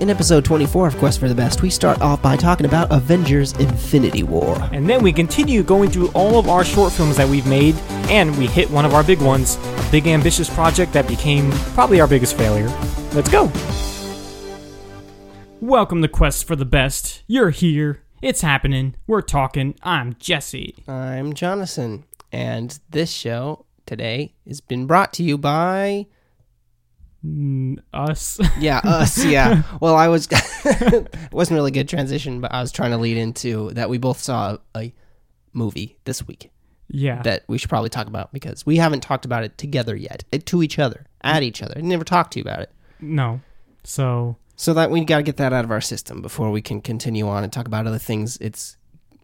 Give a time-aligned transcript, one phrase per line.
[0.00, 3.52] In episode 24 of Quest for the Best, we start off by talking about Avengers
[3.54, 4.56] Infinity War.
[4.70, 7.74] And then we continue going through all of our short films that we've made,
[8.08, 12.00] and we hit one of our big ones, a big ambitious project that became probably
[12.00, 12.68] our biggest failure.
[13.12, 13.50] Let's go!
[15.60, 17.24] Welcome to Quest for the Best.
[17.26, 18.04] You're here.
[18.22, 18.94] It's happening.
[19.08, 19.74] We're talking.
[19.82, 20.76] I'm Jesse.
[20.86, 26.06] I'm Jonathan, and this show today has been brought to you by.
[27.24, 28.38] Mm, us.
[28.58, 29.62] Yeah, us, yeah.
[29.80, 30.28] Well, I was.
[30.64, 33.98] it wasn't really a good transition, but I was trying to lead into that we
[33.98, 34.92] both saw a
[35.52, 36.50] movie this week
[36.88, 37.22] yeah.
[37.22, 40.38] that we should probably talk about because we haven't talked about it together yet, uh,
[40.46, 41.74] to each other, at each other.
[41.76, 42.72] I never talked to you about it.
[43.00, 43.40] no.
[43.84, 46.80] So, So that we got to get that out of our system before we can
[46.80, 48.36] continue on and talk about other things.
[48.38, 48.76] It's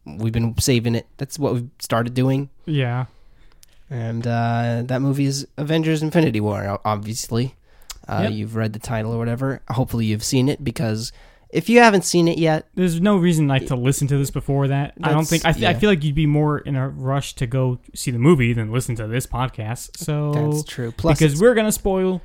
[0.06, 1.06] we've been saving it.
[1.16, 2.50] That's what we've started doing.
[2.66, 3.06] yeah.
[3.90, 6.80] And uh, that movie is Avengers: Infinity War.
[6.86, 7.54] Obviously,
[8.08, 8.32] uh, Yep.
[8.32, 9.62] you've read the title or whatever.
[9.70, 11.12] Hopefully, you've seen it because
[11.50, 14.68] if you haven't seen it yet, There's no reason like to listen to this before
[14.68, 14.94] that.
[15.02, 17.46] I don't think I, th- I feel like you'd be more in a rush to
[17.46, 19.96] go see the movie than listen to this podcast.
[19.98, 20.90] So that's true.
[20.92, 22.22] Plus, because we're gonna spoil.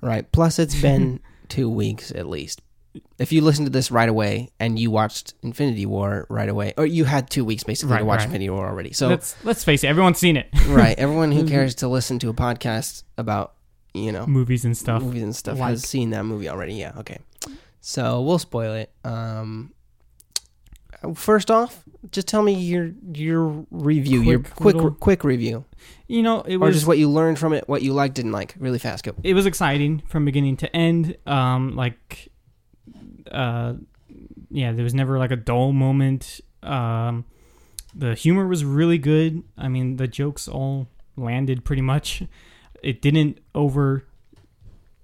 [0.00, 0.30] right.
[0.32, 2.62] Plus, it's been two weeks at least.
[3.18, 6.86] If you listen to this right away and you watched Infinity War right away, or
[6.86, 8.24] you had two weeks basically to watch right.
[8.26, 10.46] Infinity War already, so let's let's face it, everyone's seen it.
[10.68, 13.53] right, everyone who cares to listen to a podcast about
[13.94, 15.02] you know Movies and stuff.
[15.02, 16.74] movies and stuff like- has seen that movie already.
[16.74, 17.18] Yeah, okay.
[17.80, 18.90] So we'll spoil it.
[19.04, 19.72] Um,
[21.14, 25.64] first off, just tell me your your review, your Quick quick little- quick review,
[26.08, 28.32] You know, it or was just what you learned from it, what you liked, didn't
[28.32, 28.54] like.
[28.58, 29.12] Really fast, go.
[29.22, 31.16] it was exciting from beginning to end.
[31.26, 32.30] Um, like,
[33.30, 33.74] uh,
[34.50, 36.40] yeah, there was never like a dull moment.
[36.62, 37.24] Um,
[37.94, 39.42] the humor was really good.
[39.58, 42.22] I mean, the jokes all landed pretty much.
[42.84, 44.06] It didn't over,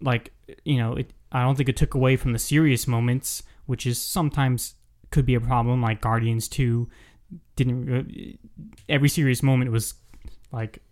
[0.00, 0.33] like,
[0.64, 1.12] you know, it.
[1.33, 4.75] I don't think it took away from the serious moments, which is sometimes
[5.11, 5.81] could be a problem.
[5.81, 6.89] Like Guardians Two
[7.56, 8.39] didn't.
[8.89, 9.95] Every serious moment was
[10.53, 10.82] like,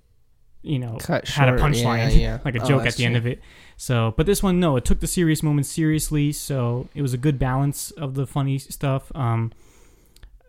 [0.63, 2.39] you know, Cut had a punchline, yeah, yeah.
[2.45, 3.41] like a Oh, joke at the end of it.
[3.77, 6.33] So, but this one, no, it took the serious moments seriously.
[6.33, 9.11] So it was a good balance of the funny stuff.
[9.15, 9.53] Um,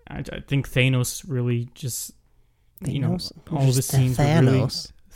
[0.07, 2.11] I, I think Thanos really just,
[2.85, 3.31] you know, Thanos?
[3.51, 4.67] all the scenes were really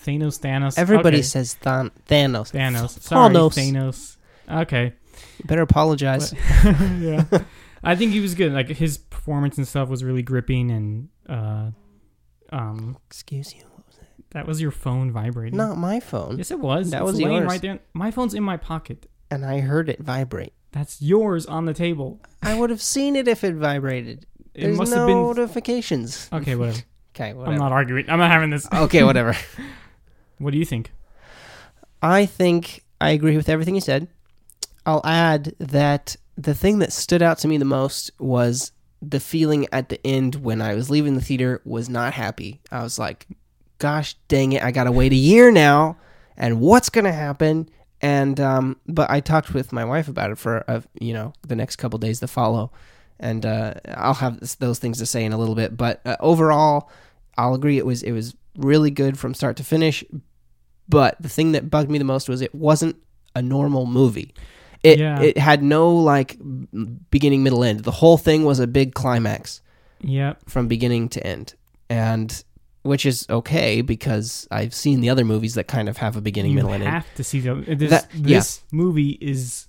[0.03, 0.39] Thanos.
[0.39, 0.77] Thanos.
[0.77, 1.21] Everybody okay.
[1.23, 2.51] says Than- Thanos.
[2.51, 2.99] Thanos.
[3.01, 3.55] Sorry, Thanos.
[3.55, 4.17] Thanos.
[4.63, 4.93] Okay.
[5.39, 6.33] You better apologize.
[6.99, 7.25] yeah.
[7.83, 8.53] I think he was good.
[8.53, 11.71] Like his performance and stuff was really gripping, and uh,
[12.51, 13.61] um, Excuse you.
[13.75, 14.07] What was it?
[14.31, 15.57] that was your phone vibrating.
[15.57, 16.37] Not my phone.
[16.37, 16.91] Yes, it was.
[16.91, 17.47] That It's was laying yours.
[17.47, 17.79] right there.
[17.93, 19.07] My phone's in my pocket.
[19.29, 20.53] And I heard it vibrate.
[20.71, 22.19] That's yours on the table.
[22.41, 24.25] I would have seen it if it vibrated.
[24.53, 25.17] It There's must no have been.
[25.17, 26.29] notifications.
[26.33, 26.79] Okay, whatever.
[27.15, 27.53] Okay, whatever.
[27.53, 28.09] I'm not arguing.
[28.09, 28.67] I'm not having this.
[28.73, 29.35] okay, whatever.
[30.37, 30.91] What do you think?
[32.01, 34.07] I think I agree with everything you said.
[34.85, 39.67] I'll add that the thing that stood out to me the most was the feeling
[39.71, 42.61] at the end when I was leaving the theater was not happy.
[42.71, 43.27] I was like,
[43.77, 45.97] gosh dang it, I got to wait a year now
[46.37, 47.69] and what's to happen?
[48.01, 51.55] And um but I talked with my wife about it for uh, you know, the
[51.55, 52.71] next couple days to follow
[53.19, 56.17] and uh I'll have this, those things to say in a little bit, but uh,
[56.19, 56.89] overall
[57.37, 60.03] I'll agree it was it was really good from start to finish,
[60.87, 62.95] but the thing that bugged me the most was it wasn't
[63.35, 64.33] a normal movie.
[64.83, 65.21] It Yeah.
[65.21, 66.37] it had no like
[67.09, 67.81] beginning, middle, end.
[67.81, 69.61] The whole thing was a big climax
[70.01, 70.49] Yep.
[70.49, 71.53] from beginning to end,
[71.89, 72.43] and
[72.81, 76.51] which is okay because I've seen the other movies that kind of have a beginning,
[76.51, 76.91] You middle, and end.
[76.93, 77.89] have to see the this.
[77.91, 78.39] That- yeah.
[78.39, 79.67] this movie is.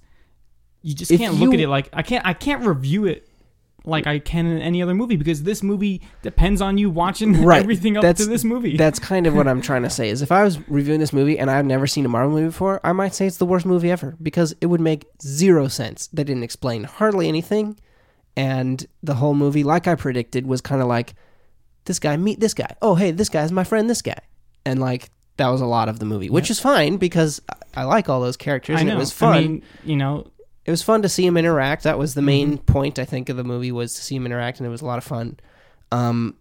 [0.82, 2.26] You just If can't look at it like I can't.
[2.26, 3.28] I can't review it
[3.86, 7.60] like I can in any other movie because this movie depends on you watching Right.
[7.62, 8.76] everything up That's- to this movie.
[8.76, 10.08] That's kind of what I'm trying to say.
[10.08, 12.80] Is if I was reviewing this movie and I've never seen a Marvel movie before,
[12.82, 16.06] I might say it's the worst movie ever because it would make zero sense.
[16.12, 17.78] They didn't explain hardly anything,
[18.36, 21.14] and the whole movie, like I predicted, was kind of like
[21.84, 22.74] this guy meet this guy.
[22.82, 23.88] Oh, hey, this guy's my friend.
[23.88, 24.18] This guy,
[24.64, 27.82] and like that was a lot of the movie, which is fine because I- I
[27.84, 28.94] like all those characters I and know.
[28.94, 29.34] it was fun.
[29.36, 30.26] I mean, you know,
[30.64, 31.82] it was fun to see him interact.
[31.84, 32.64] That was the main Mm-hmm.
[32.72, 34.86] point I think of the movie was to see him interact, and it was a
[34.86, 35.38] lot of fun.
[35.92, 36.36] Um,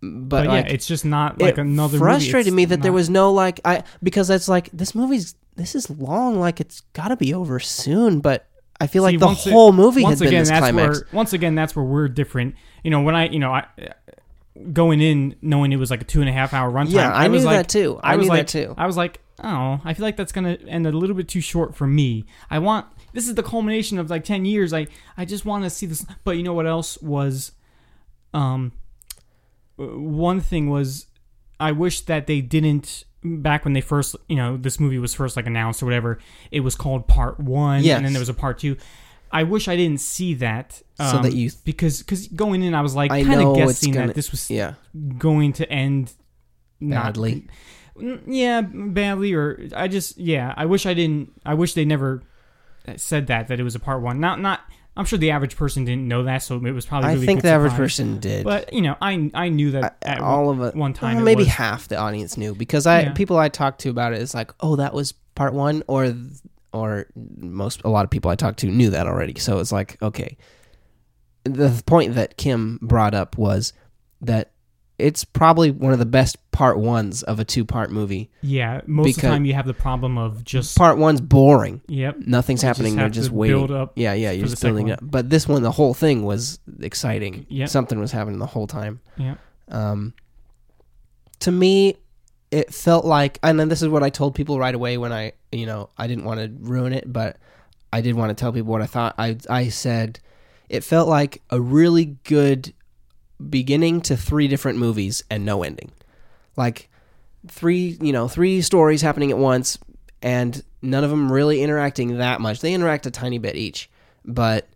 [0.00, 1.98] but, but, like, yeah, it's just not like it another.
[1.98, 5.90] frustrated me that there was no like I because it's like this movie's this is
[5.90, 8.46] long like it's got to be over soon but
[8.80, 10.60] I feel See, like the once it- whole movie once had been again, this that's
[10.60, 10.98] climax.
[11.00, 12.54] where once again that's where we're different.
[12.84, 13.66] You know, when I you know I
[14.72, 16.90] going in knowing it was like a two and a half hour runtime.
[16.92, 17.98] yeah, I, was knew like, that too.
[18.02, 18.74] I, I, was like, that too.
[18.76, 21.74] I was like, oh, I feel like that's gonna end a little bit too short
[21.74, 22.24] for me.
[22.50, 24.72] I want this is the culmination of like ten years.
[24.72, 26.04] I I just want to see this.
[26.24, 27.52] But you know what else was,
[28.34, 28.72] um,
[29.76, 31.06] one thing was,
[31.60, 35.36] I wish that they didn't back when they first, you know, this movie was first
[35.36, 36.18] like announced or whatever.
[36.50, 37.96] It was called Part One, Yes.
[37.96, 38.76] and then there was a Part Two.
[39.30, 40.80] I wish I didn't see that.
[40.96, 44.06] So that um, you- because because going in, I was like kind of guessing gonna-
[44.08, 44.74] that this was Yeah,
[45.18, 46.12] going to end
[46.80, 47.46] badly.
[47.96, 50.54] Mm, yeah, badly, or I just yeah.
[50.56, 51.32] I wish I didn't.
[51.44, 52.22] I wish they never
[52.96, 54.20] said that that it was a part one.
[54.20, 54.60] Not not.
[54.96, 57.10] I'm sure the average person didn't know that, so it was probably.
[57.10, 57.84] I think the average surprise.
[57.96, 58.42] person did.
[58.44, 60.74] But you know, I I knew that I- at all of it.
[60.74, 61.14] one time.
[61.16, 63.12] well, it maybe half the audience knew because I Yeah.
[63.12, 66.12] people I talked to about it is like, oh, that was part one, or
[66.72, 69.38] or most a lot of people I talked to knew that already.
[69.38, 70.36] So it's like, okay.
[71.44, 73.72] The point that Kim brought up was
[74.20, 74.50] that
[74.98, 78.30] it's probably one of the best part ones of a two part movie.
[78.42, 81.80] Yeah, most of the because- time you have the problem of just Part one's boring.
[81.86, 82.16] yep.
[82.18, 82.92] Nothing's You happening.
[82.92, 83.56] just They're have just to waiting.
[83.58, 84.32] build up yeah, yeah.
[84.32, 84.98] You're the just second building it up.
[85.02, 87.46] But this one, the whole thing was exciting.
[87.48, 87.68] Yep.
[87.68, 89.00] Something was happening the whole time.
[89.16, 89.34] Yeah.
[89.68, 90.14] Um,
[91.40, 91.96] to me,
[92.50, 95.32] it felt like, and then this is what I told people right away when I,
[95.52, 97.36] you know, I didn't want to ruin it, but
[97.92, 99.14] I did want to tell people what I thought.
[99.18, 100.18] I, I said
[100.68, 102.72] it felt like a really good
[103.50, 105.92] beginning to three different movies and no ending.
[106.56, 106.88] Like
[107.46, 109.78] three, you know, three stories happening at once
[110.22, 112.60] and none of them really interacting that much.
[112.60, 113.88] They interact a tiny bit each,
[114.24, 114.68] but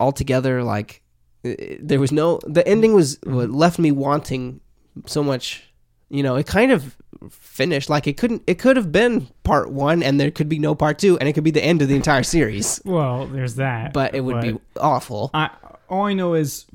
[0.00, 1.02] altogether, like,
[1.42, 4.60] there was no, the ending was, what left me wanting
[5.06, 5.64] so much
[6.08, 6.96] you know it kind of
[7.30, 10.74] finished like it couldn't it could have been part one and there could be no
[10.74, 13.92] part two and it could be the end of the entire series Well, there's that.
[13.92, 15.50] but it would be awful I
[15.94, 16.66] all I know is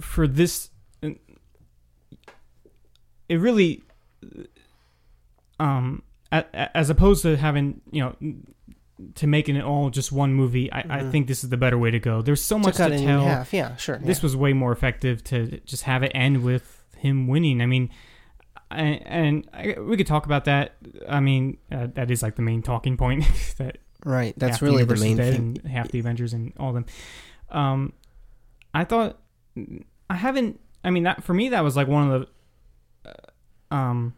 [0.00, 0.70] for this,
[3.28, 3.82] it really,
[5.60, 6.02] um,
[6.32, 8.16] as opposed to having you know,
[9.14, 10.72] to making it all just one movie.
[10.72, 11.10] I, I Mhm.
[11.12, 12.22] think this is the better way to go.
[12.22, 13.24] There's so much to cut to it in tell.
[13.24, 17.26] half yeah sure This was way more effective to just have it end with him
[17.28, 17.60] winning.
[17.60, 17.90] I mean.
[18.70, 20.76] And, and I, we could talk about that.
[21.08, 23.24] I mean, uh, that is like the main talking point.
[23.56, 26.84] that right that's really the main thing and half the Avengers and all them.
[27.50, 27.94] Um,
[28.74, 29.18] I thought
[30.10, 30.60] I haven't.
[30.84, 32.20] I mean, that for me that was like one of
[33.04, 33.10] the.
[33.70, 34.14] Uh, um.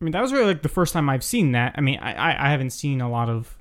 [0.00, 1.74] I mean, that was really like the first time I've seen that.
[1.76, 3.56] I mean, I I, I haven't seen a lot of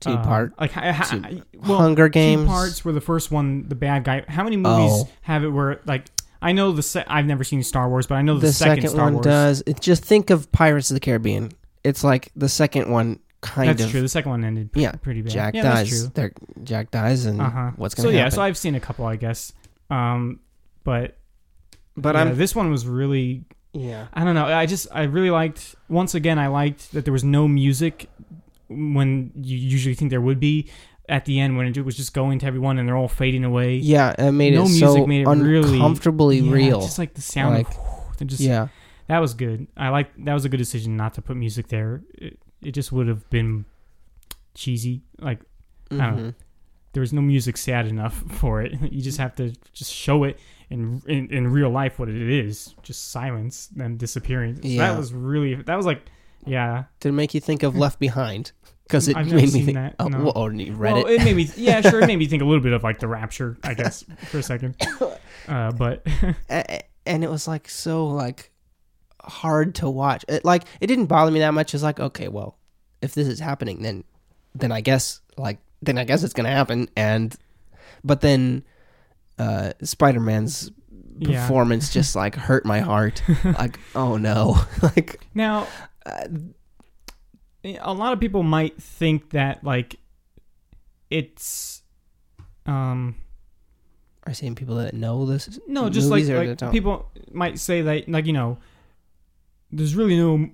[0.00, 3.02] two um, part like I, I, two- I- well, hunger two games parts were the
[3.02, 3.68] first one.
[3.68, 4.24] The bad guy.
[4.28, 5.08] How many movies Oh.
[5.22, 6.06] have it where like
[6.40, 8.76] I know the se- I've never seen Star Wars, but I know the, the second,
[8.76, 9.24] second, Star one Wars.
[9.24, 11.52] does it just think of pirates of the caribbean
[11.84, 14.00] it's like the second one kind That's of true.
[14.02, 15.32] The second one ended Yeah, pretty bad.
[15.32, 16.30] jack yeah, that's true.
[16.62, 17.70] Jack dies and Uh-huh.
[17.76, 19.52] what's gonna yeah, happen so yeah, so I've seen a couple, I guess.
[19.90, 20.40] Um,
[20.84, 21.16] but
[21.96, 24.46] but yeah, i'm this one was really yeah I don't know.
[24.46, 28.08] I just I really liked once again I liked that there was no music
[28.68, 30.68] when you usually think there would be
[31.08, 33.76] at the end when it was just going to everyone and they're all fading away.
[33.76, 37.14] yeah it made No it music so made it really- uncomfortably Yeah, real Just like
[37.14, 38.68] the sound Like, of they're just yeah
[39.08, 39.66] that was good.
[39.76, 42.02] I like that was a good decision not to put music there.
[42.14, 43.64] It, it just would have been
[44.54, 45.02] cheesy.
[45.18, 45.40] Like
[45.90, 46.04] don't know.
[46.22, 46.34] Mhm.
[46.92, 48.72] there was no music sad enough for it.
[48.92, 50.38] You just have to just show it
[50.70, 54.56] in in, in real life what it is, just silence, and disappearing.
[54.56, 54.90] So Yeah.
[54.92, 56.02] that was really that was like
[56.46, 56.84] yeah.
[57.00, 58.52] Did it make you think of Left Behind?
[58.84, 59.74] Because it I've made me think.
[59.76, 60.18] that, Oh, no.
[60.24, 61.20] well, or read well, it.
[61.20, 63.06] it made me yeah sure it made me think a little bit of like the
[63.08, 64.74] Rapture I guess for a second,
[65.48, 66.04] uh, but
[67.06, 68.50] and it was like so like
[69.24, 70.24] hard to watch.
[70.28, 71.74] It like it didn't bother me that much.
[71.74, 72.58] It's like okay, well,
[73.02, 74.04] if this is happening, then
[74.54, 76.88] then I guess like then I guess it's gonna happen.
[76.96, 77.34] And
[78.04, 78.64] but then
[79.38, 80.70] uh Spider Man's
[81.18, 81.42] Yeah.
[81.42, 83.22] performance just like hurt my heart.
[83.44, 85.66] like oh no, like now
[86.06, 86.26] uh,
[87.80, 89.96] a lot of people might think that like
[91.10, 91.82] it's
[92.66, 93.16] um
[94.26, 95.58] are saying people that know this?
[95.66, 98.58] No, just like, like people might say that, like you know,
[99.72, 100.48] there's really no,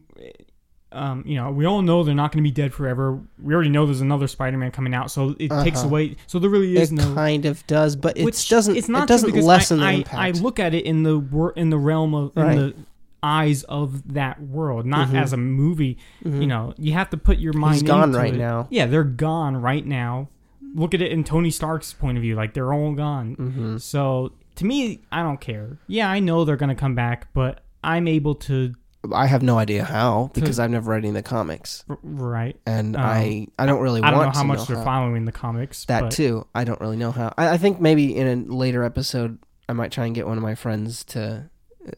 [0.92, 3.20] um, you know, we all know they're not going to be dead forever.
[3.42, 5.88] We already know there's another Spider-Man coming out, so it takes Uh-huh.
[5.88, 6.16] away.
[6.26, 7.14] So there really is It no.
[7.14, 8.76] kind of does, but it doesn't.
[8.76, 10.14] It's not it doesn't lessen I, the impact.
[10.16, 12.56] I look at it in the in the realm of in Right.
[12.56, 12.74] the
[13.22, 15.20] eyes of that world, not Mhm.
[15.20, 15.98] as a movie.
[16.24, 16.40] Mhm.
[16.42, 17.74] You know, you have to put your mind.
[17.74, 18.38] He's gone into right it.
[18.38, 18.68] now.
[18.70, 20.28] Yeah, they're gone right now.
[20.74, 23.34] Look at it in Tony Stark's point of view, like they're all gone.
[23.36, 23.80] Mhm.
[23.80, 25.78] So to me, I don't care.
[25.88, 28.74] Yeah, I know they're gonna come back, but I'm able to
[29.14, 32.56] I have no idea how because I've never read any of the comics, r- right.
[32.66, 34.84] and Um, I I don't really I don't know how much know they're how.
[34.84, 35.84] following the comics.
[35.86, 37.32] That but, too, I don't really know how.
[37.38, 40.42] I, I think maybe in a later episode, I might try and get one of
[40.42, 41.48] my friends to,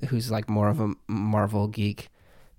[0.09, 2.09] who's like more of a Marvel geek,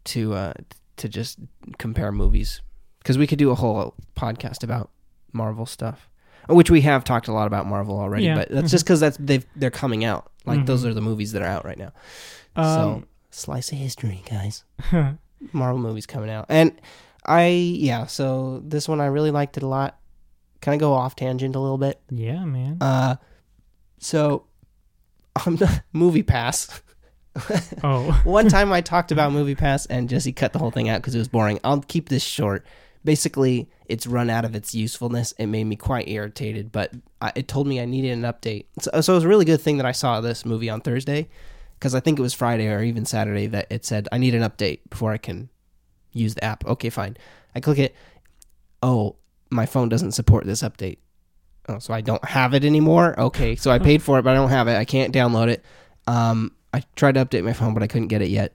[0.06, 0.54] to uh
[0.98, 1.40] to just
[1.78, 2.62] compare movies
[3.00, 4.90] because we could do a whole podcast about
[5.32, 6.10] Marvel stuff,
[6.50, 8.26] which we have talked a lot about Marvel already.
[8.26, 8.36] Yeah.
[8.36, 10.32] But that's just because that's they've they're coming out.
[10.46, 10.90] Like those Mhm.
[10.90, 11.92] are the movies that are out right now.
[12.56, 13.06] so Um,
[13.40, 14.64] slice of history, guys.
[15.54, 16.46] Marvel movies coming out.
[16.50, 16.80] And
[17.26, 19.98] I yeah, so this one I really liked it a lot.
[20.62, 22.02] Kind of go off tangent a little bit?
[22.10, 22.78] Yeah, man.
[22.82, 23.16] Uh,
[24.00, 24.46] so
[25.46, 26.82] on the MoviePass.
[27.84, 31.16] oh, One time I talked about MoviePass and Jesse cut the whole thing out because
[31.16, 31.60] it was boring.
[31.64, 32.66] I'll keep this short.
[33.06, 35.34] Basically, it's run out of its usefulness.
[35.38, 36.92] It made me quite irritated, but
[37.22, 38.66] I, it told me I needed an update.
[38.82, 41.30] So, so it was a really good thing that I saw this movie on Thursday
[41.80, 44.44] because I think it was Friday or even Saturday that it said I need an
[44.44, 45.50] update before I can
[46.12, 46.66] use the app.
[46.66, 47.16] Okay, fine.
[47.56, 47.96] I click it.
[48.84, 49.16] Oh,
[49.50, 50.98] my phone doesn't support this update.
[51.70, 53.18] Oh, so I don't have it anymore.
[53.20, 54.76] Okay, so I paid for it, but I don't have it.
[54.76, 55.64] I can't download it.
[56.06, 58.54] Um, I tried to update my phone, but I couldn't get it yet.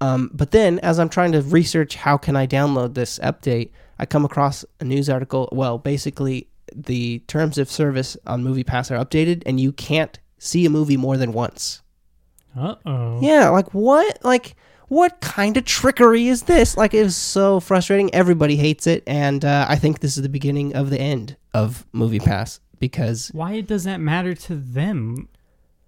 [0.00, 4.06] Um, but then, as I'm trying to research how can I download this update, I
[4.06, 5.48] come across a news article.
[5.52, 10.70] Well, basically, the terms of service on MoviePass are updated, and you can't see a
[10.70, 11.82] movie more than once.
[12.56, 13.20] Uh oh.
[13.20, 14.18] Yeah, like what?
[14.24, 14.56] Like
[14.88, 16.76] what kind of trickery is this?
[16.76, 18.14] Like it was so frustrating.
[18.14, 21.84] Everybody hates it, and uh, I think this is the beginning of the end of
[21.92, 25.28] MoviePass because Why does that matter to them?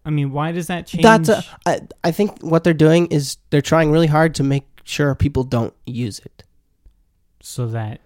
[0.04, 1.02] I mean, why does that change?
[1.02, 4.64] that's a, I, I think what they're doing is they're trying really hard to make
[4.84, 6.44] sure people don't use it,
[7.40, 8.00] so that.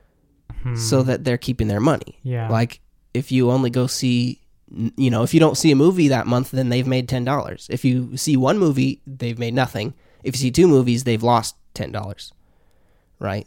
[0.62, 2.19] hmm, so that they're keeping their money.
[2.23, 2.49] Yeah.
[2.49, 2.81] Like
[3.14, 4.41] if you only go see,
[4.97, 7.67] you know, if you don't see a movie that month, then they've made ten dollars.
[7.71, 9.95] If you see one movie, they've made nothing.
[10.25, 12.33] If you see two movies, they've lost ten dollars.
[13.19, 13.47] Right.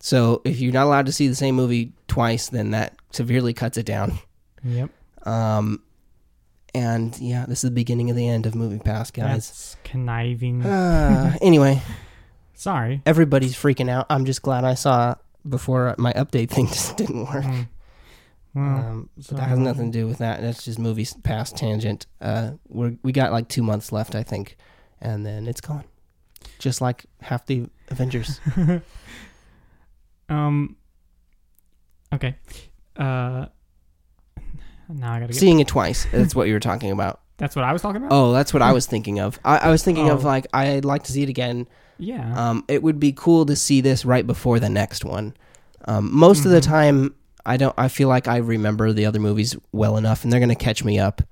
[0.00, 3.78] So if you're not allowed to see the same movie twice, then that severely cuts
[3.78, 4.18] it down.
[4.62, 4.90] Yep.
[5.26, 5.82] Um,
[6.74, 9.48] and yeah, this is the beginning of the end of MoviePass, guys.
[9.48, 10.64] That's conniving.
[10.64, 11.80] Uh, anyway,
[12.54, 13.00] Sorry.
[13.06, 14.06] everybody's freaking out.
[14.10, 15.14] I'm just glad I saw
[15.48, 17.44] before my update thing just didn't work.
[17.44, 17.68] Mm.
[18.54, 20.40] Well, Um, but that has nothing to do with that.
[20.40, 22.06] That's just movie past tangent.
[22.20, 24.56] Uh, we we got like two months left, I think,
[25.00, 25.84] and then it's gone.
[26.58, 28.40] Just like half the Avengers.
[30.28, 30.76] um.
[32.12, 32.36] Okay.
[32.96, 33.46] Uh.
[34.88, 35.36] Now I gotta get.
[35.36, 36.06] Seeing it twice.
[36.12, 37.20] That's what you were talking about.
[37.36, 38.12] That's what I was talking about.
[38.12, 39.40] Oh, that's what I was thinking of.
[39.44, 40.28] I, I was thinking of Oh.
[40.28, 41.66] like I'd like to see it again.
[41.98, 42.50] yeah.
[42.50, 45.34] Um, it would be cool to see this right before the next one.
[45.86, 46.64] Um, most of the Mhm.
[46.64, 47.14] time,
[47.46, 47.74] I don't.
[47.76, 50.98] I feel like I remember the other movies well enough, and they're gonna catch me
[50.98, 51.22] up.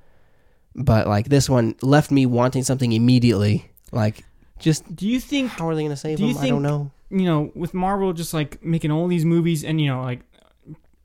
[0.74, 3.70] But like this one left me wanting something immediately.
[3.92, 4.24] Like,
[4.58, 6.36] just do you think how are they gonna save Do them?
[6.38, 6.90] I don't think- know.
[7.10, 10.20] you know with Marvel just like making all these movies and you know like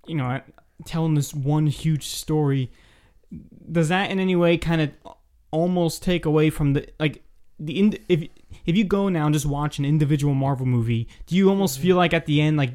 [0.05, 0.41] you know
[0.85, 2.71] telling this one huge story?
[3.71, 4.91] Does that in any way kind of
[5.51, 7.23] almost take away from the like
[7.59, 8.29] the if
[8.65, 11.83] if you go now and just watch an individual Marvel movie, do you almost Mm-hmm.
[11.87, 12.71] feel like at the end like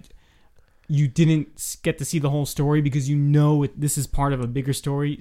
[0.92, 4.34] you didn't get to see the whole story because you know it, this is part
[4.34, 5.18] of a bigger story,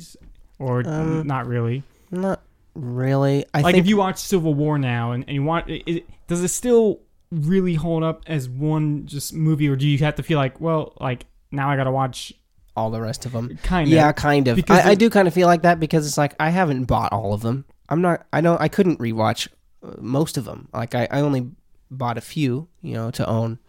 [0.60, 1.84] or Um, not really?
[2.12, 2.42] Not
[2.76, 3.46] really.
[3.54, 6.10] I like think if you watch Civil War now and, and you want, it, it,
[6.28, 7.00] does it still
[7.32, 10.92] really hold up as one just movie, or do you have to feel like, well,
[11.00, 12.34] like now I gotta watch
[12.76, 13.58] all the rest of them.
[13.64, 13.94] kind of?
[13.94, 14.62] Yeah, kind of.
[14.70, 17.34] I, I do kind of feel like that because it's like I haven't bought all
[17.34, 17.64] of them.
[17.88, 18.28] I'm not.
[18.34, 18.60] I don't.
[18.60, 19.48] I couldn't rewatch
[19.84, 20.68] uh, most of them.
[20.74, 21.50] Like I, I only
[21.90, 23.60] bought a few, you know, to own,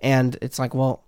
[0.00, 1.04] and it's like, well,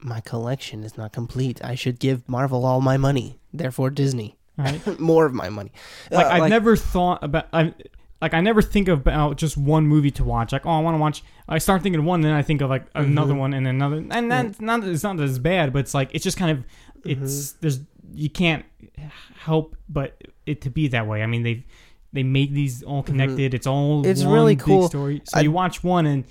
[0.00, 1.62] my collection is not complete.
[1.64, 3.38] I should give Marvel all my money.
[3.52, 4.98] Therefore, Disney Right?
[5.12, 5.72] more of my money.
[6.10, 7.46] Like Uh, I've never thought about.
[7.52, 7.74] I
[8.20, 10.50] like I never think about just one movie to watch.
[10.52, 11.22] Like oh, I want to watch.
[11.48, 13.38] I start thinking of one, then I think of like another Mhm.
[13.38, 16.36] one and another, and that's not it's not as bad, but it's like it's just
[16.36, 16.64] kind of
[17.04, 17.20] it's
[17.52, 17.58] Mm-hmm.
[17.60, 17.80] there's
[18.14, 18.64] you can't
[19.36, 21.22] help but it to be that way.
[21.22, 21.64] I mean they
[22.12, 23.54] they make these all connected.
[23.54, 24.10] It's all Mm-hmm.
[24.10, 24.88] It's one really big cool.
[24.88, 25.22] story.
[25.24, 26.24] So I- you watch one and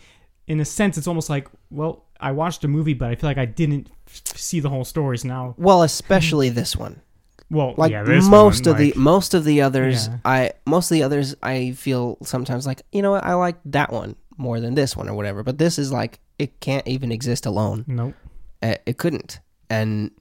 [0.48, 3.38] in a sense it's almost like well I watched a movie, but I feel like
[3.38, 5.24] I didn't f- see the whole stories.
[5.26, 7.02] Now, Well, especially this one.
[7.50, 10.18] well, like yeah, most one, of the most of the others Yeah.
[10.26, 13.90] i most of the others i feel sometimes like you know what i like that
[13.94, 17.46] one more than this one or whatever but this is like it can't even exist
[17.46, 18.14] alone nope.
[18.62, 20.12] Uh, it couldn't and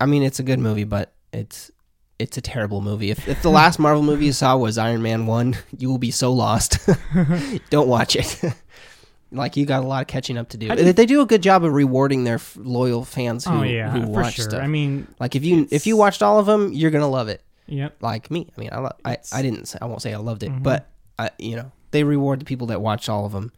[0.00, 1.70] i mean it's a good movie but it's
[2.18, 5.26] it's a terrible movie if, if the last marvel movie you saw was iron man
[5.26, 6.78] 1 you will be so lost
[7.70, 8.40] don't watch it
[9.32, 11.42] like you got a lot of catching up to do they, they do a good
[11.42, 14.44] job of rewarding their f- loyal fans who, oh yeah, who watch sure.
[14.44, 17.28] stuff I mean, like if you if you watched all of them you're gonna love
[17.28, 17.96] it yep.
[18.00, 18.48] like me.
[18.56, 20.62] I mean, I lo- I, I didn't say I won't say I loved it, Mhm.
[20.62, 23.52] but I, you know they reward the people that watch all of them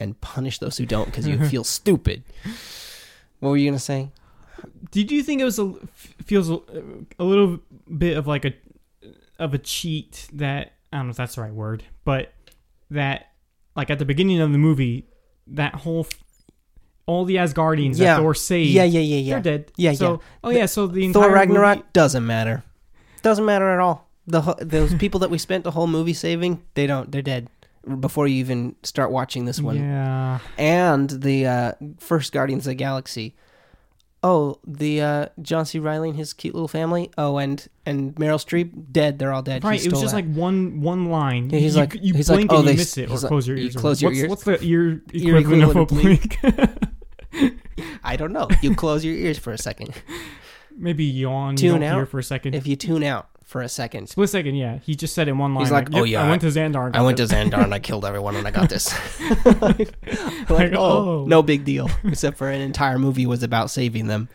[0.00, 2.22] and punish those who don't because you feel stupid.
[3.40, 4.10] What were you gonna say?
[4.90, 5.72] Did you think it was a
[6.24, 6.58] feels a,
[7.18, 7.60] a little
[7.96, 8.54] bit of like a
[9.38, 12.32] of a cheat that I don't know if that's the right word, but
[12.90, 13.27] that
[13.78, 15.06] like at the beginning of the movie,
[15.46, 16.22] that whole f-
[17.06, 18.16] all the Asgardians Yeah.
[18.16, 19.34] that Thor saved, Yeah, yeah, yeah, yeah.
[19.40, 19.72] they're dead.
[19.76, 20.18] Yeah, so, yeah.
[20.44, 22.64] Oh yeah, so the entire Thor Ragnarok movie- doesn't matter.
[23.22, 24.06] Doesn't matter at all.
[24.26, 27.10] The those people that we spent the whole movie saving, they don't.
[27.10, 27.48] They're dead
[28.00, 29.76] before you even start watching this one.
[29.78, 33.34] Yeah, And the uh, first Guardians of the Galaxy.
[34.22, 35.78] Oh, the uh, John C.
[35.78, 37.10] Reilly and his cute little family.
[37.16, 39.18] Oh, and and Meryl Streep dead.
[39.18, 39.62] They're all dead.
[39.62, 40.24] Right, it was just that.
[40.24, 41.50] like one one line.
[41.50, 43.28] Yeah, he's you, like- you he's like, blink oh, and you miss it, or like,
[43.28, 43.76] close your ears.
[43.76, 44.28] or- close your what's, ears.
[44.28, 46.38] What's the ear equivalent of a blink?
[48.02, 48.48] I don't know.
[48.60, 49.94] You close your ears for a second.
[50.76, 51.56] Maybe yawn.
[51.56, 52.08] Tune you don't hear out.
[52.08, 52.54] for a second.
[52.54, 54.78] If you tune out for a second, Split second, yeah.
[54.82, 55.64] He just said in one line.
[55.64, 56.86] He's like, oh, "Yep, "Oh, yeah, I went to Xandar.
[56.86, 58.92] and I went to this." Xandar and I killed everyone and I got this.
[59.62, 59.90] like,
[60.50, 61.24] Like, oh, oh.
[61.26, 61.90] no big deal.
[62.04, 64.28] Except for an entire movie was about saving them,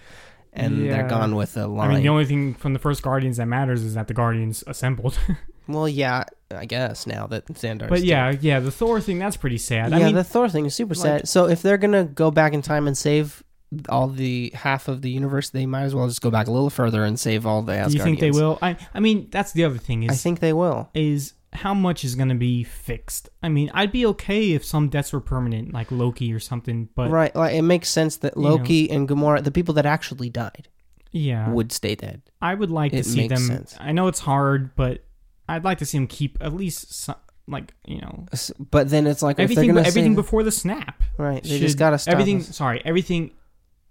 [0.52, 0.94] and Yeah.
[0.98, 1.92] they're gone with a line.
[1.92, 4.64] I mean, the only thing from the first Guardians that matters is that the Guardians
[4.66, 5.18] assembled.
[5.68, 7.90] well, yeah, I guess now that Xandar.
[7.90, 9.92] but yeah, yeah, the Thor thing that's pretty sad.
[9.92, 11.28] yeah, I mean, the Thor thing is super like- sad.
[11.30, 13.44] So if they're gonna go back in time and save
[13.90, 16.70] all the half of the universe, they might as well just go back a little
[16.70, 17.92] further and save all the Asgardians.
[17.92, 18.60] do you think they will?
[18.62, 20.90] I I mean, that's the other thing is I think they will.
[20.94, 23.30] is how much is going to be fixed.
[23.44, 26.90] I mean, I'd be okay if some deaths were permanent, like Loki or something.
[26.96, 28.50] But right, like it makes sense that You know.
[28.56, 30.68] Loki and Gamora, the people that actually died,
[31.12, 32.24] yeah, would stay dead.
[32.42, 33.48] I would like to it see makes them.
[33.58, 33.76] sense.
[33.80, 35.04] I know it's hard, but
[35.48, 37.16] I'd like to see them keep at least some,
[37.48, 38.26] like you know
[38.72, 39.78] But then it's like everything.
[39.78, 41.04] Everything before the snap.
[41.18, 42.40] right, they should- just gotta stop everything.
[42.40, 42.56] us.
[42.56, 43.32] Sorry, everything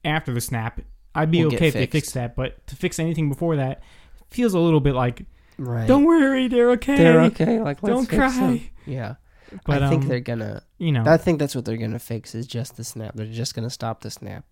[0.04, 0.80] after the snap.
[1.14, 1.92] I'd be Will okay if they fixed.
[1.92, 3.82] fixed that, but to fix anything before that
[4.30, 5.24] feels a little bit like
[5.58, 6.96] Right, don't worry, they're okay.
[6.96, 7.60] they're okay.
[7.60, 8.30] Like let's Don't fix cry.
[8.46, 8.60] them.
[8.86, 9.14] Yeah,
[9.66, 10.62] But I think um, they're gonna.
[10.78, 13.14] you know, I think that's what they're gonna fix is just the snap.
[13.14, 14.44] They're just gonna stop the snap,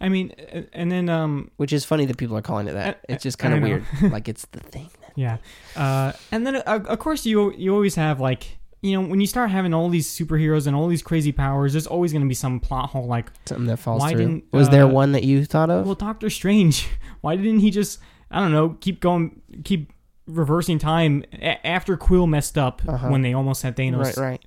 [0.00, 0.30] I mean,
[0.72, 3.04] and then um, which is funny that people are calling it that.
[3.08, 3.84] It's just kind of weird.
[4.10, 4.90] like it's the thing.
[5.00, 5.36] That, Yeah,
[5.76, 9.26] uh, and then uh, of course you you always have like you know when you
[9.26, 12.34] start having all these superheroes and all these crazy powers, there's always going to be
[12.34, 13.06] some plot hole.
[13.06, 14.18] Like, something that falls Why through.
[14.20, 15.86] didn't, Was there uh, one that you thought of?
[15.86, 16.86] well, Doctor Strange,
[17.22, 17.98] why didn't he just
[18.30, 19.92] I don't know keep going keep
[20.26, 23.08] reversing time a- after Quill messed up Uh-huh.
[23.08, 24.16] when they almost had Thanos?
[24.16, 24.40] right,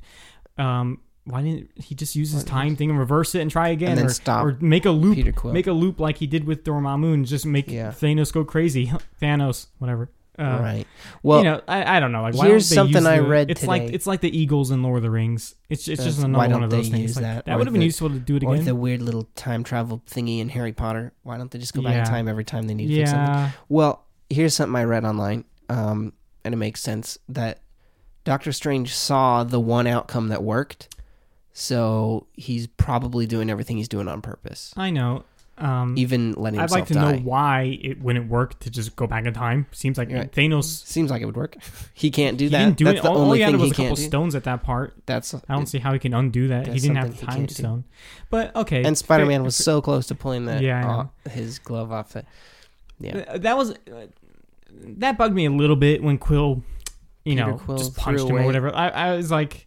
[0.58, 0.63] right.
[0.79, 3.89] Um, why didn't he just use his time thing and reverse it and try again,
[3.89, 6.63] And then or, stop or make a loop, make a loop like he did with
[6.63, 7.91] Dormammu and just make Yeah.
[7.91, 8.91] Thanos go crazy,
[9.22, 10.10] Thanos, whatever.
[10.39, 10.86] Uh, right.
[11.24, 12.22] Well, you know, I, I don't know.
[12.22, 14.70] Like, why here's they something use I the- read It's like it's like the Eagles
[14.72, 15.55] in Lord of the Rings.
[15.70, 17.01] It's it's just another one of those they things.
[17.09, 17.46] use Like, that?
[17.46, 18.66] that would have been useful to do it or again.
[18.66, 21.14] the weird little time travel thingy in Harry Potter.
[21.24, 23.33] Why don't they just go back in time every time they need to fix something?
[23.33, 26.14] yeah, Well, here's something I read online, um,
[26.46, 27.62] and it makes sense that
[28.24, 30.96] Doctor Strange saw the one outcome that worked,
[31.53, 35.24] so he's probably doing everything he's doing on purpose, I know.
[35.59, 37.13] Um, even letting I'd like to die.
[37.13, 39.65] know why it wouldn't work to just go back in time.
[39.72, 40.31] Seems like Right.
[40.31, 40.65] Thanos.
[40.85, 41.57] Seems like it would work.
[41.96, 42.59] He can't do He that.
[42.65, 43.01] didn't do That's it.
[43.03, 44.01] the All, all only he had thing was he a couple do.
[44.03, 44.93] stones at that part.
[45.07, 46.67] That's I don't see how he can undo that.
[46.67, 47.85] He didn't have the time stone.
[48.29, 51.91] But okay, And Spider Man was so close to pulling that Yeah, off, his glove
[51.91, 52.13] off.
[52.13, 52.24] The,
[53.00, 54.07] yeah, Uh, That was uh,
[54.98, 56.63] that bugged me a little bit when Quill,
[57.25, 58.74] you Peter know, Quill just punched him or whatever.
[58.75, 59.67] I, I was like,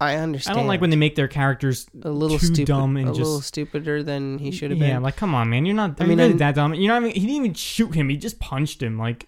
[0.00, 0.56] I understand.
[0.56, 3.12] I don't like when they make their characters a little too stupid, dumb and a
[3.12, 4.88] little stupider than he should have been.
[4.90, 6.00] yeah, like come on, man, you're not.
[6.00, 6.74] I I mean, mean, really that dumb.
[6.74, 7.02] You're not.
[7.08, 8.08] Even, he didn't even shoot him.
[8.10, 8.98] He just punched him.
[8.98, 9.26] Like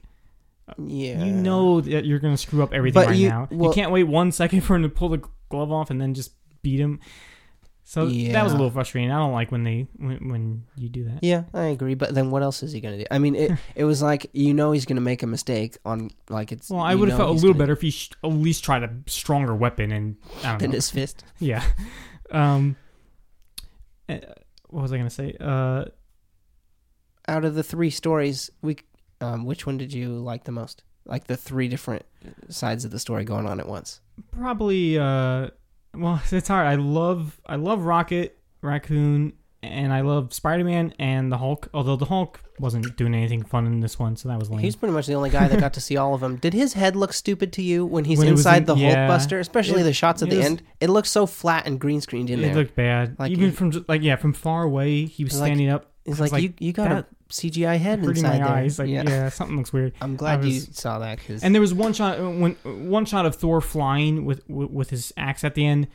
[0.76, 3.48] yeah, you know that you're gonna screw up everything But right you- now.
[3.50, 6.12] well- you can't wait one second for him to pull the glove off and then
[6.12, 7.00] just beat him.
[7.90, 9.10] So that was a little frustrating.
[9.10, 11.20] I don't like when they when, when you do that.
[11.22, 11.94] Yeah, I agree.
[11.94, 13.04] But then what else is he gonna do?
[13.10, 16.52] I mean, it it was like you know he's gonna make a mistake on like
[16.52, 16.68] it's.
[16.68, 18.82] Well, I would have felt a little gonna better if he sh- at least tried
[18.82, 20.76] a stronger weapon and I don't Bend know.
[20.76, 21.24] his fist.
[21.38, 21.64] Yeah.
[22.30, 22.76] Um.
[24.06, 24.18] uh,
[24.68, 25.34] What was I gonna say?
[25.40, 25.86] Uh.
[27.26, 28.76] Out of the three stories, we
[29.22, 30.82] um, which one did you like the most?
[31.06, 32.04] Like the three different
[32.50, 34.02] sides of the story going on at once.
[34.30, 34.98] Probably.
[34.98, 35.48] Uh.
[35.98, 36.66] Well, it's hard.
[36.66, 37.40] I love.
[37.46, 39.32] I love Rocket Raccoon,
[39.62, 41.68] and I love Spider Man and the Hulk.
[41.74, 44.58] Although the Hulk wasn't doing anything fun in this one, so that was lame.
[44.60, 46.36] He's pretty much the only guy that got to see all of them.
[46.36, 49.08] Did his head look stupid to you when he's When inside in- the yeah.
[49.08, 49.38] Hulkbuster?
[49.38, 50.62] Especially It- the shots at the was- end.
[50.80, 52.50] It looks so flat and green screened in it there.
[52.52, 53.16] It looked bad.
[53.18, 56.32] Like, Even from like yeah, from far away, he was Like, standing up, it's like,
[56.32, 58.56] like, you you got that a CGI head hurting inside my there.
[58.56, 58.78] eyes.
[58.78, 59.02] Like yeah.
[59.06, 59.28] yeah.
[59.28, 59.92] something looks weird.
[60.00, 62.54] I'm glad you saw that because And there was one shot uh, when
[62.90, 65.88] one shot of Thor flying with with, with his axe at the end.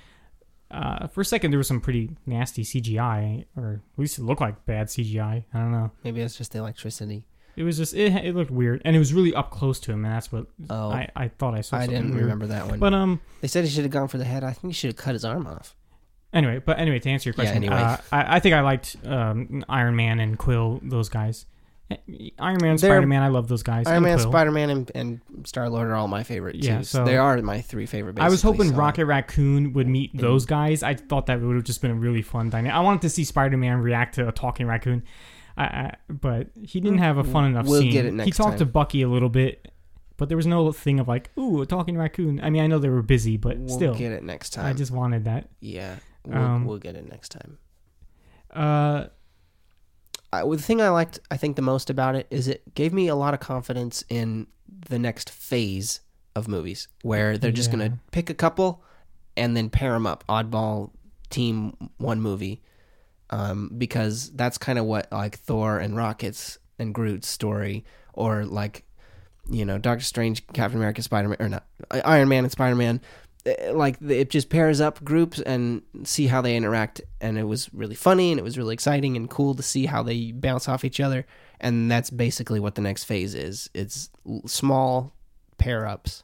[0.71, 4.41] Uh, for a second, there was some pretty nasty CGI, or at least it looked
[4.41, 5.43] like bad CGI.
[5.53, 5.91] I don't know.
[6.03, 7.25] maybe it's just the electricity.
[7.55, 10.03] It was just it, it looked weird, and it was really up close to him,
[10.03, 11.77] and that's what Oh, I, I thought I saw.
[11.77, 12.23] I didn't weird.
[12.23, 12.79] remember that one.
[12.79, 14.43] But um, they said he should have gone for the head.
[14.43, 15.75] I think he should have cut his arm off.
[16.33, 17.75] Anyway, but anyway, to answer your Yeah, question, anyway.
[17.81, 21.45] uh, I, I think I liked um, Iron Man and Quill, those guys.
[21.91, 21.97] Eh,
[22.39, 23.85] Iron Man, They're- Spider Man, I love those guys.
[23.87, 24.31] Iron and Man, Quill.
[24.31, 26.55] Spider Man, and, and Star Lord are all my favorite.
[26.55, 26.83] Yeah, too.
[26.85, 28.17] so- they are my three favorite.
[28.19, 30.81] I was basically, hoping so- Rocket Raccoon would meet And- those guys.
[30.83, 32.73] I thought that would have just been a really fun dynamic.
[32.75, 35.03] I wanted to see Spider Man react to a talking raccoon,
[35.57, 37.91] I, I, but he didn't have a fun enough We'll scene.
[37.91, 38.59] get it he next talked time.
[38.59, 39.67] to Bucky a little bit,
[40.17, 42.39] but there was no thing of like, ooh, a talking raccoon.
[42.41, 44.65] I mean, I know they were busy, but We'll still, get it next time.
[44.65, 45.49] I just wanted that.
[45.59, 47.57] yeah, we'll, Um, we'll get it next time.
[48.51, 49.07] Uh,
[50.31, 53.07] I, the thing I liked, I think, the most about it is it gave me
[53.07, 54.47] a lot of confidence in
[54.89, 55.99] the next phase
[56.35, 57.77] of movies where they're just Yeah.
[57.77, 58.83] going to pick a couple
[59.37, 60.91] and then pair them up, oddball
[61.29, 62.61] team one movie,
[63.29, 68.85] um, because that's kind of what like Thor and Rockets and Groot's story, or like
[69.49, 73.01] you know Doctor Strange, Captain America, Spider Man, or not Iron Man and Spider Man.
[73.45, 77.73] Eh, like it just pairs up groups and see how they interact, and it was
[77.73, 80.85] really funny and it was really exciting and cool to see how they bounce off
[80.85, 81.25] each other.
[81.59, 83.69] And that's basically what the next phase is.
[83.73, 84.09] It's
[84.45, 85.13] small
[85.57, 86.23] pair ups,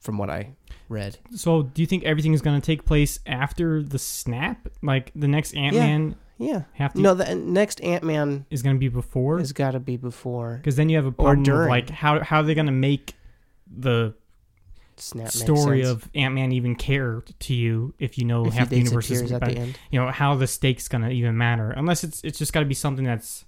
[0.00, 0.54] from what I
[0.88, 1.18] read.
[1.34, 4.68] So, do you think everything is going to take place after the snap?
[4.82, 6.62] Like the next Ant Man Yeah.
[6.74, 9.38] have to No, the next Ant Man is going to be before?
[9.40, 12.42] it's got to be before Because then you have a problem like how how are
[12.42, 13.14] they going to make
[13.74, 14.14] the
[15.02, 18.76] Snap story of Ant Man even care to you if you know if half he
[18.76, 19.78] the universe is at the end.
[19.90, 22.74] you know how the stakes to even matter unless it's it's just got to be
[22.74, 23.44] something that's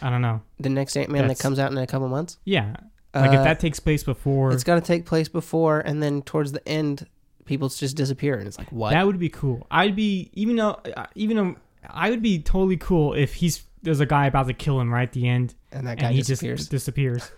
[0.00, 0.42] I don't know.
[0.60, 2.38] The next Ant Man that comes out in a couple months.
[2.44, 2.76] Yeah,
[3.14, 6.22] like if Uh, that takes place before, it's got to take place before, and then
[6.22, 7.06] towards the end,
[7.44, 8.90] people just disappear, and it's like what?
[8.90, 9.66] that would be cool.
[9.70, 11.56] I'd be even though uh, even though
[11.88, 15.02] I would be totally cool if he's there's a guy about to kill him right
[15.08, 16.60] at the end and that guy and he disappears.
[16.60, 17.30] just disappears.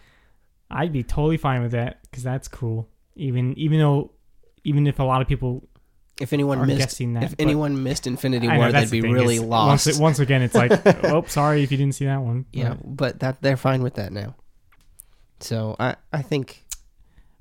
[0.71, 2.89] I'd be totally fine with that because that's cool.
[3.17, 4.13] Even even though
[4.65, 5.69] even if a lot of people
[6.21, 9.03] if anyone are missed, guessing that, if but- anyone missed Infinity know, War, that's they'd
[9.03, 9.87] the be really is lost.
[9.87, 10.73] Once, once again, it's like,
[11.05, 12.47] oh, sorry if you didn't see that one.
[12.53, 14.35] yeah, but that they're fine with that now.
[15.41, 16.65] So I, I think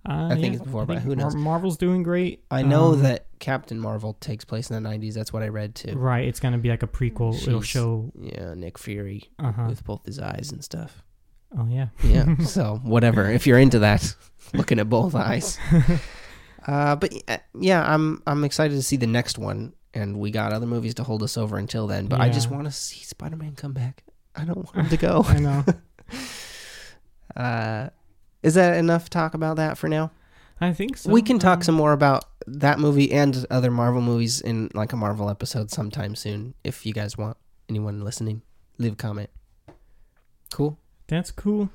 [0.08, 1.36] Uh, I think yeah, it's before, but who knows?
[1.36, 2.44] Marvel's doing great.
[2.52, 5.14] I know Um, that Captain Marvel takes place in the '90s.
[5.14, 5.94] That's what I read too.
[5.98, 6.28] right.
[6.28, 7.36] It's gonna be like a prequel.
[7.48, 8.12] It'll show.
[8.20, 9.66] Yeah, Nick Fury Uh huh.
[9.70, 11.02] with both his eyes and stuff.
[11.58, 11.88] Oh yeah.
[12.04, 12.38] Yeah.
[12.46, 13.30] so whatever.
[13.30, 14.16] If you're into that,
[14.54, 15.58] looking at both eyes.
[16.68, 20.52] Uh, but uh, yeah, I'm I'm excited to see the next one, and we got
[20.52, 22.08] other movies to hold us over until then.
[22.08, 22.56] But I just Yeah.
[22.56, 24.04] want to see Spider-Man come back.
[24.36, 25.24] I don't want him to go.
[25.28, 25.64] I know.
[27.36, 27.90] Uh,
[28.42, 30.10] is that enough talk about that for now?
[30.60, 31.12] I think so.
[31.12, 34.92] we can talk Um, some more about that movie and other Marvel movies in like
[34.92, 36.56] a Marvel episode sometime soon.
[36.64, 37.38] If you guys want,
[37.70, 38.42] anyone listening,
[38.80, 39.30] leave a comment.
[40.52, 40.80] Cool.
[41.08, 41.70] That's cool.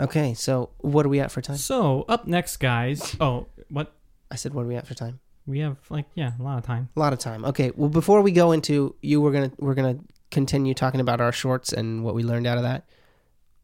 [0.00, 1.56] Okay, so what are we at for time?
[1.56, 3.16] So up next, guys.
[3.20, 3.92] Oh, what?
[4.30, 5.20] I said, what are we at for time?
[5.46, 6.88] We have like yeah, a lot of time.
[6.96, 7.44] A lot of time.
[7.44, 7.70] Okay.
[7.76, 9.98] Well, before we go into you, we're gonna we're gonna
[10.30, 12.88] continue talking about our shorts and what we learned out of that.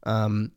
[0.04, 0.52] Um,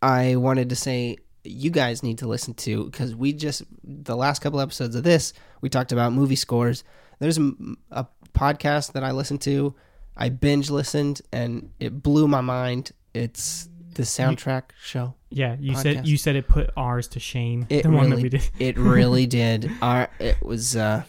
[0.00, 4.40] I wanted to say you guys need to listen to because we just the last
[4.40, 6.84] couple episodes of this we talked about movie scores.
[7.18, 7.52] There's a,
[7.90, 9.74] a podcast that I listened to.
[10.16, 12.92] I binge listened and it blew my mind.
[13.14, 15.14] It's the soundtrack show.
[15.28, 15.82] Yeah, you Podcast.
[15.82, 17.66] said you said it put ours to shame.
[17.68, 18.50] It the one that really we did.
[18.60, 19.70] It really did.
[19.82, 21.02] Our it was uh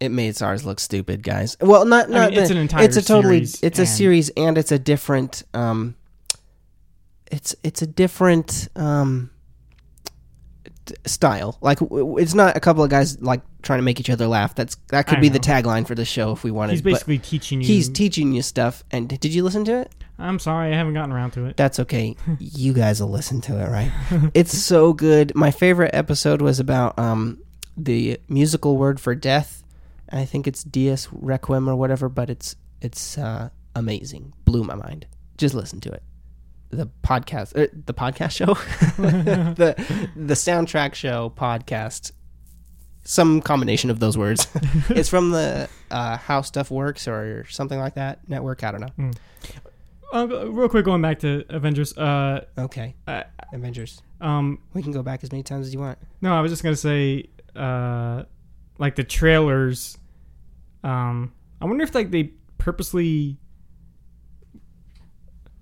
[0.00, 1.56] it made ours look stupid, guys.
[1.60, 4.58] Well, not I not mean, it's an entire it's a totally it's a series and
[4.58, 5.94] it's a different um
[7.30, 9.30] it's it's a different um
[11.06, 11.58] style.
[11.60, 14.54] Like it's not a couple of guys like trying to make each other laugh.
[14.54, 16.72] That's that could I be the tagline for the show if we wanted.
[16.72, 17.66] He's basically teaching you.
[17.66, 18.84] he's teaching you stuff.
[18.90, 19.92] And did you listen to it?
[20.18, 21.56] I'm sorry, I haven't gotten around to it.
[21.56, 22.16] That's okay.
[22.38, 23.92] you guys will listen to it, right?
[24.34, 25.34] it's so good.
[25.34, 27.38] My favorite episode was about um
[27.76, 29.62] the musical word for death.
[30.10, 34.32] I think it's Dies Requiem or whatever, but it's it's uh, amazing.
[34.44, 35.06] Blew my mind.
[35.36, 36.02] Just listen to it.
[36.70, 38.54] The podcast, er, the podcast show,
[39.02, 39.74] the
[40.14, 42.12] the soundtrack show podcast.
[43.10, 44.46] Some combination of those words.
[44.90, 48.62] it's from the uh, How Stuff Works or something like that network.
[48.62, 49.10] I don't know.
[50.12, 51.96] Uh, real quick, going back to Avengers.
[51.96, 53.22] Uh, Okay, uh,
[53.54, 54.02] Avengers.
[54.20, 55.96] um, We can go back as many times as you want.
[56.20, 58.24] no, I was just gonna say, uh,
[58.78, 59.96] like the trailers.
[60.84, 63.38] Um, I wonder if like they purposely,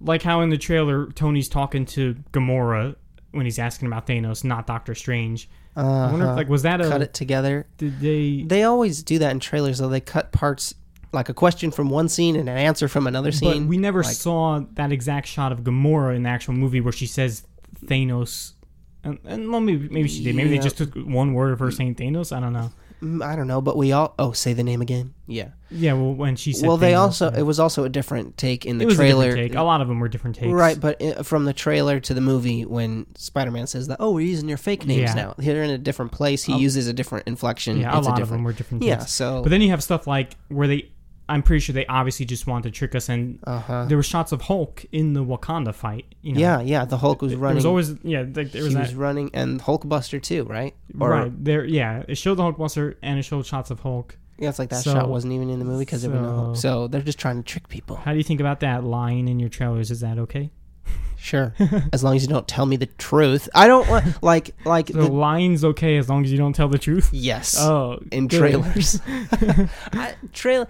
[0.01, 2.97] like how in the trailer Tony's talking to Gamora
[3.31, 5.49] when he's asking about Thanos, not Doctor Strange.
[5.77, 6.93] I wonder if like was that a Uh-huh.
[6.93, 7.67] cut it together.
[7.79, 8.43] did they?
[8.43, 9.89] They always do that in trailers, though.
[9.89, 10.75] They cut parts,
[11.13, 13.69] like a question from one scene and an answer from another But scene.
[13.69, 17.07] we never like- saw that exact shot of Gamora in the actual movie where she
[17.07, 17.43] says
[17.85, 18.53] Thanos.
[19.05, 20.35] And, and well, maybe maybe she did.
[20.35, 20.57] Maybe Yeah.
[20.57, 22.35] they just took one word of her saying Thanos.
[22.35, 22.71] I don't know.
[23.03, 24.15] Mm, I don't know, but we all.
[24.19, 25.13] Oh, say the name again.
[25.27, 25.49] Yeah.
[25.71, 27.31] Yeah, well, when she said, well, they Thanos, also.
[27.33, 27.41] yeah.
[27.41, 29.25] It was also a different take in the It was trailer.
[29.25, 29.59] a different take.
[29.59, 30.53] A lot of them were different takes.
[30.53, 34.21] Right, but i from the trailer to the movie, when Spider-Man says that, "Oh, we're
[34.27, 35.15] using your fake names Yeah.
[35.15, 36.45] now," they're in a different place.
[36.45, 37.79] He A- uses a different inflection.
[37.81, 38.45] Yeah, a it's lot a of them different.
[38.45, 38.97] were different Yeah.
[38.99, 39.13] takes.
[39.13, 39.43] So.
[39.43, 40.89] But then you have stuff like where they,
[41.29, 43.85] I'm pretty sure they obviously just wanted to trick us, and uh huh.
[43.87, 46.07] there were shots of Hulk in the Wakanda fight.
[46.23, 46.85] You know, Yeah, yeah.
[46.85, 47.55] The Hulk was running.
[47.55, 50.75] There was always yeah, like, there was he that was running, and Hulkbuster too, right?
[51.01, 51.65] Or- right there.
[51.65, 54.17] Yeah, it showed the Hulkbuster and it showed shots of Hulk.
[54.39, 56.35] Yeah, it's like that So- shot wasn't even in the movie because it was no.
[56.37, 56.57] Hulk.
[56.57, 57.97] So they're just trying to trick people.
[57.97, 59.91] How do you think about that lying in your trailers?
[59.91, 60.51] Is that okay?
[61.19, 61.55] Sure,
[61.93, 63.49] as long as you don't tell me the truth.
[63.55, 66.69] I don't want like like So the, lines okay as long as you don't tell
[66.69, 67.11] the truth.
[67.13, 68.39] yes Oh, in good.
[68.39, 69.01] trailers.
[69.93, 70.69] I, trailer.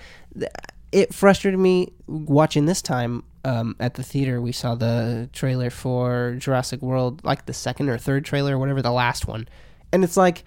[0.93, 4.41] It frustrated me watching this time um, at the theater.
[4.41, 8.81] We saw the trailer for Jurassic World, like the second or third trailer, or whatever
[8.83, 9.49] the last one,
[9.93, 10.45] and it's like,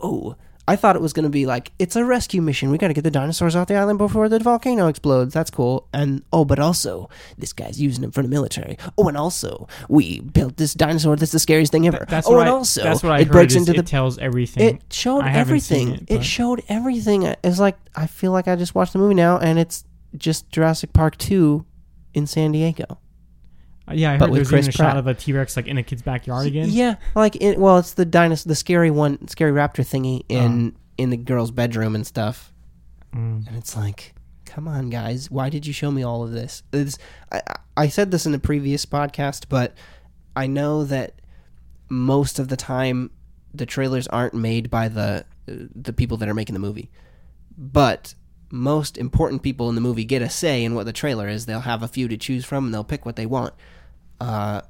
[0.00, 0.36] oh.
[0.68, 2.70] I thought it was going to be like it's a rescue mission.
[2.70, 5.34] We got to get the dinosaurs off the island before the volcano explodes.
[5.34, 5.88] That's cool.
[5.92, 8.78] And oh, but also this guy's using them for the military.
[8.96, 12.06] Oh, and also we built this dinosaur that's the scariest thing ever.
[12.08, 13.82] That's oh, what and I, also that's what I it heard breaks into it the
[13.82, 14.76] tells everything.
[14.76, 16.06] it showed I haven't seen everything.
[16.08, 17.22] it, It, showed everything.
[17.42, 19.84] It's like I feel like I just watched the movie now, and it's
[20.16, 21.66] just Jurassic Park two
[22.14, 22.98] in San Diego.
[23.88, 24.96] Uh, yeah, I but heard with there's even a shot Pratt.
[24.98, 26.68] of a T Rex like in a kid's backyard again.
[26.70, 30.34] Yeah, like it, well, it's the dinosaur, the scary one, scary raptor thingy Oh.
[30.44, 32.52] in in the girl's bedroom and stuff.
[33.14, 33.46] Mm.
[33.48, 34.14] And it's like,
[34.44, 36.62] come on, guys, why did you show me all of this?
[36.72, 36.96] It's,
[37.30, 39.74] I, I- I said this in a previous podcast, but
[40.36, 41.14] I know that
[41.88, 43.10] most of the time
[43.54, 46.90] the trailers aren't made by the the people that are making the movie,
[47.56, 48.14] but
[48.52, 51.46] most important people in the movie get a say in what the trailer is.
[51.46, 53.54] They'll have a few to choose from, and they'll pick what they want.
[54.20, 54.60] Uh,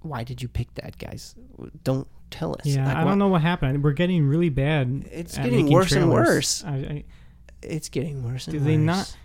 [0.00, 1.34] why did you pick that, guys?
[1.84, 2.66] Don't tell us.
[2.66, 3.82] Yeah, Like, I don't know what happened.
[3.84, 5.08] We're getting really bad.
[5.12, 6.64] It's getting worse and worse.
[6.64, 7.04] I, I,
[7.62, 8.66] It's getting worse and Do worse.
[8.66, 9.16] they not-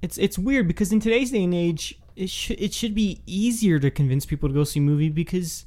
[0.00, 3.78] it's it's weird because in today's day and age, it should it should be easier
[3.78, 5.64] to convince people to go see a movie because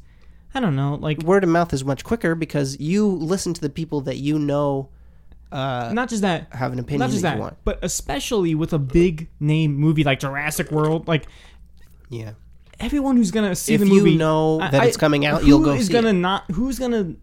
[0.54, 3.70] I don't know, like word of mouth is much quicker because you listen to the
[3.70, 4.90] people that you know
[5.52, 7.58] uh, not just that, have an opinion not just that, that, you want.
[7.64, 11.28] but especially with a big name movie like Jurassic World, like
[12.10, 12.32] Yeah.
[12.80, 15.48] everyone who's gonna see if the you movie know that I- it's coming out, who
[15.48, 16.14] you'll go is see gonna it.
[16.14, 17.14] not who's gonna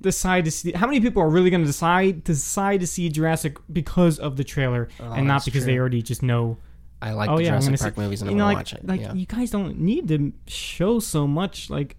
[0.00, 4.18] decide to see how many people are really gonna decide decide to see Jurassic because
[4.18, 6.58] of the trailer Oh, and not because they already just know
[7.02, 8.72] I like oh the yeah Jurassic Park see, movies and I'm know gonna like watch
[8.74, 8.86] it.
[8.86, 9.12] like yeah.
[9.14, 11.96] you guys don't need to show so much like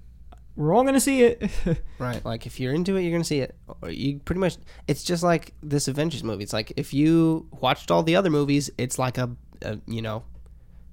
[0.55, 1.49] we're all gonna see it
[1.99, 2.23] Right.
[2.25, 3.55] Like if you're into it, you're gonna see it.
[3.87, 4.57] You pretty much.
[4.87, 6.43] It's just like this Avengers movie.
[6.43, 9.29] It's like if you watched all the other movies, it's like a,
[9.61, 10.23] a you know,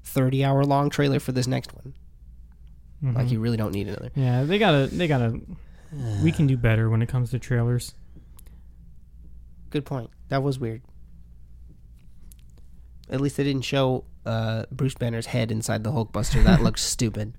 [0.05, 1.95] thirty hour long trailer for this next one.
[3.03, 3.31] Like Mhm.
[3.31, 4.11] you really don't need another.
[4.17, 5.41] yeah they gotta they gotta
[6.23, 7.95] we can do better when it comes to trailers
[9.71, 10.11] Good point.
[10.29, 10.83] That was weird.
[13.11, 16.43] At least they didn't show uh, Bruce Banner's head inside the Hulkbuster.
[16.45, 17.33] That looks stupid.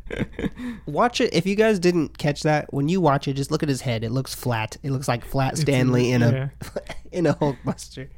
[0.87, 1.33] Watch it.
[1.33, 4.03] If you guys didn't catch that, when you watch it, just look at his head.
[4.03, 4.77] It looks flat.
[4.83, 6.51] It looks like flat Stanley in a
[7.11, 8.09] in a Hulkbuster.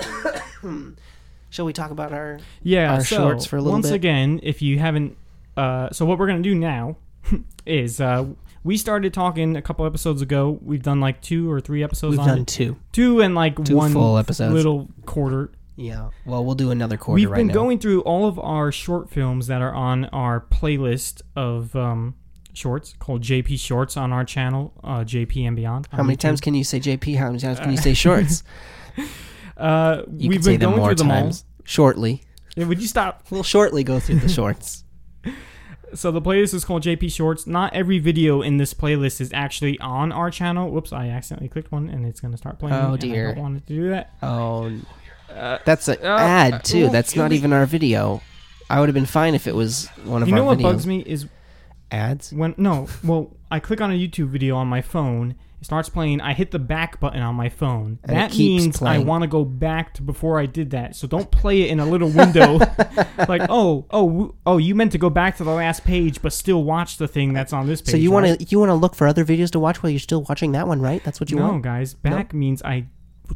[1.50, 2.38] Shall we talk about our?
[2.62, 3.94] yeah our so shorts for a little once bit.
[3.96, 5.16] again if you haven't
[5.56, 6.96] uh so what we're gonna do now
[7.66, 8.24] is uh
[8.62, 12.20] we started talking a couple episodes ago we've done like two or three episodes We've
[12.20, 12.46] on done it.
[12.46, 12.76] two.
[12.92, 14.54] two and like Two one full episodes.
[14.54, 16.10] little quarter Yeah.
[16.26, 17.54] Well, we'll do another quarter we've right been now.
[17.54, 22.14] going through all of our short films that are on our playlist of um
[22.52, 26.52] shorts called jp shorts on our channel uh jp and beyond How many times can
[26.54, 27.16] you say JP?
[27.16, 28.42] How many times can you say shorts?
[29.56, 31.44] uh You we've been going through them times.
[31.64, 32.22] Shortly.
[32.56, 34.84] yeah, would you stop We'll shortly go through the shorts.
[35.92, 37.48] So the playlist is called JP Shorts.
[37.48, 40.70] Not every video in this playlist is actually on our channel.
[40.70, 42.74] Whoops, I accidentally clicked one and it's gonna start playing.
[42.76, 43.34] Oh, and I dear.
[43.34, 44.14] don't want to do that.
[44.22, 44.70] Oh,
[45.30, 46.84] Uh, that's an uh, ad too.
[46.84, 48.22] well, That's not we- even our video.
[48.68, 50.28] I would have been fine if it was one of our videos.
[50.28, 50.62] you our know what videos.
[50.62, 51.26] bugs me is
[51.90, 52.32] Ads.
[52.32, 55.34] when no, well, I click on a YouTube video on my phone.
[55.60, 56.20] It starts playing.
[56.22, 57.98] I hit the back button on my phone.
[58.04, 59.02] And it that keeps means playing.
[59.02, 60.96] I want to go back to before I did that.
[60.96, 62.58] So don't play it in a little window.
[63.28, 66.32] like oh oh w- oh you meant to go back to the last page, but
[66.32, 67.90] still watch the thing that's on this page.
[67.90, 68.22] So you right?
[68.28, 70.52] want to you want to look for other videos to watch while you're still watching
[70.52, 71.02] that one, right?
[71.04, 71.62] That's what you no, want.
[71.62, 71.92] guys.
[71.92, 72.86] Back means I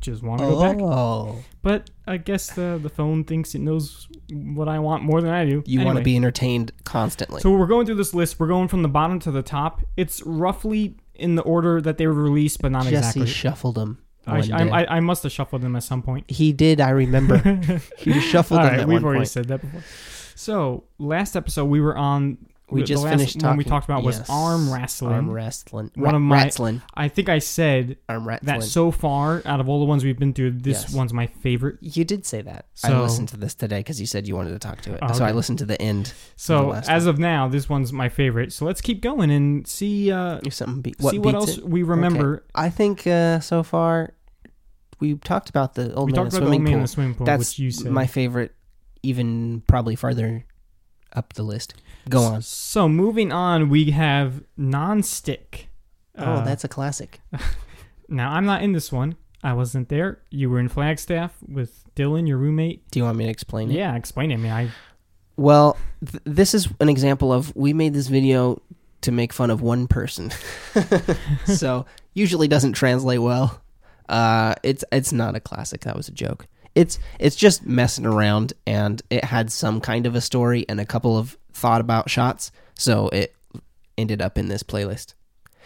[0.00, 0.76] just want to go back.
[0.80, 5.30] Oh, But I guess the the phone thinks it knows what I want more than
[5.32, 5.62] I do.
[5.66, 7.40] you want to Anyway, be entertained constantly.
[7.40, 8.38] So we're going through this list.
[8.40, 9.82] We're going from the bottom to the top.
[9.96, 13.26] It's roughly in the order that they were released, but not Jesse exactly.
[13.26, 13.98] shuffled them.
[14.26, 14.82] I, one I.
[14.84, 16.30] I, I must have shuffled them at some point.
[16.30, 16.80] he did.
[16.80, 17.36] I remember.
[17.98, 19.28] he shuffled All them right, at we've one already point.
[19.28, 19.82] said that before.
[20.34, 22.38] So last episode we were on.
[22.70, 24.30] We the just last finished one we talking- talked about was yes.
[24.30, 25.12] arm wrestling.
[25.12, 25.90] Arm wrestling.
[25.96, 26.80] One Ra- of my- wrestling.
[26.94, 28.60] I think I said Arm wrestling.
[28.60, 30.94] that so far out of all the ones we've been through, this Yes.
[30.94, 31.76] one's my favorite.
[31.82, 32.64] you did say that.
[32.82, 34.98] I listened to this today because you said you wanted to talk to it.
[35.02, 36.06] Oh, So I listened to the end.
[36.06, 38.50] The So last as of now, this one's my favorite.
[38.52, 41.68] So let's keep going and see uh, If something be- see what else it.
[41.68, 42.44] we remember.
[42.54, 44.14] I think uh, so far
[45.00, 46.88] we talked about the old We man talked about the old swimming man in the
[46.88, 47.92] swimming pool, That's which you said.
[47.92, 48.54] my favorite,
[49.02, 50.46] even probably farther
[51.14, 51.74] up the list.
[52.08, 52.42] Go on.
[52.42, 55.68] So moving on, we have non-stick.
[56.18, 57.20] oh, Uh, that's a classic.
[58.08, 59.16] now I'm not in this one.
[59.42, 60.20] I wasn't there.
[60.30, 62.90] You were in Flagstaff with Dylan, your roommate.
[62.90, 63.74] Do you want me to explain it?
[63.74, 64.34] Yeah, explain it.
[64.34, 64.70] I mean, I
[65.36, 68.60] Well, th- this is an example of we made this video
[69.02, 70.30] to make fun of one person.
[71.46, 73.60] so, usually doesn't translate well.
[74.08, 75.82] Uh it's it's not a classic.
[75.82, 76.46] That was a joke.
[76.74, 80.84] It's it's just messing around and it had some kind of a story and a
[80.84, 83.34] couple of thought about shots, so it
[83.96, 85.14] ended up in this playlist.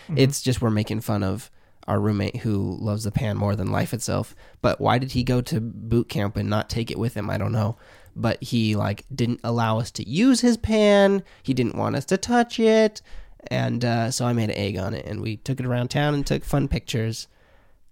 [0.09, 0.19] Mhm.
[0.19, 1.51] It's just we're making fun of
[1.87, 4.35] our roommate who loves the pan more than life itself.
[4.61, 7.31] But why did he go to boot camp and not take it with him?
[7.31, 7.77] I don't know.
[8.15, 11.23] But he like didn't allow us to use his pan.
[11.43, 13.01] He didn't want us to touch it,
[13.47, 16.15] and uh, so I made an egg on it, and we took it around town
[16.15, 17.29] and took fun pictures.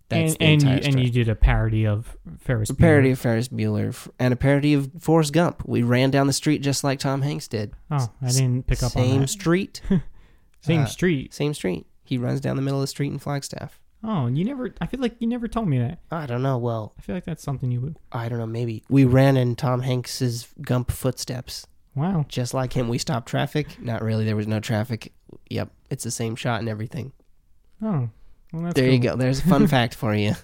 [0.09, 2.71] That's and the and you, entire and you did a parody of Ferris.
[2.71, 2.79] a Bueller.
[2.79, 5.62] parody of Ferris Bueller and a parody of Forrest Gump.
[5.66, 7.73] We ran down the street just like Tom Hanks did.
[7.90, 9.14] Oh, I didn't pick up Same on that.
[9.14, 9.81] Same street,
[10.61, 11.35] Same uh, street.
[11.35, 11.87] same street.
[12.05, 13.81] He runs down the middle of the street in Flagstaff.
[14.05, 14.73] Oh, you never.
[14.81, 15.99] I feel like you never told me that.
[16.12, 16.59] I don't know.
[16.59, 17.99] Well, I feel like that's something you would.
[18.12, 18.47] I don't know.
[18.47, 21.66] Maybe we ran in Tom Hanks's Gump footsteps,
[21.97, 22.27] Wow.
[22.29, 22.88] just like him.
[22.88, 23.81] We stopped traffic.
[23.83, 24.25] Not really.
[24.25, 25.12] There was no traffic.
[25.51, 27.12] Yep, it's the same shot and everything.
[27.83, 28.11] Oh,
[28.62, 29.16] well, there you go.
[29.16, 30.35] There's a fun fact for you.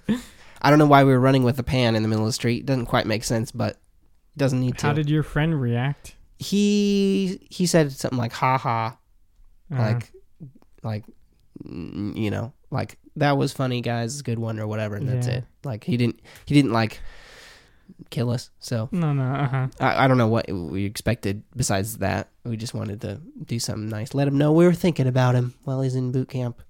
[0.61, 2.33] I don't know why we were running with a pan in the middle of the
[2.35, 2.67] street.
[2.67, 3.79] Doesn't quite make sense, but
[4.37, 4.87] doesn't need to.
[4.87, 6.15] How did your friend react?
[6.39, 8.97] he he said something like "ha ha,"
[9.73, 10.13] Uh, like
[10.83, 11.05] like
[11.65, 14.23] you know, like that was funny, guys.
[14.23, 15.35] Good one or whatever, and that's Yeah.
[15.39, 15.45] it.
[15.65, 17.01] Like he didn't he didn't like
[18.11, 18.51] kill us.
[18.59, 19.23] So no, no.
[19.23, 19.69] Uh huh.
[19.81, 22.29] I, I don't know what we expected besides that.
[22.45, 24.13] We just wanted to do something nice.
[24.15, 26.61] Let him know we were thinking about him while he's in boot camp.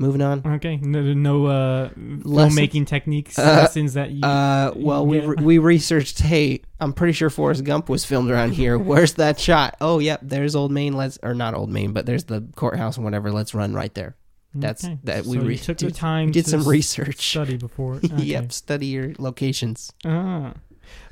[0.00, 0.40] Moving on.
[0.54, 0.76] Okay.
[0.78, 4.22] No, no uh, filmmaking techniques, Uh, lessons that you.
[4.24, 6.20] Uh, well, we re- we researched.
[6.20, 8.78] Hey, I'm pretty sure Forrest Gump was filmed around here.
[8.90, 9.76] Where's that shot?
[9.78, 10.94] Oh, yep, there's Old Main.
[10.94, 13.30] Let's or not Old Main, but there's the courthouse and whatever.
[13.30, 14.16] Let's run right there.
[14.54, 14.98] That's okay.
[15.04, 16.30] that we you re- took did, the time.
[16.32, 17.20] did to some research.
[17.32, 17.96] Study before.
[18.02, 18.22] Okay.
[18.24, 19.92] yep, study your locations.
[20.06, 20.54] Ah.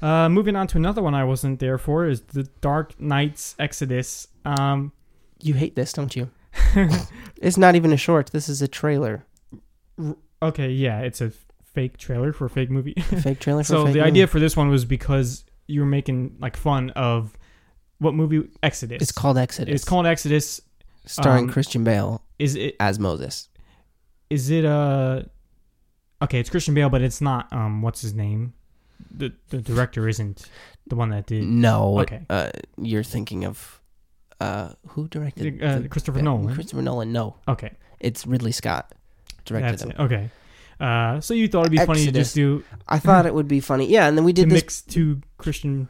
[0.01, 4.29] Uh, moving on to another one I wasn't there for is the Dark Knights Exodus.
[4.47, 4.93] Um,
[5.41, 6.31] You hate this, don't you?
[7.41, 8.33] It's not even a short.
[8.33, 9.25] This is a trailer.
[10.43, 11.31] okay, yeah, it's a
[11.63, 12.95] fake trailer for a fake movie.
[12.97, 13.63] A fake trailer.
[13.63, 13.93] For so a fake movie.
[13.93, 14.09] the movie.
[14.11, 17.37] idea for this one was because you were making like fun of
[17.99, 19.01] what movie Exodus.
[19.03, 19.75] it's called Exodus.
[19.75, 20.61] It's called Exodus.
[21.07, 23.49] starring um, Christian Bale Is it as Moses.
[24.31, 25.23] is it uh
[26.23, 26.41] okay?
[26.41, 27.53] It's Christian Bale, but it's not.
[27.53, 28.53] Um, what's his name?
[29.17, 30.45] The the director isn't
[30.89, 31.45] the one that did.
[31.45, 32.27] No, Okay.
[32.29, 33.81] Uh, you're thinking of
[34.41, 36.55] uh, who directed Uh, the- Christopher the- Nolan.
[36.55, 37.13] Christopher Nolan.
[37.13, 38.93] No, Okay, it's Ridley Scott
[39.45, 39.91] directed that's him.
[39.93, 39.99] it.
[40.01, 40.31] Okay.
[40.81, 43.59] Uh, so you thought it'd be funny to just do I thought it would be
[43.61, 43.87] funny.
[43.89, 44.63] Yeah, and then we did this.
[44.63, 45.89] mix two Christian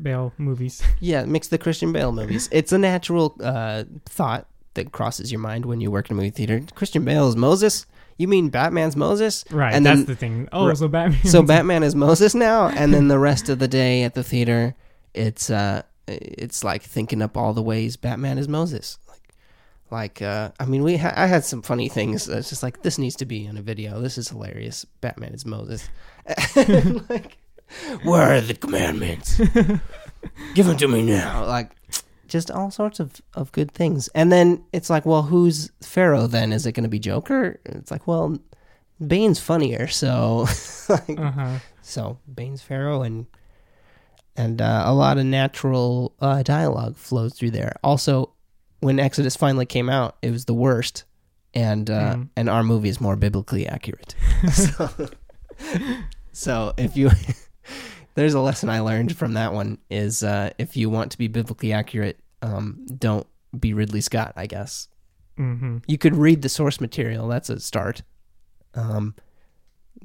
[0.00, 0.82] Bale movies.
[1.00, 2.48] Yeah, mix the Christian Bale movies.
[2.50, 6.30] It's a natural uh, thought that crosses your mind when you work in a movie
[6.30, 6.62] theater.
[6.74, 7.84] Christian Bale is Moses.
[8.16, 9.44] You mean Batman's Moses?
[9.50, 10.48] Right, And that's then- the thing.
[10.52, 11.24] Oh, so Batman.
[11.26, 14.74] So Batman is Moses now, and then the rest of the day at the theater,
[15.12, 18.98] it's uh, it's like thinking up all the ways Batman is Moses.
[19.08, 19.34] Like,
[19.90, 22.28] like uh, I mean, we ha- I had some funny things.
[22.28, 24.00] It's just like this needs to be in a video.
[24.00, 24.84] This is hilarious.
[25.00, 25.88] Batman is Moses.
[27.08, 27.38] like,
[28.02, 29.38] where are the commandments?
[30.54, 31.44] Give them to me now.
[31.46, 31.70] Like,
[32.28, 34.08] just all sorts of, of good things.
[34.14, 36.52] And then it's like, well, who's Pharaoh then?
[36.52, 37.60] Is it going to be Joker?
[37.66, 38.38] It's like, well,
[39.06, 40.46] Bane's funnier, so
[40.88, 41.58] like, Uh huh.
[41.82, 43.26] so Bane's Pharaoh and
[44.36, 47.74] and uh, a lot of natural uh, dialogue flows through there.
[47.82, 48.32] Also,
[48.80, 51.04] when Exodus finally came out, it was the worst,
[51.54, 52.28] and uh, Mhm.
[52.36, 54.14] and our movie is more biblically accurate.
[54.52, 54.90] so,
[56.32, 57.10] so if you
[58.14, 61.28] there's a lesson I learned from that one is uh, if you want to be
[61.28, 63.26] biblically accurate, um, don't
[63.58, 64.32] be Ridley Scott.
[64.36, 64.88] I guess
[65.36, 67.26] hmm you could read the source material.
[67.28, 68.02] That's a start.
[68.74, 69.14] Um,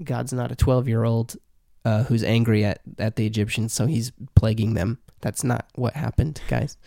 [0.04, 1.36] God's not a 12 year old
[1.86, 5.00] uh, who's angry at, at the Egyptians, so he's plaguing them.
[5.22, 6.78] That's not what happened, guys.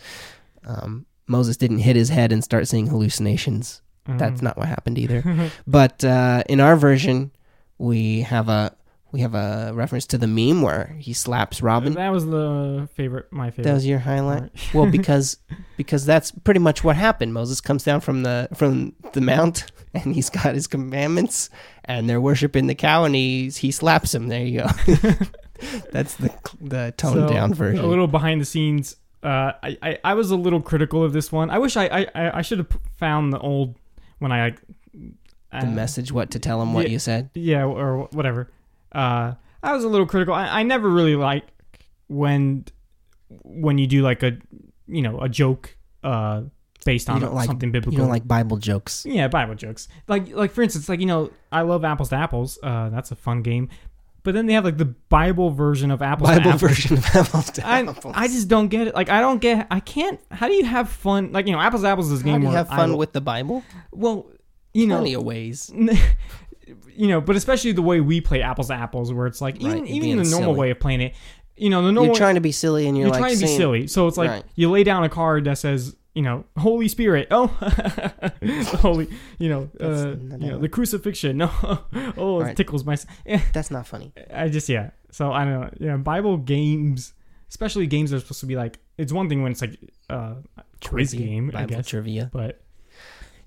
[0.64, 3.82] Um, Moses didn't hit his head and start seeing hallucinations.
[4.06, 4.18] Mm-hmm.
[4.18, 5.50] That's not what happened either.
[5.66, 7.30] But uh, in our version,
[7.78, 8.74] we have a
[9.12, 11.92] we have a reference to the meme where he slaps Robin.
[11.92, 13.30] That was the favorite.
[13.30, 13.64] My favorite.
[13.64, 14.50] That was your highlight.
[14.72, 15.36] Well, because
[15.76, 17.34] because that's pretty much what happened.
[17.34, 19.70] Moses comes down from the from the mount,
[20.04, 21.50] and he's got his commandments,
[21.84, 24.28] and they're worshiping the cow, and he he slaps him.
[24.28, 24.66] There you go.
[25.92, 27.84] that's the the toned So, down version.
[27.84, 28.96] A little behind the scenes.
[29.22, 31.50] Uh, I, I I was a little critical of this one.
[31.50, 33.76] I wish I I, I I should have found the old
[34.18, 34.54] when I.
[35.52, 36.92] Uh, the message, what to tell him, what yeah.
[36.92, 37.28] you said.
[37.34, 38.50] yeah or whatever
[38.92, 41.44] uh i was a little critical i, I never really like
[42.08, 42.64] when
[43.28, 44.38] when you do like a
[44.86, 46.42] you know a joke uh
[46.84, 47.92] based on like- something biblical.
[47.92, 49.04] You don't like Bible jokes.
[49.06, 49.88] Yeah, Bible jokes.
[50.08, 52.58] Like like for instance, like you know, I love apples to apples.
[52.62, 53.68] Uh, that's a fun game.
[54.24, 56.60] But then they have like the Bible version of apples to Bible apples.
[56.70, 58.14] version of apples to I, apples.
[58.16, 58.94] I just don't get it.
[58.94, 59.66] Like I don't get.
[59.70, 60.20] I can't.
[60.30, 61.32] How do you have fun?
[61.32, 62.94] Like you know, apples to apples is a How game do you have fun I,
[62.94, 63.64] with the Bible?
[63.90, 64.26] Well,
[64.74, 65.72] you know, Plenty of ways.
[66.94, 69.86] you know, but especially the way we play apples to apples, where it's like even
[69.86, 70.58] you're even the normal silly.
[70.60, 71.14] way of playing it.
[71.56, 73.40] You know, the normal You're trying to be silly, and you're, you're like trying to
[73.40, 73.86] be silly.
[73.86, 74.44] So it's like Right.
[74.54, 77.28] you lay down a card that says, you know, Holy Spirit.
[77.30, 79.08] Oh, the holy,
[79.38, 81.38] you know, uh, you know, the crucifixion.
[81.38, 81.50] No,
[82.16, 82.96] oh, it tickles my.
[83.52, 84.12] That's not funny.
[84.32, 84.90] I just yeah.
[85.10, 85.70] So I don't know.
[85.80, 87.14] Yeah, Bible games,
[87.48, 88.78] especially games that are supposed to be like.
[88.98, 89.78] It's one thing when it's like
[90.10, 92.30] uh, a quiz game, I Bible guess, trivia.
[92.32, 92.60] but.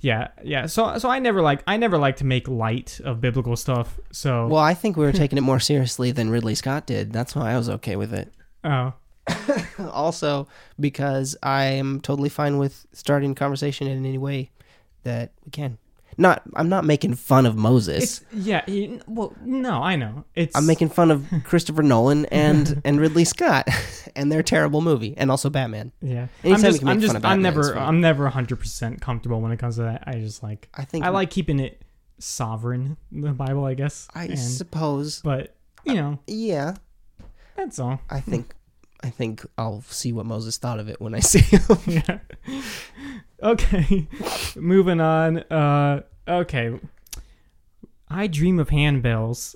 [0.01, 0.68] Yeah, yeah.
[0.68, 3.99] So, so I never like I never like to make light of biblical stuff.
[4.11, 7.11] So, Well, I think we were taking it more seriously than Ridley Scott did.
[7.11, 8.32] That's why I was okay with it.
[8.63, 8.93] oh,
[9.80, 10.47] also,
[10.80, 14.51] because I am totally fine with starting conversation in any way
[15.03, 15.78] that we can.
[16.17, 18.21] Not, I'm not making fun of Moses.
[18.21, 18.63] it's yeah.
[18.65, 20.23] he- Well, no, I know.
[20.34, 23.67] It's I'm making fun of Christopher Nolan and and Ridley Scott
[24.15, 25.91] and their terrible movie, and also Batman.
[26.01, 27.78] Yeah, Anytime I'm just, I'm just, of I'm never.
[27.78, 30.03] I'm never 100 percent comfortable when it comes to that.
[30.07, 31.82] I just like, I think I like keeping it
[32.19, 34.07] sovereign, the Bible, I guess.
[34.15, 35.21] I and, suppose.
[35.21, 35.53] but
[35.84, 36.76] you know, Yeah,
[37.57, 37.99] that's all.
[38.09, 38.53] I think.
[39.06, 41.62] I think I'll see what Moses thought of it when I see him.
[41.86, 42.20] yeah.
[43.43, 44.08] Okay,
[44.56, 45.39] moving on.
[45.39, 46.80] Uh, okay,
[48.10, 49.56] I dream of handbells.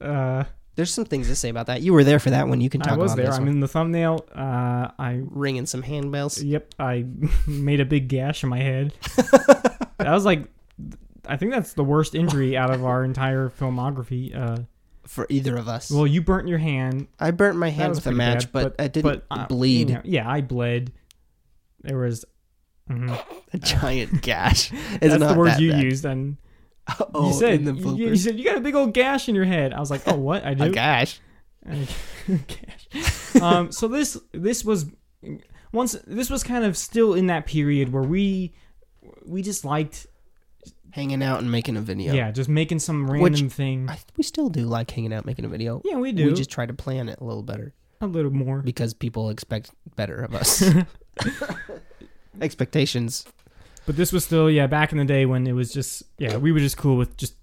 [0.00, 1.82] Uh, There's some things to say about that.
[1.82, 2.60] You were there for that one.
[2.62, 3.32] You can talk I was about there.
[3.34, 3.48] I'm one.
[3.48, 4.24] in the thumbnail.
[4.34, 6.42] Uh, I Ringing some handbells.
[6.42, 7.04] Yep, I
[7.46, 8.94] made a big gash in my head.
[9.16, 10.46] that was like,
[11.26, 14.34] I think that's the worst injury out of our entire filmography.
[14.34, 14.62] Uh,
[15.06, 15.90] for either of us.
[15.90, 17.08] well, you burnt your hand.
[17.18, 19.88] I burnt my hand with a match, bad, but, I didn't uh, bleed.
[19.88, 20.92] you know, yeah, I bled.
[21.82, 22.24] There was.
[22.88, 23.18] mhm.
[23.52, 24.70] A giant gash.
[24.72, 25.82] It's That's not the word that you bad.
[25.82, 26.36] used, and
[27.14, 29.34] Oh, you said in the you, you said you got a big old gash in
[29.34, 29.72] your head.
[29.72, 30.44] I was like, oh, what?
[30.44, 30.64] I do.
[30.64, 31.20] a gash.
[31.66, 33.42] Gash.
[33.42, 34.86] um, so this this was
[35.72, 38.54] once this was kind of still in that period where we
[39.26, 40.06] we just liked
[40.92, 42.12] Hanging out and making a video.
[42.14, 43.88] yeah, just making some random Which- thing.
[43.88, 45.80] I, we still do like hanging out, making a video.
[45.84, 48.60] yeah, we do We just try to plan it a little better a little more.
[48.62, 50.62] because people expect better of us.
[52.40, 53.24] Expectations.
[53.86, 56.52] But this was still yeah back in the day when it was just yeah we
[56.52, 57.34] were just cool with just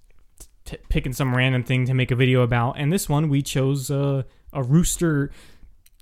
[0.66, 2.78] t- picking some random thing to make a video about.
[2.80, 4.24] And this one we chose uh,
[4.54, 5.32] a rooster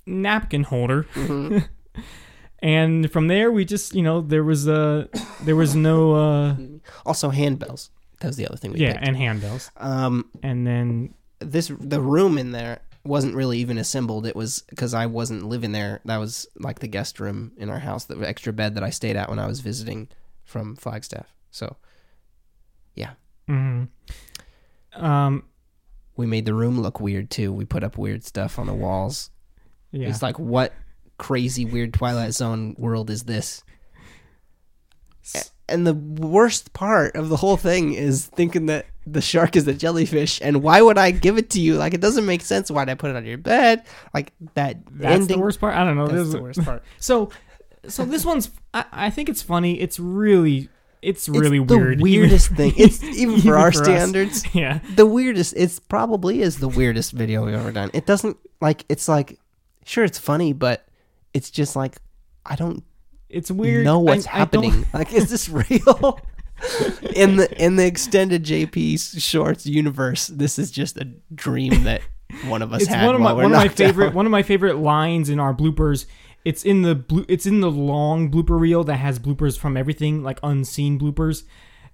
[0.05, 1.03] napkin holder.
[1.15, 1.67] Mhm.
[2.65, 5.05] And from there we just you know there was uh
[5.43, 6.55] there was no uh
[7.05, 7.89] also, handbells.
[8.19, 8.85] That was the other thing we did.
[8.85, 9.07] yeah picked.
[9.07, 14.25] and handbells Um, and then this the room in there wasn't really even assembled.
[14.25, 16.01] It was because I wasn't living there.
[16.05, 19.15] That was like the guest room in our house, the extra bed that I stayed
[19.15, 20.07] at when I was visiting
[20.43, 21.31] from Flagstaff.
[21.51, 21.75] So
[22.95, 23.11] yeah,
[23.47, 23.89] mhm.
[24.95, 25.43] um
[26.17, 27.53] we made the room look weird too.
[27.53, 29.29] We put up weird stuff on the walls.
[29.91, 30.73] yeah It's like what
[31.17, 33.63] crazy weird Twilight Zone world is this?
[35.67, 39.73] And the worst part of the whole thing is thinking that the shark is the
[39.73, 41.73] jellyfish, and why would I give it to you?
[41.75, 42.69] Like it doesn't make sense.
[42.69, 43.83] Why'd I put it on your bed?
[44.13, 45.37] Like that that's ending.
[45.37, 45.73] the worst part.
[45.75, 46.05] I don't know.
[46.07, 46.83] That's This- the worst part.
[46.99, 47.31] So
[47.87, 49.79] so this one's I, I think it's funny.
[49.79, 50.69] It's really
[51.01, 52.01] it's really it's the weird.
[52.09, 52.73] weirdest thing.
[52.77, 53.85] It's even for our for us.
[53.85, 54.45] standards.
[54.53, 54.79] yeah.
[54.95, 55.55] The weirdest.
[55.57, 57.89] It's probably is the weirdest video we've ever done.
[57.95, 58.85] It doesn't like.
[58.87, 59.39] It's like,
[59.83, 60.85] sure, it's funny, but
[61.35, 61.97] it's just like
[62.45, 62.83] I don't
[63.29, 63.83] It's weird.
[63.85, 64.85] know what's I- I happening.
[64.93, 66.19] like, is this real?
[67.15, 72.01] in the in the extended JP Shorts universe, this is just a dream that
[72.47, 74.13] one of us it's had one of my one of my favorite out.
[74.13, 76.05] one of my favorite lines in our bloopers.
[76.45, 77.25] It's in the blue.
[77.27, 81.43] It's in the long blooper reel that has bloopers from everything, like unseen bloopers.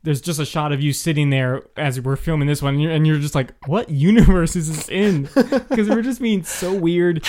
[0.04, 2.92] There's just a shot of you sitting there as we're filming this one, and you're,
[2.92, 5.24] and you're just like, "What universe is this in?"
[5.70, 7.24] Because we're just being so weird.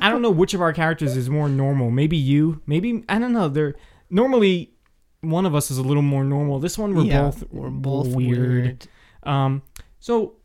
[0.00, 1.90] I don't know which of our characters is more normal.
[1.90, 2.62] Maybe you.
[2.66, 3.48] Maybe I don't know.
[3.48, 3.74] They're
[4.08, 4.72] normally
[5.20, 6.58] one of us is a little more normal.
[6.58, 8.38] This one we're Yeah, both we're both weird.
[8.62, 8.88] weird.
[9.22, 9.62] Um.
[9.98, 10.36] So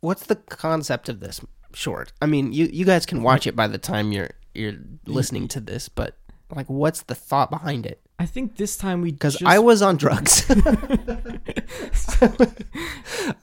[0.00, 1.40] What's the concept of this
[1.72, 2.12] short?
[2.20, 4.74] I mean, you you guys can watch it by the time you're you're
[5.06, 6.16] listening to this, but
[6.54, 8.03] like, what's the thought behind it?
[8.18, 10.44] I think this time we Because just- I was on drugs.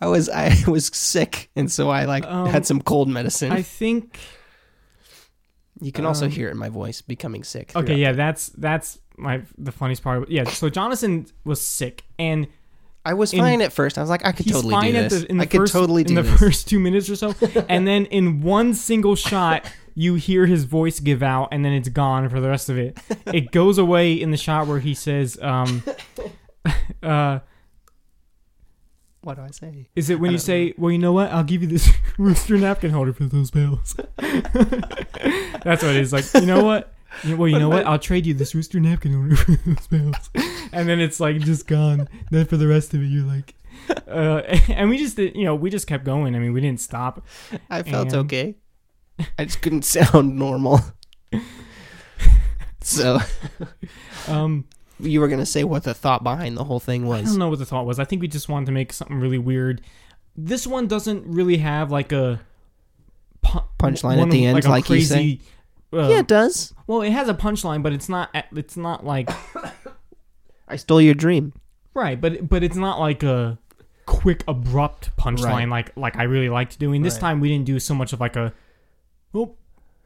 [0.01, 3.51] I was I was sick, and so I like Um, had some cold medicine.
[3.51, 4.17] I think
[5.80, 7.72] you can also um, hear it in my voice becoming sick.
[7.76, 10.30] okay, yeah, that's that's my the funniest part.
[10.30, 12.47] Yeah, so Jonathan was sick, and
[13.05, 13.97] I was in- fine at first.
[13.97, 15.22] I was like, I could totally fine do this.
[15.22, 16.39] the in the I could first totally in do the this.
[16.39, 17.34] first two minutes or so,
[17.69, 21.89] and then in one single shot, you hear his voice give out, and then it's
[21.89, 22.97] gone for the rest of it.
[23.33, 25.83] It goes away in the shot where he says, um,
[27.03, 27.39] uh,
[29.21, 29.87] What do I say?
[29.95, 31.31] "Is it when you don't say, well, you know what?
[31.31, 33.95] I'll give you this rooster napkin holder for those bells."
[35.63, 36.11] That's what it is.
[36.11, 36.93] Like, you know what?
[37.23, 37.85] You- Well, you know what?
[37.85, 40.29] I'll trade you this rooster napkin holder for those bells.
[40.73, 42.07] And then it's like just gone.
[42.31, 43.53] Then for the rest of it, you're like,
[44.07, 46.35] uh, and we just you know, we just kept going.
[46.35, 47.25] I mean, we didn't stop.
[47.69, 48.55] I felt And- okay.
[49.38, 50.80] I just couldn't sound normal.
[52.82, 53.19] so
[54.28, 54.65] Um,
[54.99, 57.22] you were gonna say what the thought behind the whole thing was?
[57.22, 57.99] I don't know what the thought was.
[57.99, 59.82] I think we just wanted to make something really weird.
[60.36, 62.39] This one doesn't really have like a
[63.41, 65.15] pu- Punchline at the of- end, a like you say.
[65.15, 65.41] crazy.
[65.93, 66.74] uh, yeah, it does.
[66.88, 68.30] Well, it has a punchline, but it's not.
[68.55, 69.30] It's not like
[70.67, 71.53] I stole your dream.
[71.93, 73.57] right, but but it's not like a
[74.05, 75.69] quick abrupt punchline Right.
[75.69, 77.01] like like I really liked doing.
[77.01, 77.22] This Right.
[77.22, 78.53] time we didn't do so much of like a
[79.34, 79.55] oh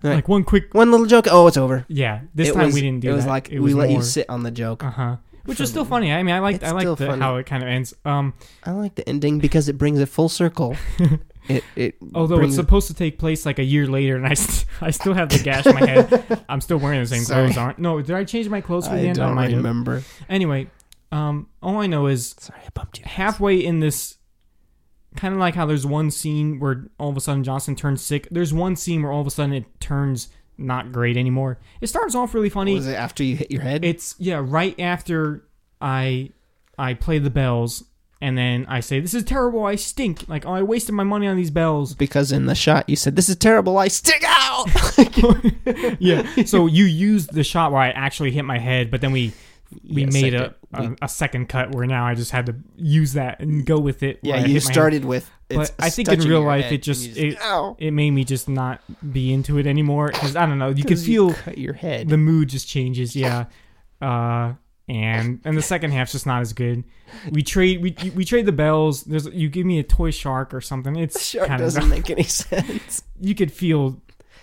[0.04, 0.16] Right.
[0.16, 1.26] like one quick One little joke.
[1.32, 1.86] Oh, it's over.
[1.88, 2.22] yeah.
[2.36, 3.30] This it time was, we didn't do It was that.
[3.32, 4.84] like it we was let you sit on the joke.
[4.84, 5.16] Uh huh.
[5.46, 6.12] Which was still funny.
[6.12, 7.22] I mean, I liked It's I still liked the, funny.
[7.22, 7.94] how it kind of ends.
[8.04, 10.76] Um, I like the ending because it brings it full circle.
[11.48, 14.34] it it although brings it's supposed to take place like a year later, and I
[14.34, 16.44] st- I still have the gash in my head.
[16.50, 17.46] I'm still wearing the same Sorry.
[17.46, 17.80] clothes, aren't?
[17.80, 19.20] No, did I change my clothes for the I end?
[19.20, 19.58] I don't might have.
[19.58, 20.04] remember.
[20.30, 20.68] Anyway,
[21.12, 23.06] um, all I know is Sorry, I bumped you.
[23.08, 24.18] halfway in this,
[25.16, 28.28] kind of like how there's one scene where all of a sudden Johnson turns sick.
[28.32, 31.60] There's one scene where all of a sudden it turns not great anymore.
[31.82, 32.76] It starts off really funny.
[32.76, 33.84] Was it after you hit your head?
[33.84, 35.44] It's yeah, right after
[35.82, 36.32] I
[36.78, 37.84] I play the bells
[38.22, 40.28] and then I say this is terrible, I stink.
[40.28, 41.94] Like oh, I wasted my money on these bells.
[41.94, 43.78] because in the shot you said, "This is terrible.
[43.78, 44.66] I stick out."
[46.00, 46.44] yeah.
[46.46, 49.34] So you used the shot where I actually hit my head, but then we
[49.88, 50.54] we Yeah, made second.
[50.74, 53.66] a, a We- a second cut where now I just had to use that and
[53.66, 54.20] go with it.
[54.24, 54.74] yeah, you hit head.
[54.74, 55.30] started with.
[55.50, 57.76] But I think in real life it just- and you it- Ow.
[57.80, 58.82] It made me just not
[59.14, 60.70] be into it anymore because I don't know.
[60.70, 62.10] You can feel cut your head.
[62.10, 63.16] the mood just changes.
[63.16, 63.46] Yeah.
[64.02, 64.54] Uh,
[64.88, 66.84] and and the second half's just not as good.
[67.32, 69.04] We trade we we trade the bells.
[69.04, 70.96] There's you give me a toy shark or something.
[70.96, 73.02] It's shark doesn't make any sense.
[73.20, 74.00] you could feel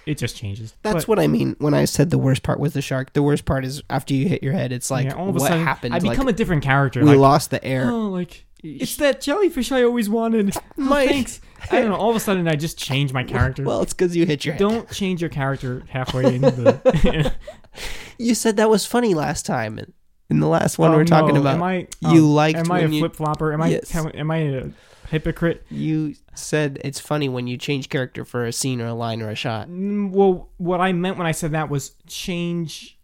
[0.07, 0.75] it just changes.
[0.83, 3.13] That's But, what I mean when I said the worst part was the shark.
[3.13, 4.73] The worst part is after you hit your head.
[4.73, 5.95] It's like yeah, all of a what sudden happened.
[5.95, 7.01] I Like, become a different character.
[7.01, 7.91] we like, lost the air.
[7.91, 10.55] oh, like it's that jellyfish I always wanted.
[10.57, 11.41] Oh, My- thanks.
[11.71, 11.97] I don't know.
[11.97, 13.63] All of a sudden, I just change my character.
[13.65, 14.59] Well, it's because you hit your head.
[14.61, 17.33] don't change your character halfway into the.
[18.19, 19.79] You said that was funny last time.
[19.79, 19.93] In-
[20.31, 21.41] In the last one Oh, we're talking no.
[21.41, 21.87] about, Am I?
[22.01, 23.53] you um, liked Am I a you- flip flopper?
[23.53, 23.69] Am I?
[23.69, 23.95] Yes.
[23.95, 24.65] am I a
[25.13, 25.65] hypocrite?
[25.71, 29.29] you said it's funny when you change character for a scene or a line or
[29.31, 29.69] a shot.
[29.69, 32.99] Mm, Well, what I meant when I said that was change.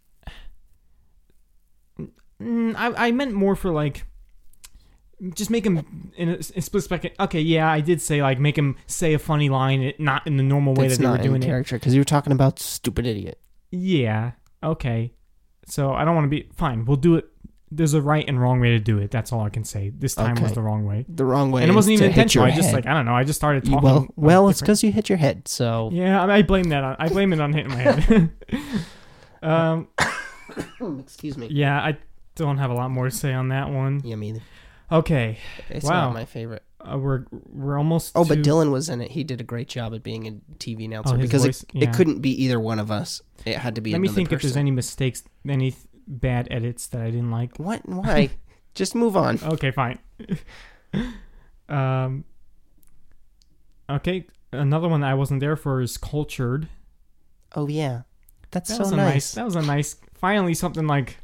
[2.41, 4.05] Mm, I I meant more for like.
[5.35, 7.11] Just make him in a, a split second.
[7.19, 10.43] Okay, yeah, I did say like make him say a funny line, not in the
[10.43, 11.45] normal way It's that they were in doing it.
[11.45, 13.37] character because you were talking about stupid idiot.
[13.69, 14.31] Yeah.
[14.63, 15.11] Okay.
[15.65, 16.85] So I don't want to be fine.
[16.85, 17.27] We'll do it.
[17.71, 19.11] There's a right and wrong way to do it.
[19.11, 19.89] That's all I can say.
[19.95, 22.15] This time was the wrong way, The wrong way, and it wasn't is even to
[22.15, 22.47] hit intentional.
[22.47, 22.75] your I just head.
[22.75, 23.13] like I don't know.
[23.15, 23.83] I just started You- talking.
[23.89, 25.47] well, well, it's different- because you hit your head.
[25.47, 26.23] So yeah.
[26.23, 26.83] I, I blame that.
[26.83, 28.29] on I blame it on hitting my head.
[29.43, 29.87] um.
[30.99, 31.47] excuse me.
[31.51, 31.79] Yeah.
[31.79, 31.97] I
[32.35, 34.01] don't have a lot more to say on that one.
[34.03, 34.31] Yeah, me.
[34.33, 34.43] neither.
[34.91, 35.37] Okay.
[35.69, 36.05] It's Wow.
[36.05, 36.63] not my favorite.
[36.81, 38.13] Uh, we're we're almost.
[38.15, 39.11] Oh, but to- Dylan was in it.
[39.11, 41.69] He did a great job at being a TV announcer Oh, his because voice, it,
[41.73, 41.89] yeah.
[41.89, 43.21] it couldn't be either one of us.
[43.45, 43.91] It had to be.
[43.91, 44.59] Let me another think if there's person.
[44.61, 45.75] any mistakes, any
[46.09, 47.57] bad edits that I didn't like.
[47.57, 47.87] What?
[47.87, 48.31] Why?
[48.75, 49.39] Just move on.
[49.43, 49.99] Okay, fine.
[51.69, 52.23] um.
[53.89, 56.67] Okay, another one that I wasn't there for is cultured.
[57.55, 58.01] Oh yeah,
[58.51, 59.13] that's That so was a nice.
[59.13, 59.31] nice.
[59.33, 59.95] That was a nice.
[60.13, 61.17] Finally, something like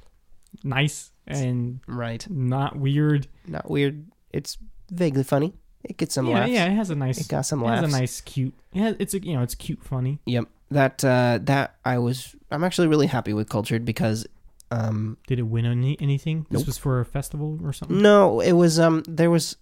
[0.64, 2.28] nice and Right.
[2.30, 3.28] not weird.
[3.48, 4.06] Not weird.
[4.32, 4.58] It's
[4.92, 5.54] vaguely funny.
[5.84, 6.52] It gets some yeah, laughs.
[6.52, 6.66] yeah.
[6.66, 7.20] It has a nice.
[7.22, 8.56] It got some it has a nice, cute.
[8.74, 10.20] Yeah, it's a you know, it's cute, funny.
[10.26, 10.46] Yep.
[10.72, 12.36] That uh, that I was.
[12.50, 14.26] I'm actually really happy with Cultured because,
[14.72, 16.45] um, Did it win any, anything?
[16.49, 16.68] This Nope.
[16.68, 18.01] was for a festival or something.
[18.01, 19.57] no, it was um, there was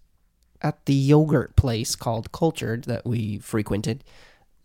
[0.61, 4.03] at the yogurt place called Cultured that we frequented.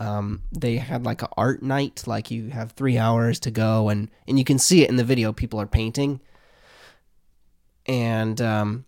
[0.01, 4.09] Um, they had like a art night, like you have three hours to go, and
[4.29, 5.33] and you can see it in the video.
[5.33, 6.21] People are painting,
[7.87, 8.85] and um,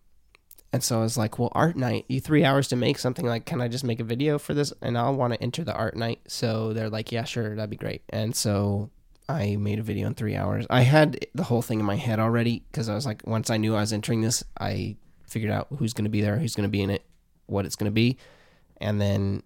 [0.73, 3.27] and so I was like, well, art night, you three hours to make something.
[3.27, 4.73] Like, can I just make a video for this?
[4.83, 6.21] And I'll want to enter the art night.
[6.29, 8.03] So they're like, yeah, sure, that'd be great.
[8.11, 8.91] And so
[9.31, 10.67] I made a video in three hours.
[10.71, 13.57] I had the whole thing in my head already because I was like, once I
[13.57, 16.69] knew I was entering this, I figured out who's going to be there, who's going
[16.69, 17.05] to be in it,
[17.47, 18.17] what it's going to be,
[18.81, 19.43] and then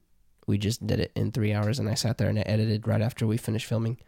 [0.47, 1.79] we just did it in three hours.
[1.79, 3.99] And I sat there and I edited right after we finished filming,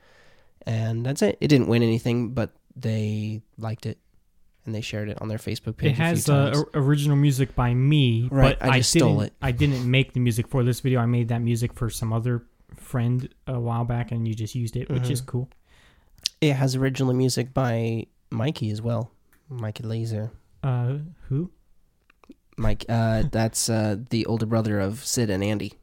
[0.66, 1.38] and that's it.
[1.40, 3.98] It didn't win anything, but they liked it.
[4.64, 5.92] And they shared it on their Facebook page.
[5.92, 9.32] It has uh, original music by me, Right, but I I, stole it.
[9.40, 10.98] I didn't make the music for this video.
[10.98, 12.42] I made that music for some other
[12.74, 15.26] friend a while back, and you just used it, which is Mhm.
[15.26, 15.50] cool.
[16.40, 19.10] It has original music by Mikey as well.
[19.48, 20.30] Mikey Laser.
[20.62, 20.98] Uh,
[21.28, 21.50] who?
[22.58, 25.74] Mike, uh, that's uh, the older brother of Sid and Andy.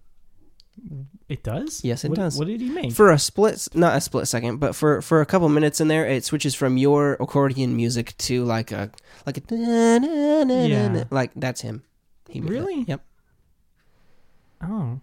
[1.30, 1.84] It does.
[1.84, 2.38] Yes, it What- does.
[2.38, 2.92] What did he make?
[2.94, 6.06] For a split, not a split second, but for for a couple minutes in there,
[6.06, 8.90] it switches from your accordion music to like a
[9.26, 11.04] like a Yeah.
[11.12, 11.84] like that's him.
[12.28, 12.54] He made that.
[12.54, 12.82] Really?
[12.88, 13.06] Yep.
[14.64, 15.00] oh,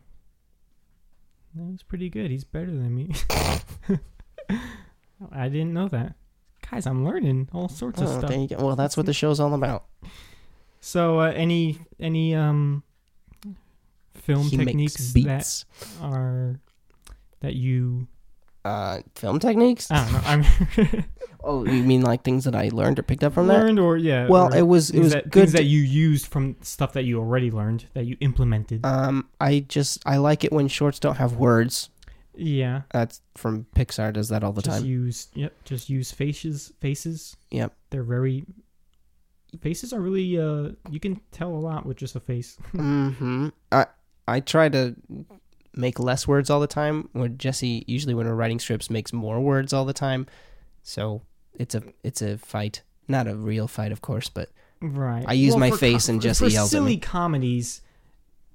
[1.55, 2.31] that was pretty good.
[2.31, 3.14] He's better than me.
[5.33, 6.14] I didn't know that.
[6.71, 8.31] Guys, I'm learning all sorts of Oh, stuff.
[8.31, 8.57] there you go.
[8.64, 9.85] Well, that's what the show's all about.
[10.81, 12.83] So, uh, any any um
[14.14, 15.64] film he techniques that
[16.03, 16.61] are
[17.41, 18.07] that you
[18.64, 19.91] Uh, film techniques.
[19.91, 20.21] I don't know.
[20.25, 21.05] I'm
[21.43, 23.59] Oh, you mean like things that I learned or picked up from that?
[23.59, 24.29] learned or yeah.
[24.29, 25.33] Well, or it was it was that, good.
[25.45, 28.85] things that you used from stuff that you already learned that you implemented.
[28.85, 31.89] um, I just I like it when shorts don't have words.
[32.37, 32.83] Yeah.
[32.93, 34.12] That's from Pixar.
[34.12, 34.87] Does that all the just time?
[34.89, 35.53] use yep.
[35.64, 36.72] Just use faces.
[36.81, 37.37] Faces.
[37.51, 37.74] Yep.
[37.91, 38.45] They're very.
[39.61, 40.70] Faces are really uh.
[40.91, 42.57] You can tell a lot with just a face.
[42.72, 43.87] hmm I
[44.28, 44.95] I try to
[45.74, 47.09] make less words all the time.
[47.12, 50.26] When Jesse usually when we're writing scripts makes more words all the time,
[50.83, 51.22] so
[51.55, 52.83] it's a it's a fight.
[53.09, 54.51] Not a real fight, of course, but
[54.83, 55.24] Right.
[55.28, 56.99] I use my for face and for- Jesse for yells at silly me.
[56.99, 57.83] comedies.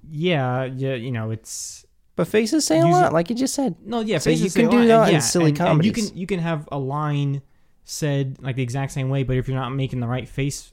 [0.08, 1.84] Yeah, yeah, you know it's
[2.16, 3.76] but faces say a Use lot, it- like you just said.
[3.84, 4.18] no, yeah.
[4.18, 5.84] So faces you say can a do lot, and that in yeah, silly and- and
[5.84, 7.42] you can you can have a line
[7.84, 10.72] said like the exact same way, but if you're not making the right face,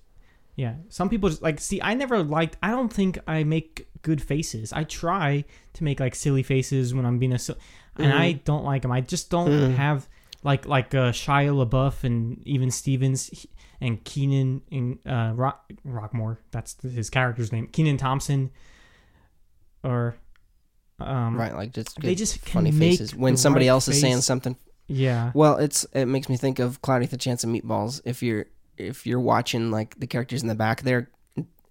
[0.55, 0.75] yeah.
[0.89, 1.79] Some people just like see.
[1.81, 2.57] I never liked.
[2.63, 4.73] I don't think I make good faces.
[4.73, 7.57] I try to make like silly faces when I'm being a, sil-
[7.97, 8.11] and.
[8.13, 8.91] I don't like them.
[8.91, 9.75] I just don't Mm.
[9.75, 10.07] have
[10.43, 13.49] like like uh, Shia LaBeouf and Even Stevens he-
[13.81, 16.37] and Kenan and uh, Rock Rockmore.
[16.51, 17.67] That's his character's name.
[17.67, 18.49] Kenan Thompson.
[19.83, 20.15] Or,
[21.03, 24.55] um, right, like just they just funny faces when somebody right else is saying something.
[24.87, 25.31] Yeah.
[25.33, 28.01] Well, it's it makes me think of Cloudy with a Chance of Meatballs.
[28.05, 28.45] If you're
[28.77, 31.09] if you're watching like the characters in the back there,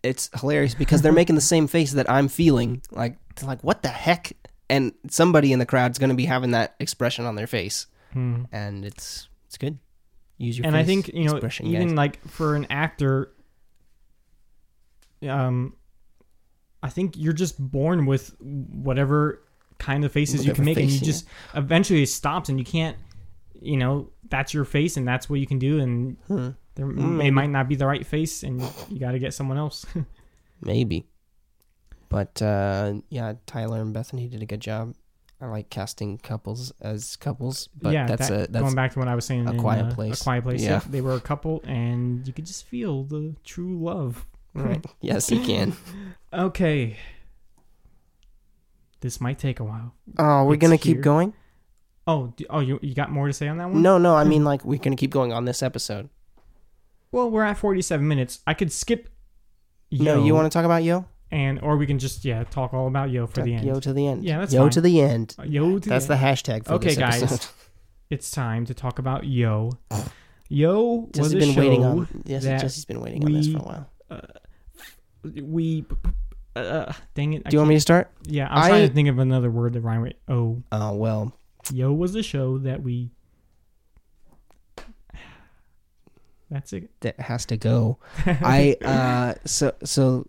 [0.02, 2.82] it's hilarious because they're making the same face that I'm feeling.
[2.90, 4.32] Like they're like what the heck?
[4.70, 8.44] And somebody in the crowd's going to be having that expression on their face, Hmm.
[8.52, 9.78] and it's it's good.
[10.38, 11.96] Use your and I think you know even guys.
[11.96, 13.30] like for an actor,
[15.28, 15.74] um,
[16.82, 19.42] I think you're just born with whatever
[19.78, 22.64] kind of faces you can make, and you face, just eventually it stops, and you
[22.64, 22.96] can't,
[23.60, 27.24] you know, that's your face, and that's what you can do, and Hmm, there, Mm,
[27.24, 29.86] it might not be the right face, and you got to get someone else.
[30.60, 31.06] maybe,
[32.08, 34.94] but uh, yeah, Tyler and Bethany did a good job.
[35.40, 39.00] I like casting couples as couples, but yeah, that's that, a that's going back to
[39.00, 39.48] what I was saying.
[39.48, 40.20] A in, Quiet uh, Place.
[40.20, 40.62] A quiet place.
[40.62, 40.70] Yeah.
[40.70, 40.80] Yeah.
[40.88, 44.24] they were a couple, and you could just feel the true love.
[44.54, 44.84] Right.
[45.00, 45.74] yes, you can.
[46.34, 46.96] Okay.
[49.00, 49.92] This might take a while.
[50.18, 51.02] Oh, we're It's gonna keep here.
[51.02, 51.34] going.
[52.06, 53.82] Oh, d- oh, you you got more to say on that one?
[53.82, 56.08] No, no, I mean like we're gonna keep going on this episode.
[57.10, 58.40] Well, we're at forty-seven minutes.
[58.46, 59.10] I could skip.
[59.90, 61.04] Yo, No, you want to talk about Yo?
[61.30, 63.66] and or we can just yeah talk all about Yo for Talk the end.
[63.66, 64.24] Yo to the end.
[64.24, 64.70] Yeah, that's Yo fine.
[64.70, 65.34] to the end.
[65.38, 67.22] Uh, Yo, to That's the, hashtag for Okay, this guys.
[67.22, 67.50] episode.
[68.08, 69.72] It's time to talk about Yo.
[70.48, 72.22] Yo was Jesse's a been show waiting on.
[72.24, 73.88] Yes, that Jesse's been waiting on this for a while.
[75.24, 75.84] We.
[76.54, 77.42] Uh, dang it!
[77.46, 78.10] I Do you want me to start?
[78.24, 80.62] Yeah, I'm I- trying to think of another word that rhyme with oh.
[80.70, 81.32] Oh well,
[81.72, 83.10] Yo was a show that we.
[86.50, 86.90] That's it.
[87.00, 87.98] that has to go.
[88.26, 90.26] I uh so so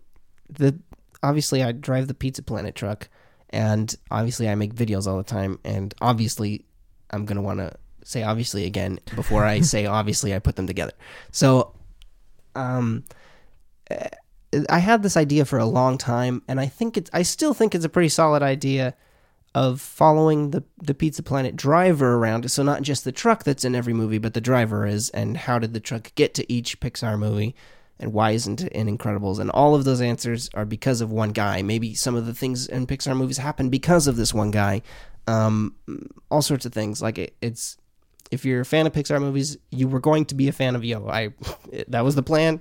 [0.48, 0.78] the
[1.22, 3.08] obviously I drive the Pizza Planet truck,
[3.50, 6.64] and obviously I make videos all the time, and obviously
[7.10, 7.74] I'm gonna want to
[8.04, 10.92] say obviously again before I say obviously I put them together.
[11.30, 11.74] So,
[12.54, 13.04] um,
[14.68, 17.74] I had this idea for a long time, and I think it's I still think
[17.74, 18.94] it's a pretty solid idea
[19.54, 22.50] of following the the Pizza Planet driver around.
[22.50, 25.58] So not just the truck that's in every movie, but the driver is, and how
[25.58, 27.54] did the truck get to each Pixar movie,
[27.98, 29.38] and why isn't it in Incredibles?
[29.38, 31.62] And all of those answers are because of one guy.
[31.62, 34.82] Maybe some of the things in Pixar movies happen because of this one guy.
[35.26, 35.76] Um,
[36.30, 37.00] all sorts of things.
[37.00, 37.78] Like it, it's
[38.30, 40.84] if you're a fan of Pixar movies, you were going to be a fan of
[40.84, 41.08] Yo.
[41.08, 41.30] I
[41.88, 42.60] that was the plan.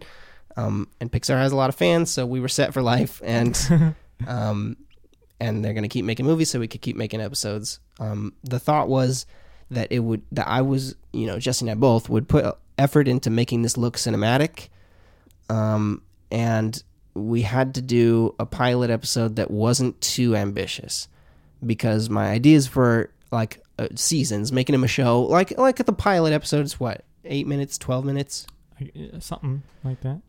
[0.56, 3.22] Um, and Pixar has a lot of fans, so we were set for life.
[3.24, 3.96] And
[4.28, 4.78] um,
[5.40, 7.80] and they're gonna keep making movies, so we could keep making episodes.
[8.00, 9.26] Um, the thought was
[9.72, 13.08] that it would that I was, you know, Jesse and I both would put effort
[13.08, 14.70] into making this look cinematic.
[15.50, 16.02] Um,
[16.32, 16.82] and
[17.14, 21.08] we had to do a pilot episode that wasn't too ambitious
[21.66, 26.34] because my ideas for like uh, seasons, making him a show like like the pilot
[26.34, 28.48] episodes, what eight minutes, twelve minutes.
[28.80, 30.22] Uh, Something like that.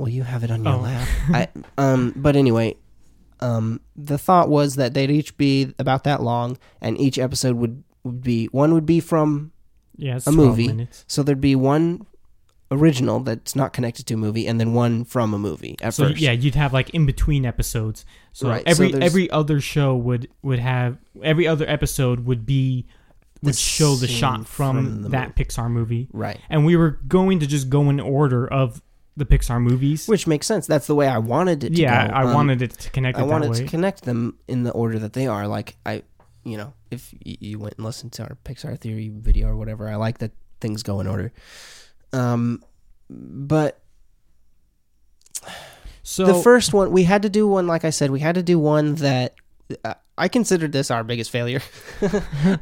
[0.00, 0.80] Well, you have it on your Oh.
[0.80, 1.08] lap.
[1.28, 1.48] I,
[1.78, 2.76] um, but anyway,
[3.40, 7.82] um, the thought was that they'd each be about that long, and each episode would,
[8.02, 9.52] would be one would be from
[9.96, 10.66] Yeah, it's A 12 movie.
[10.68, 11.04] minutes.
[11.06, 12.06] so there'd be one
[12.72, 16.08] original that's not connected to a movie, and then one from a movie at So
[16.08, 16.20] first.
[16.20, 18.04] yeah, you'd have like in between episodes.
[18.32, 22.46] So Right, so every there's- every other show would would have every other episode would
[22.46, 22.86] be
[23.42, 26.08] would The show the scene shot from, from the that Pixar movie.
[26.12, 26.38] right.
[26.48, 28.80] And we were going to just go in order of
[29.16, 30.08] the Pixar movies.
[30.08, 30.66] Which makes sense.
[30.66, 32.14] That's the way I wanted it to yeah, go.
[32.14, 35.12] I Um, wanted it to connect I wanted to connect them in the order that
[35.12, 35.46] they are.
[35.46, 36.02] Like I,
[36.44, 39.96] you know, if you went and listened to our Pixar theory video or whatever, I
[39.96, 41.32] like that things go in order.
[42.12, 42.62] Um,
[43.08, 43.80] but
[46.02, 47.66] so the first one we had to do one.
[47.66, 49.34] Like I said, we had to do one that
[49.84, 51.62] uh, I considered this our biggest failure.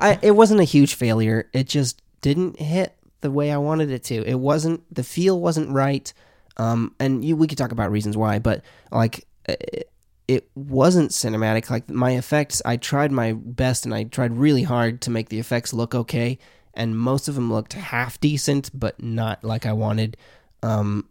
[0.01, 1.49] I it wasn't a huge failure.
[1.53, 4.25] It just didn't hit the way I wanted it to.
[4.25, 6.13] It wasn't the feel wasn't right.
[6.59, 9.27] Um, and you, we could talk about reasons why, but like
[10.29, 11.71] it, wasn't cinematic.
[11.71, 15.39] Like my effects, I tried my best and I tried really hard to make the
[15.39, 16.39] effects look okay,
[16.75, 20.17] and most of them looked half decent, but not like I wanted.
[20.63, 21.09] Um,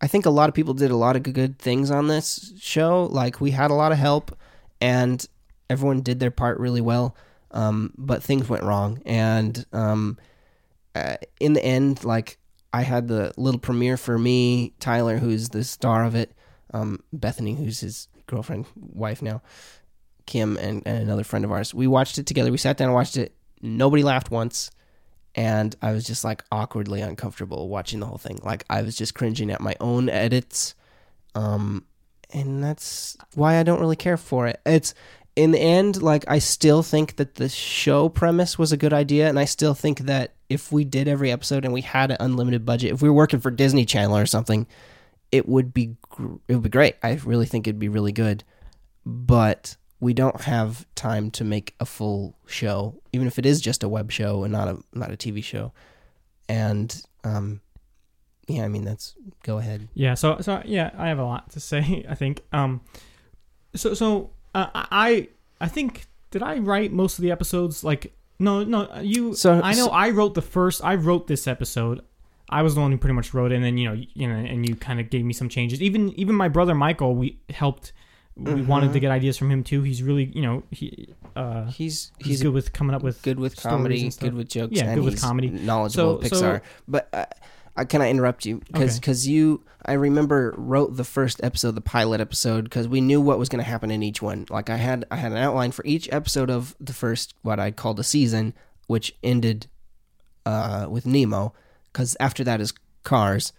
[0.00, 3.04] I think a lot of people did a lot of good things on this show.
[3.06, 4.36] Like we had a lot of help,
[4.80, 5.26] and
[5.68, 7.16] everyone did their part really well.
[7.50, 10.18] Um, but things went wrong, and um,
[10.94, 12.38] uh, in the end, like
[12.76, 16.32] I had the little premiere for me, Tyler, who's the star of it,
[16.74, 19.42] um, Bethany, who's his girlfriend, wife now,
[20.26, 21.72] Kim, and, and another friend of ours.
[21.72, 22.50] We watched it together.
[22.50, 23.34] We sat down and watched it.
[23.62, 24.70] Nobody laughed once
[25.36, 28.40] and I was just like awkwardly uncomfortable watching the whole thing.
[28.42, 30.74] Like I was just cringing at my own edits,
[31.34, 31.84] um,
[32.32, 34.60] and that's why I don't really care for it.
[34.64, 34.94] It's
[35.36, 39.28] in the end, like I still think that the show premise was a good idea,
[39.28, 42.64] and I still think that if we did every episode and we had an unlimited
[42.64, 44.66] budget, if we were working for Disney Channel or something,
[45.32, 45.96] it would be
[46.48, 46.96] it would be great.
[47.02, 48.44] I really think it'd be really good,
[49.04, 53.82] but we don't have time to make a full show, even if it is just
[53.82, 55.72] a web show and not a not a TV show.
[56.48, 57.60] And um,
[58.46, 59.88] yeah, I mean that's go ahead.
[59.94, 62.04] Yeah, so so yeah, I have a lot to say.
[62.08, 62.42] I think.
[62.52, 62.82] Um,
[63.74, 65.28] so so uh, I
[65.60, 67.82] I think did I write most of the episodes?
[67.82, 69.34] Like no no you.
[69.34, 70.82] So- I know so- I wrote the first.
[70.84, 72.00] I wrote this episode.
[72.48, 74.34] I was the one who pretty much wrote it, and then you know you know,
[74.36, 75.82] and you kind of gave me some changes.
[75.82, 77.92] Even even my brother Michael, we helped.
[78.38, 78.66] We Mhm.
[78.66, 79.80] wanted to get ideas from him too.
[79.82, 83.40] He's really you know he uh He's he's, he's good with coming up with good
[83.40, 85.48] with comedy, good with jokes, Yeah, and good with comedy.
[85.48, 86.60] knowledgeable So- of so- Pixar.
[86.86, 87.24] but uh,
[87.76, 89.12] I can I interrupt you because Okay.
[89.30, 93.48] you I remember wrote the first episode, the pilot episode, because we knew what was
[93.48, 94.46] going to happen in each one.
[94.50, 97.70] Like I had I had an outline for each episode of the first what I
[97.70, 98.54] called a season,
[98.86, 99.66] which ended
[100.44, 101.52] uh, with Nemo,
[101.92, 102.72] because after that is
[103.04, 103.52] Cars,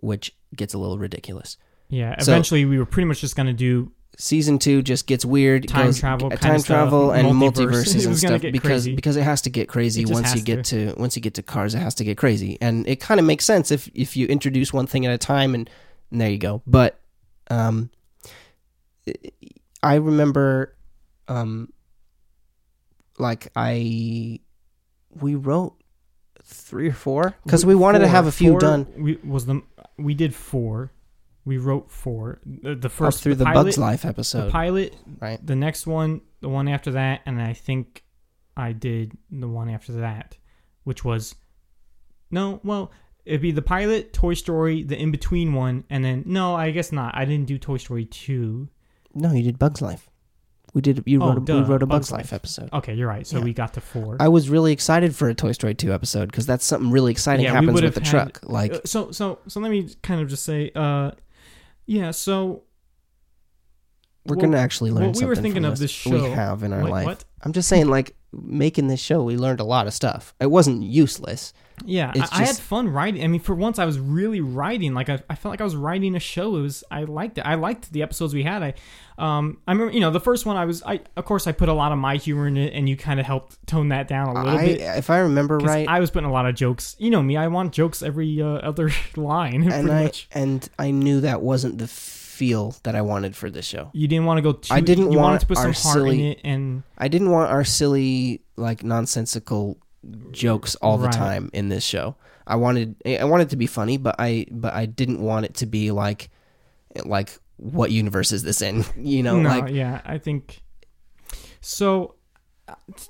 [0.00, 1.56] which gets a little ridiculous.
[1.88, 2.18] yeah.
[2.18, 5.68] So- Eventually, we were pretty much just gonna do season two just gets weird.
[5.68, 7.70] Time goes- travel time travel, and multiverse.
[7.70, 8.94] multiverses and stuff because crazy.
[8.94, 10.94] because it has to get crazy once you get to.
[10.96, 11.74] once you get to cars.
[11.74, 14.72] It has to get crazy, and it kind of makes sense if if you introduce
[14.72, 15.68] one thing at a time, and,
[16.10, 16.62] and there you go.
[16.66, 17.00] But
[17.50, 17.90] um,
[19.82, 20.76] I remember,
[21.28, 21.72] um,
[23.18, 24.40] like I
[25.20, 25.74] we wrote
[26.42, 29.62] three or four because we wanted to have a few Four done We was the
[29.98, 30.92] we did four.
[31.44, 32.40] We wrote four.
[32.44, 34.52] The, the up first through the, pilot, Bugs Life The episode.
[34.52, 35.44] pilot, right.
[35.44, 38.04] the next one, the one after that, and I think
[38.56, 40.36] I did the one after that,
[40.84, 41.34] which was
[42.30, 42.60] no.
[42.62, 42.92] Well,
[43.24, 46.92] it'd be the pilot, Toy Story, the in between one, and then no, I guess
[46.92, 47.14] not.
[47.16, 48.68] I didn't do Toy Story two.
[49.14, 50.08] No, you did Bugs Life.
[50.72, 51.02] We did.
[51.06, 51.48] You Oh, wrote.
[51.48, 52.32] A, we wrote a Bugs Bugs, Life Life.
[52.32, 52.68] episode.
[52.72, 53.26] Okay, you're right.
[53.26, 53.44] So Yeah.
[53.44, 54.16] we got to four.
[54.20, 57.44] I was really excited for a Toy Story 2 episode because that's something really exciting
[57.46, 58.40] Yeah, happens with the had- truck.
[58.44, 61.10] Like, Uh, so so so let me kind of just say, uh,
[61.86, 62.10] yeah.
[62.10, 62.62] So
[64.26, 66.62] we're well, going to actually learn what we were thinking of this show we have
[66.62, 67.06] in our Wait, life.
[67.06, 67.24] what?
[67.42, 70.34] I'm just saying, like, making this show, we learned a lot of stuff.
[70.40, 71.52] It wasn't useless.
[71.84, 73.22] Yeah, I, I had fun writing.
[73.24, 74.94] I mean, for once, I was really writing.
[74.94, 76.56] Like, I, I felt like I was writing a show.
[76.56, 77.42] It was, I liked it.
[77.42, 78.62] I liked the episodes we had.
[78.62, 78.74] I,
[79.18, 80.56] um, I remember, you know, the first one.
[80.56, 82.88] I was, I, of course, I put a lot of my humor in it, and
[82.88, 84.80] you kind of helped tone that down a little I, bit.
[84.80, 86.96] if I remember right, I was putting a lot of jokes.
[86.98, 87.36] You know me.
[87.36, 89.62] I want jokes every uh, other line.
[89.62, 90.28] and pretty I much.
[90.32, 91.86] and I knew that wasn't the
[92.40, 93.90] feel that I wanted for this show.
[93.92, 94.72] You didn't want to go too.
[94.72, 97.30] I didn't you want wanted to put some heart in silly- it, and I didn't
[97.30, 99.76] want our silly, like, nonsensical
[100.30, 101.12] jokes all the Right.
[101.12, 102.16] time in this show.
[102.46, 105.54] I wanted I wanted it to be funny, but I but I didn't want it
[105.56, 106.30] to be like
[107.04, 108.84] like what universe is this in?
[108.96, 110.62] You know, no, like yeah, I think
[111.60, 112.14] so.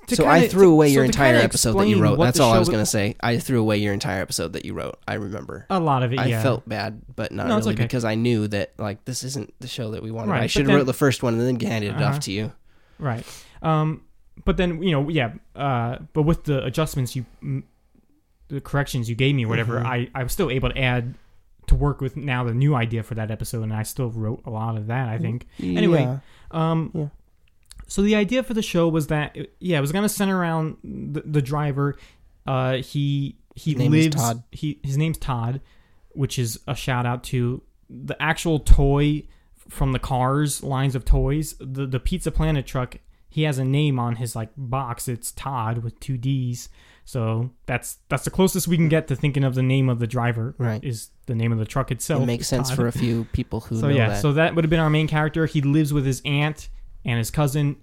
[0.07, 2.17] to so I kinda- threw away so your to entire episode that you wrote.
[2.19, 3.15] That's all I was gonna say.
[3.21, 4.99] I threw away your entire episode that you wrote.
[5.07, 5.65] I remember.
[5.69, 6.41] A lot of it, I yeah.
[6.43, 7.83] felt bad, but not No, really okay.
[7.83, 10.31] because I knew that like this isn't the show that we wanted.
[10.31, 12.05] Right, I should have wrote the first one and then handed it Uh-huh.
[12.15, 12.51] off to you.
[12.99, 13.25] Right.
[13.61, 14.01] Um,
[14.45, 15.33] but then you know, yeah.
[15.55, 17.25] Uh, but with the adjustments you,
[18.47, 19.85] the corrections you gave me, or whatever, Mhm.
[19.85, 21.15] I I was still able to add
[21.67, 24.49] to work with now the new idea for that episode, and I still wrote a
[24.49, 25.07] lot of that.
[25.09, 25.47] I think.
[25.61, 26.19] Anyway, Yeah.
[26.51, 27.07] Um, Yeah.
[27.87, 31.21] So the idea for the show was that yeah, it was gonna center around the,
[31.21, 31.97] the driver.
[32.47, 34.15] Uh, he he His name is lives.
[34.15, 34.43] Todd.
[34.51, 35.61] He his name's Todd,
[36.13, 39.23] which is a shout out to the actual toy
[39.69, 41.55] from the Cars lines of toys.
[41.59, 42.97] The the Pizza Planet truck.
[43.31, 45.07] He has a name on his like box.
[45.07, 46.69] It's Todd with two D's.
[47.05, 50.05] So that's that's the closest we can get to thinking of the name of the
[50.05, 50.53] driver.
[50.59, 50.83] Right.
[50.83, 52.21] Is the name of the truck itself?
[52.21, 52.77] it makes sense Todd.
[52.77, 54.21] for a few people who So know yeah, that.
[54.21, 55.45] so that would have been our main character.
[55.47, 56.69] He lives with his aunt
[57.05, 57.77] and his cousin,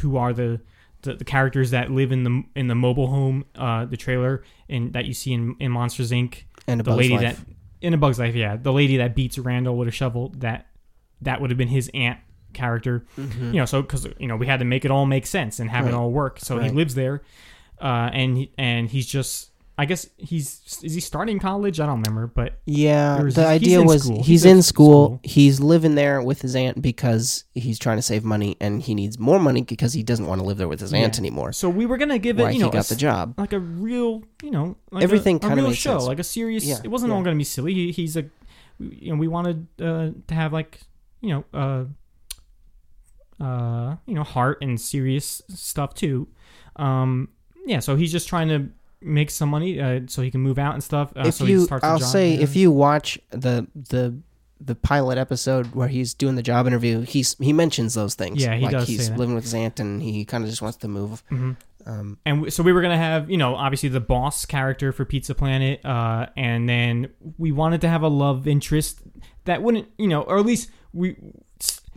[0.00, 0.60] who are the,
[1.02, 4.92] the, the characters that live in the in the mobile home, uh, the trailer, and
[4.92, 6.42] that you see in, in Monsters Inc.
[6.68, 7.38] and a The Bug's lady Life.
[7.38, 7.46] that
[7.80, 10.32] in a Bug's Life, yeah, the lady that beats Randall with a shovel.
[10.36, 10.66] That
[11.22, 12.18] that would have been his aunt
[12.52, 13.04] character.
[13.18, 13.52] Mhm.
[13.54, 15.70] You know, so because you know we had to make it all make sense and
[15.70, 15.94] have Right.
[15.94, 16.38] it all work.
[16.40, 17.22] So he lives there,
[17.80, 19.48] uh, and he, and he's just.
[19.78, 21.80] I guess he's is he starting college?
[21.80, 25.06] I don't remember, but Yeah, the idea was he's, He's in school.
[25.06, 25.20] school.
[25.22, 29.18] He's living there with his aunt because he's trying to save money and he needs
[29.18, 31.20] more money because he doesn't want to live there with his aunt Yeah.
[31.22, 31.54] anymore.
[31.54, 33.32] so we were gonna give it, you he know, a got the job.
[33.38, 36.04] like a real, you know, like Everything a, a kinda real show, sense.
[36.08, 36.62] like a serious.
[36.66, 37.72] Yeah, it wasn't all going to be silly.
[37.72, 38.26] He, he's a,
[38.78, 40.80] you know, we wanted uh, to have like,
[41.22, 41.84] you know, uh,
[43.40, 46.28] uh, you know, heart and serious stuff too.
[46.76, 47.28] Um,
[47.66, 48.68] yeah, so he's just trying to
[49.02, 51.12] make some money uh, so he can move out and stuff.
[51.16, 54.16] Uh, if so he you, I'll job say, if you watch the the
[54.62, 58.42] the pilot episode where he's doing the job interview, he's he mentions those things.
[58.42, 60.88] Yeah, he like does he's living with aunt and he kind of just wants to
[60.88, 61.22] move.
[61.30, 61.56] Mhm.
[61.86, 65.06] Um, and w- so we were gonna have you know obviously the boss character for
[65.06, 69.00] Pizza Planet, uh, and then we wanted to have a love interest
[69.46, 71.16] that wouldn't you know or at least we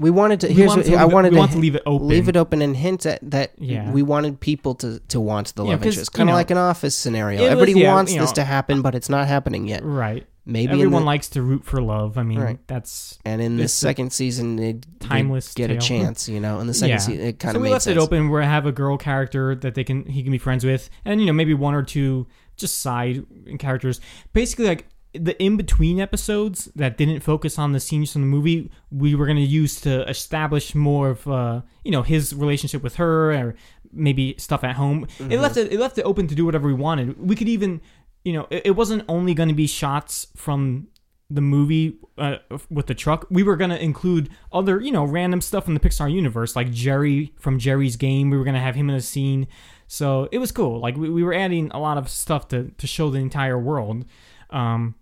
[0.04, 0.48] we wanted to.
[0.50, 2.08] we Here's wanted what to I it- wanted we to want to leave it open
[2.08, 3.92] leave it open and hint at that Yeah.
[3.92, 6.58] we wanted people to, to want the Yeah, love interest kind of know, like an
[6.58, 9.28] office scenario it was- everybody yeah, wants you this know, to happen but it's not
[9.28, 10.28] happening yet right.
[10.46, 12.18] maybe Everyone the, likes to root for love.
[12.18, 12.60] I mean, Right.
[12.68, 15.78] that's and in a second season they timeless get tale.
[15.78, 16.98] a chance you know in the second Yeah.
[16.98, 18.98] season it kind of so we left sense it open where I have a girl
[18.98, 21.84] character that they can he can be friends with, and you know maybe one or
[21.84, 23.26] two just side
[23.58, 24.00] characters.
[24.34, 28.72] Basically, like the in between episodes that didn't focus on the scenes from the movie,
[28.92, 32.96] we were going to use to establish more of uh, you know his relationship with
[32.96, 33.56] her or
[33.92, 35.06] maybe stuff at home.
[35.06, 35.32] Mm-hmm.
[35.32, 37.20] It left it, it left it open to do whatever we wanted.
[37.20, 37.82] We could even
[38.24, 40.88] you know it, it wasn't only going to be shots from
[41.30, 42.38] the movie uh,
[42.70, 46.12] with the truck, we were gonna include other, you know, random stuff in the Pixar
[46.12, 48.30] universe, like Geri from Geri's Game.
[48.30, 49.48] We were gonna have him in a scene,
[49.88, 50.80] so it was cool.
[50.80, 54.06] Like we, we were adding a lot of stuff to to show the entire world,
[54.52, 54.96] um,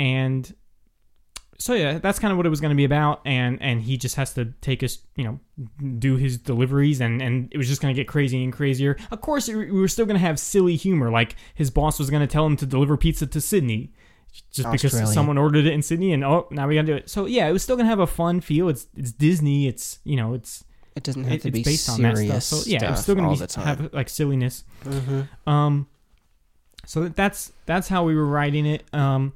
[0.00, 0.54] and
[1.58, 3.20] so yeah, that's kind of what it was gonna be about.
[3.26, 5.40] And and he just has to take us, you know,
[5.98, 8.96] do his deliveries, and and it was just gonna get crazy and crazier.
[9.10, 12.26] Of course, it- we were still gonna have silly humor, like his boss was gonna
[12.26, 13.92] tell him to deliver pizza to Sydney
[14.52, 17.10] just because someone ordered it in Sydney and oh now we gotta do it.
[17.10, 18.70] So yeah, it was still gonna have a fun feel.
[18.70, 19.66] It's it's Disney.
[19.66, 20.64] It's you know it's
[20.96, 22.60] it doesn't have it- to it's be based on that serious stuff.
[22.60, 24.64] So yeah, stuff it's still gonna all be the time have like silliness.
[24.84, 25.48] mm-hmm.
[25.50, 25.88] Um,
[26.86, 28.82] so that's that's how we were writing it.
[28.94, 29.34] Um,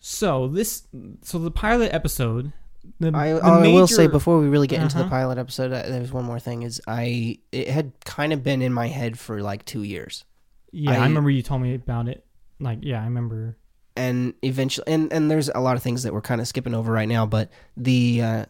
[0.00, 0.82] so this
[1.22, 2.52] so the pilot episode.
[2.98, 5.10] The, I, the I will say before we really get into the Uh-huh.
[5.10, 6.62] pilot episode, uh, there's one more thing.
[6.62, 10.24] Is I it had kind of been in my head for like two years,
[10.72, 12.24] Yeah, I, I- remember you told me about it.
[12.58, 13.56] Like yeah, I remember.
[13.96, 16.90] and eventually, and and there's a lot of things that we're kind of skipping over
[16.92, 17.26] right now.
[17.26, 18.44] But the uh,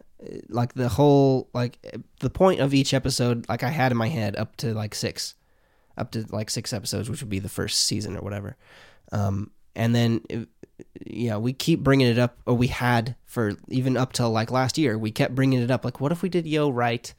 [0.48, 1.78] like the whole like
[2.20, 5.34] the point of each episode, like I had in my head up to like six,
[5.98, 8.56] up to like six episodes, which would be the first season or whatever.
[9.12, 10.44] Um, and then uh,
[11.06, 14.78] yeah, we keep bringing it up, or we had for even up till like last
[14.78, 15.84] year, we kept bringing it up.
[15.84, 17.12] Like, what if we did Yo right?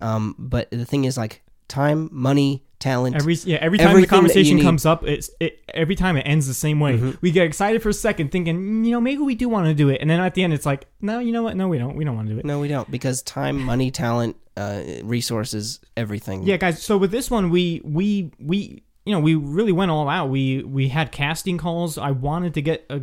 [0.00, 3.16] Um, but the thing is, like, time, money, talent.
[3.16, 6.16] Every yeah, every time the Everything that you conversation comes up, it's it every time
[6.16, 6.96] it ends the same way.
[6.96, 7.18] Mhm.
[7.20, 9.74] We get excited for a second, thinking, "Mm, you know, maybe we do want to
[9.74, 11.56] do it, and then at the end, it's like, no, you know what?
[11.56, 11.96] No, we don't.
[11.96, 12.44] We don't want to do it.
[12.44, 16.44] no, we don't because time, money, talent, uh, resources, everything.
[16.44, 16.80] Yeah, guys.
[16.82, 20.28] So with this one, we we we you know we really went all out.
[20.28, 21.96] We we had casting calls.
[21.96, 23.00] I wanted to get a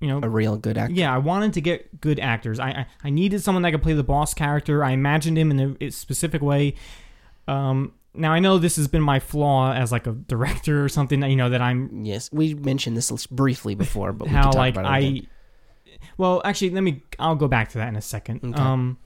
[0.00, 0.94] you know a real good actor.
[0.94, 2.58] yeah, I wanted to get good actors.
[2.58, 4.82] I, I I needed someone that could play the boss character.
[4.82, 6.76] I imagined him in a, specific way.
[7.46, 11.22] Um, now I know this has been my flaw as like a director or something.
[11.22, 14.58] You know that I'm Yes, we mentioned this briefly before, but we how can talk
[14.58, 14.98] like about it I.
[15.00, 15.26] again.
[16.16, 17.02] Well, actually, let me.
[17.18, 18.40] I'll go back to that in a second.
[18.42, 18.58] Okay.
[18.58, 18.96] Um,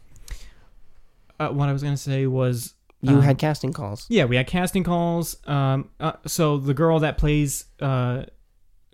[1.41, 4.07] uh, what I was gonna say was You Um, had casting calls.
[4.09, 5.36] Yeah, we had casting calls.
[5.46, 8.24] Um, uh, so the girl that plays, uh,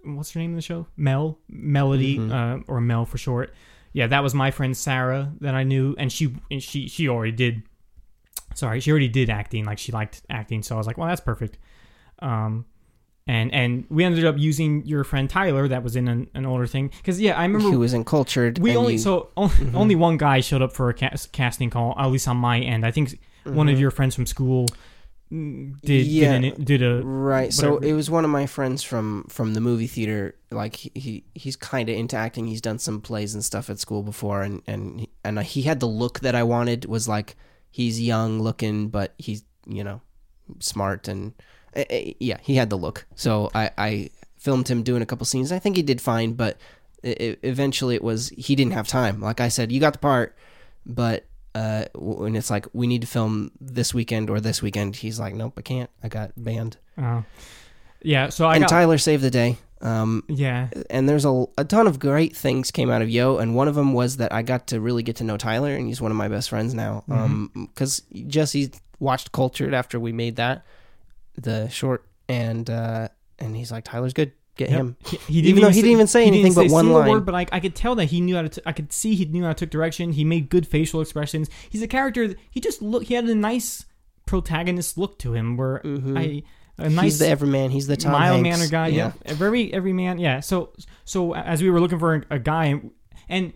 [0.04, 0.86] what's her name in the show?
[0.96, 2.30] Mel, Melody, Mhm.
[2.60, 3.54] uh, or Mel for short.
[3.94, 7.32] Yeah, that was my friend Sarah that I knew, and she, and she, she already
[7.32, 7.62] did.
[8.54, 9.64] Sorry, she already did acting.
[9.64, 11.56] Like she liked acting, so I was like, well, that's perfect.
[12.20, 12.66] Um,
[13.26, 16.66] and and we ended up using your friend Tyler that was in an, an older
[16.66, 18.58] thing because yeah, I remember Who was uncultured.
[18.58, 19.74] we only you- so o- Mhm.
[19.74, 22.84] only one guy showed up for a cast, casting call, at least on my end.
[22.84, 23.80] I think one of Mhm.
[23.80, 24.66] your friends from school
[25.30, 26.38] did Yeah.
[26.38, 27.52] did, an, did a Right.
[27.52, 30.34] So it was one of my friends from from the movie theater.
[30.50, 32.46] Like he, he he's kind of into acting.
[32.46, 35.88] He's done some plays and stuff at school before, and and and he had the
[35.88, 36.84] look that I wanted.
[36.84, 37.36] Was like
[37.70, 40.00] he's young looking, but he's you know
[40.60, 41.32] smart and
[41.74, 43.06] eh, yeah, he had the look.
[43.16, 45.50] So I I filmed him doing a couple scenes.
[45.50, 46.58] I think he did fine, but
[47.02, 49.20] i i eventually it was he didn't have time.
[49.20, 50.36] Like I said, you got the part,
[50.86, 51.24] but.
[51.54, 55.34] Uh, when it's like we need to film this weekend or this weekend, he's like,
[55.34, 55.90] "Nope, I can't.
[56.02, 56.76] I got banned.
[56.98, 57.22] uh,
[58.02, 58.28] yeah.
[58.28, 59.56] So I and got Tyler saved the day.
[59.80, 63.54] Um, yeah and there's a, a ton of great things came out of Yo, and
[63.54, 66.00] one of them was that I got to really get to know Tyler, and he's
[66.00, 67.04] one of my best friends now.
[67.10, 70.64] Um, because Jesse watched Cultured after we made that,
[71.36, 74.78] the short, and uh, and he's like, Tyler's good, get Yep.
[74.80, 74.96] him.
[75.06, 77.08] He, he Even though he didn't even say he didn't anything but one line.
[77.10, 78.48] Word, but I, I could tell that he knew how to.
[78.48, 80.12] T- I could see he knew how to took direction.
[80.12, 81.48] He made good facial expressions.
[81.70, 82.28] He's a character.
[82.28, 83.04] that- He just look.
[83.04, 83.84] He had a nice
[84.26, 85.56] protagonist look to him.
[85.56, 86.18] Where Mhm.
[86.18, 86.42] I
[86.82, 87.70] a nice he's the everyman.
[87.70, 88.88] He's the Tom mild mannered guy.
[88.88, 89.12] Yeah.
[89.26, 90.18] very every man.
[90.18, 90.40] Yeah.
[90.40, 90.72] So
[91.04, 92.80] so as we were looking for a, guy,
[93.28, 93.52] and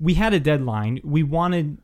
[0.00, 1.00] we had a deadline.
[1.04, 1.78] We wanted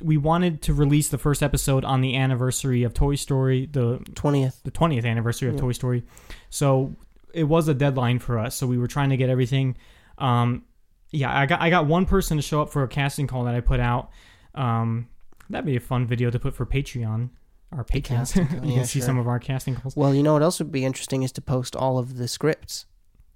[0.00, 4.62] we wanted to release the first episode on the anniversary of Toy Story, the twentieth.
[4.62, 5.60] the 20th anniversary of Yeah.
[5.62, 6.04] Toy Story.
[6.50, 6.94] So
[7.34, 8.54] it was a deadline for us.
[8.54, 9.76] So we were trying to get everything.
[10.18, 10.64] Um,
[11.10, 13.54] yeah, I got I got one person to show up for a casting call that
[13.54, 14.10] I put out.
[14.54, 15.08] Um,
[15.48, 17.30] that'd be a fun video to put for Patreon.
[17.72, 19.06] Our casting you can yeah, see sure.
[19.06, 19.94] some of our casting calls.
[19.96, 22.86] Well, you know what else would be interesting is to post all of the scripts.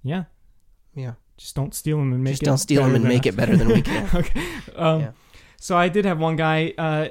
[0.01, 0.23] Yeah,
[0.95, 2.45] Yeah, just don't steal them and make just it.
[2.45, 3.33] don't steal them better and than make us.
[3.33, 4.09] it better than we can.
[4.13, 4.45] okay.
[4.75, 5.11] Um, Yeah.
[5.59, 6.73] So I did have one guy.
[6.77, 7.09] Uh,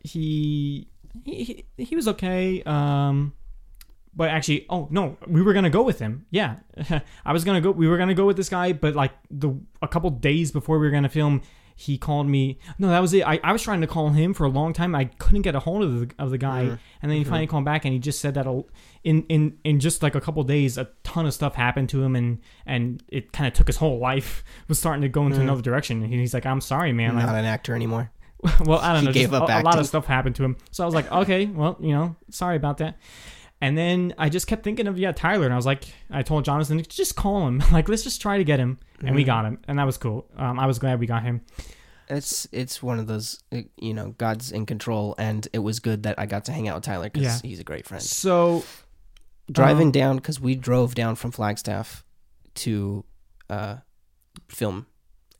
[0.00, 0.88] he
[1.24, 2.62] he he was okay.
[2.64, 3.32] Um,
[4.16, 6.26] but actually, oh no, we were gonna go with him.
[6.30, 6.56] Yeah,
[7.24, 7.70] I was gonna go.
[7.70, 10.86] We were gonna go with this guy, but like the a couple days before we
[10.86, 11.42] were gonna film,
[11.76, 12.58] he called me.
[12.78, 13.26] No, that was it.
[13.26, 14.94] I, I was trying to call him for a long time.
[14.94, 16.78] I couldn't get a hold of the of the guy, Mhm.
[17.02, 18.62] and then he finally called back, and he just said that a,
[19.02, 22.14] in in in just like a couple days, a ton of stuff happened to him,
[22.14, 25.42] and and it kind of took his whole life was starting to go into Mhm.
[25.42, 26.02] another direction.
[26.02, 27.16] And he's like, "I'm sorry, man.
[27.16, 28.10] Not an actor anymore.
[28.66, 29.12] well, I don't He know.
[29.12, 30.56] gave just up a, a lot of stuff happened to him.
[30.70, 32.98] So I was like, okay, well, you know, sorry about that.
[33.64, 36.44] And then I just kept thinking of yeah Tyler, and I was like, I told
[36.44, 37.62] Jonathan, just call him.
[37.72, 39.26] Like, let's just try to get him, and we Mhm.
[39.26, 40.26] got him, and that was cool.
[40.36, 41.40] Um, I was glad we got him.
[42.08, 46.02] It's it's one of those uh, you know God's in control, and it was good
[46.02, 47.48] that I got to hang out with Tyler because Yeah.
[47.48, 48.02] he's a great friend.
[48.02, 48.64] So
[49.50, 52.04] Driving um, down because we drove down from Flagstaff
[52.56, 53.04] to
[53.48, 53.76] uh,
[54.48, 54.86] film,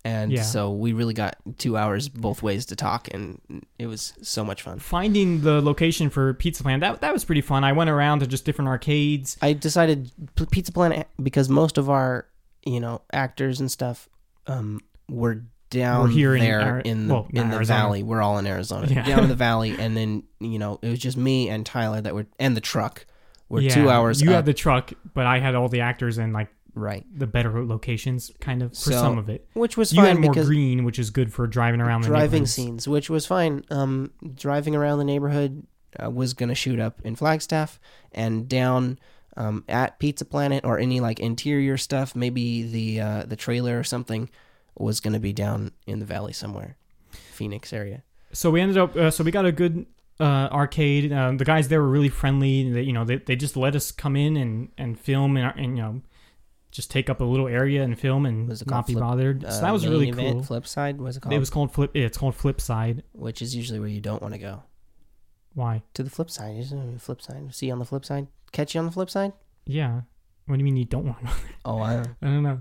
[0.05, 0.42] and Yeah.
[0.42, 3.40] so we really got two hours both ways to talk, and
[3.78, 4.78] it was so much fun.
[4.78, 7.64] finding the location for Pizza Planet that that was pretty fun.
[7.64, 9.36] I went around to just different arcades.
[9.42, 10.11] I decided
[10.50, 12.26] Pizza Planet because most of our
[12.66, 14.09] you know actors and stuff
[14.46, 17.78] um, were down We're here in there Ari- in, the well, in the Arizona.
[17.80, 18.02] valley.
[18.02, 19.05] We're all in Arizona, Yeah.
[19.07, 22.14] down in the valley, and then you know it was just me and Tyler that
[22.14, 23.07] were and the truck
[23.48, 24.22] were Yeah, two hours.
[24.22, 24.36] You up.
[24.36, 28.30] had the truck, but I had all the actors and like right, the better locations,
[28.40, 29.46] kind of for So, some of it.
[29.54, 32.46] which was You fine had more green, which is good for driving around the driving
[32.46, 33.64] scenes, which was fine.
[33.70, 35.66] Um, driving around the neighborhood
[36.02, 37.78] uh, was gonna shoot up in Flagstaff
[38.12, 38.98] and down
[39.36, 42.14] um, at Pizza Planet or any like interior stuff.
[42.16, 44.28] Maybe the uh, the trailer or something
[44.76, 46.76] was gonna be down in the valley somewhere,
[47.12, 48.02] Phoenix area.
[48.32, 49.86] so we ended up uh, so we got a good
[50.20, 53.56] uh, arcade uh, the guys there were really friendly they, you know they, they just
[53.56, 56.00] let us come in and, and film and, and you know
[56.74, 59.60] just take up a little area and film and not be Flip- bothered so Uh,
[59.62, 61.32] that was really cool Flip side was it called?
[61.32, 64.20] it was called flip yeah, it's called flip side which is usually where you don't
[64.20, 64.62] want to go.
[65.54, 67.00] why To the flip side, isn't it?
[67.00, 67.54] Flip side.
[67.54, 68.26] See you on the flip side.
[68.52, 69.32] Catch you on the flip side.
[69.66, 70.02] yeah
[70.46, 71.32] what do you mean you don't want to
[71.64, 71.94] Oh, I.
[72.22, 72.60] i don't know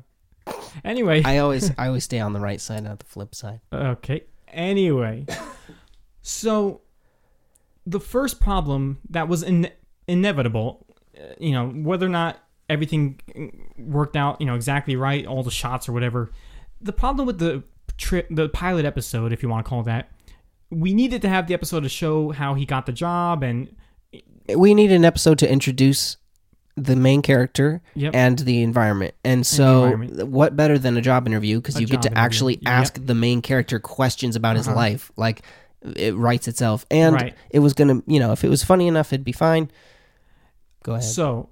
[0.86, 3.62] anyway I always I always stay on the right side, not the flip side.
[3.74, 4.24] Okay.
[4.50, 5.26] Anyway,
[6.22, 6.82] so
[7.86, 9.72] the first problem that was in-
[10.08, 10.86] inevitable,
[11.18, 12.40] uh, you know, whether or not
[12.74, 13.20] everything
[13.78, 16.32] worked out, you know, exactly right, all the shots or whatever.
[16.82, 17.64] The problem with the
[17.98, 20.10] trip, the pilot episode, if you want to call that,
[20.70, 23.74] we needed to have the episode to show how he got the job and
[24.56, 26.18] we need an episode to introduce
[26.76, 28.16] the main character Yep.
[28.16, 29.14] and the environment.
[29.24, 30.28] And so, environment.
[30.30, 32.24] what better than a job interview because you get to interview.
[32.26, 32.62] actually Yep.
[32.66, 34.76] ask the main character questions about his Uh-huh.
[34.76, 35.12] life.
[35.16, 35.44] Like
[35.96, 37.36] it writes itself, and Right.
[37.52, 39.70] it was gonna, you know, if it was funny enough, it'd be fine.
[40.82, 41.04] Go ahead.
[41.04, 41.50] So,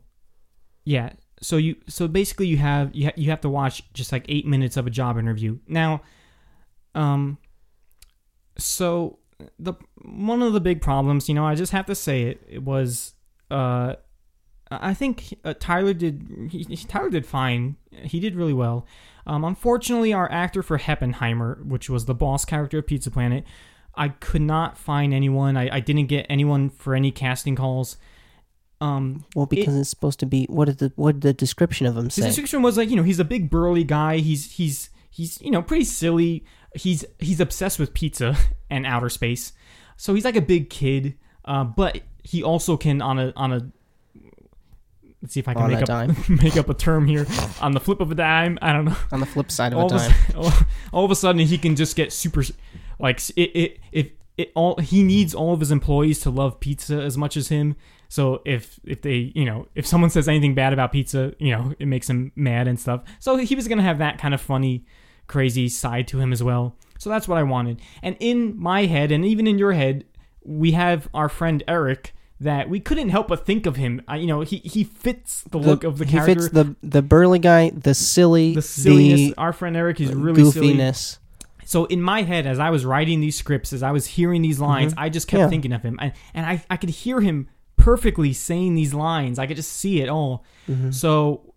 [0.86, 1.14] yeah.
[1.42, 4.46] So you so basically you have you ha- you have to watch just like eight
[4.46, 5.58] minutes of a job interview.
[5.68, 6.02] Now,
[6.94, 7.38] um,
[8.58, 9.20] so
[9.58, 9.74] the
[10.04, 13.14] one of the big problems, you know, I just have to say it, it was,
[13.50, 13.96] uh,
[14.70, 17.76] I think uh, Tyler did he, he- Tyler did fine.
[17.92, 18.86] He did really well.
[19.26, 23.46] Um, unfortunately, our actor for Heppenheimer, which was the boss character of Pizza Planet,
[23.96, 25.58] I could not find anyone.
[25.58, 27.98] I, I didn't get anyone for any casting calls.
[28.82, 31.96] Um, well, because it's supposed to be what did the what did the description of
[31.96, 32.24] him his say?
[32.24, 34.18] description was like, you know, he's a big burly guy.
[34.18, 36.44] He's he's he's you know pretty silly.
[36.76, 38.36] He's he's obsessed with pizza
[38.70, 39.54] and outer space.
[39.98, 41.16] So he's like a big kid,
[41.46, 43.72] uh, but he also can on a on a
[45.22, 46.16] let's see if I can On make up dime.
[46.42, 47.28] make up a term here
[47.62, 48.58] on the flip of a dime.
[48.62, 48.98] I don't know.
[49.12, 50.66] On the flip side of All a of, a, time.
[50.92, 52.44] all of a sudden he can just get super
[53.00, 57.00] like it, it if it all he needs all of his employees to love pizza
[57.00, 57.76] as much as him.
[58.12, 61.74] So if if they you know if someone says anything bad about pizza, you know
[61.80, 63.03] it makes him mad and stuff.
[63.20, 64.84] So he was gonna have that kind of funny,
[65.28, 66.76] crazy side to him as well.
[66.99, 67.80] So that's what I wanted.
[68.03, 70.03] And in my head, and even in your head,
[70.43, 72.14] we have our friend Eric.
[72.41, 74.01] That we couldn't help but think of him.
[74.07, 77.03] I, you know, he he fits the look of the he character, fits the the
[77.03, 79.20] burly guy, the silly, the silliness.
[79.20, 80.74] the our friend Eric, he's really silly.
[80.74, 81.20] goofiness.
[81.66, 84.59] So in my head, as I was writing these scripts, as I was hearing these
[84.59, 85.45] lines, I just kept Mm-hmm.
[85.45, 85.49] Yeah.
[85.51, 87.47] thinking of him, and, and I, I could hear him
[87.82, 89.40] perfectly saying these lines.
[89.40, 90.44] I could just see it all.
[90.70, 90.92] Mm-hmm.
[90.92, 91.54] So,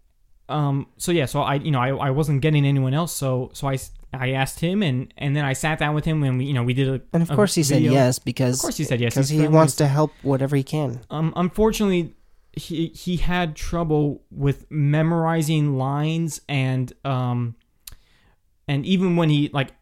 [0.48, 3.12] um, so yeah, so I, you know, I, I wasn't getting anyone else.
[3.12, 6.22] So, so I, s- I asked him, and and then I sat down with him,
[6.22, 7.00] and we, you know, we did a.
[7.12, 9.48] And of course, he said yes because Of course, he said yes because He's he
[9.48, 11.00] wants to help whatever he can.
[11.10, 12.14] um, unfortunately,
[12.52, 17.56] he he had trouble with memorizing lines and um,
[18.68, 19.72] and even when he like,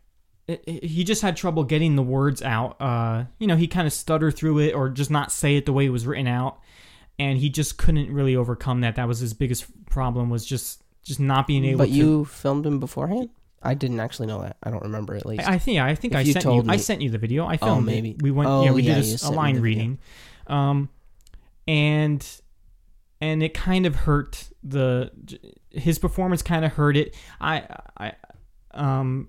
[0.66, 2.80] he just had trouble getting the words out.
[2.80, 5.72] Uh, you know, he kind of stutter through it or just not say it the
[5.72, 6.60] way it was written out,
[7.18, 8.96] and he just couldn't really overcome that.
[8.96, 11.78] That was his biggest problem was just just not being able.
[11.78, 13.30] But to, you filmed him beforehand.
[13.62, 14.56] I didn't actually know that.
[14.62, 15.48] I don't remember at least.
[15.48, 16.72] I, I think I think If I you sent told you.
[16.72, 17.46] I sent you the video.
[17.46, 18.10] I filmed maybe.
[18.10, 18.22] it.
[18.22, 18.48] We went.
[18.50, 19.98] Oh, yeah, we yeah, did a a, me line reading,
[20.48, 20.88] um,
[21.68, 22.26] and
[23.20, 25.12] and it kind of hurt the
[25.70, 26.42] his performance.
[26.42, 27.14] Kind of hurt it.
[27.40, 27.64] I
[27.96, 28.12] I
[28.72, 29.28] um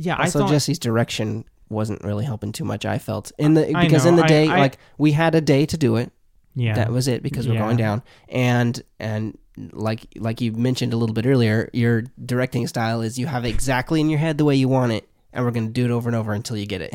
[0.00, 0.16] yeah.
[0.16, 2.84] I also, thought Jesse's direction wasn't really helping too much.
[2.84, 5.40] I felt in the I because know, in the day, I- like we had a
[5.40, 6.10] day to do it.
[6.54, 7.60] yeah That was it because we're Yeah.
[7.60, 9.38] going down, and and
[9.72, 13.50] like like you mentioned a little bit earlier, your directing style is you have it
[13.50, 16.08] exactly in your head the way you want it, and we're gonna do it over
[16.08, 16.92] and over until you get it.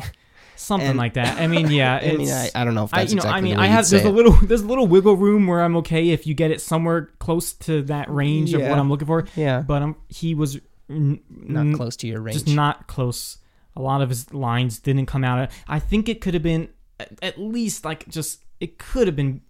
[0.58, 1.38] something and- like that.
[1.40, 1.96] I mean, yeah.
[2.02, 3.66] I mean, I, I don't know if I, that's you know, exactly I mean, I
[3.66, 4.12] have there's a it.
[4.12, 7.52] little there's a little wiggle room where I'm okay if you get it somewhere close
[7.68, 9.26] to that range of what I'm looking for.
[9.36, 10.58] yeah, But he was
[10.90, 12.44] n- not close to your range.
[12.44, 13.38] just not close.
[13.76, 15.50] A lot of his lines didn't come out.
[15.68, 16.68] I think it could have been
[16.98, 19.42] at- at least like just it could have been,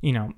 [0.00, 0.32] you know,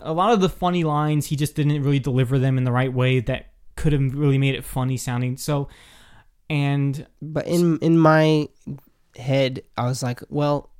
[0.00, 2.92] a lot of the funny lines he just didn't really deliver them in the right
[2.92, 5.36] way that could have really made it funny sounding.
[5.36, 5.68] So,
[6.50, 8.48] and But in in my
[9.16, 10.70] head, I was like, well,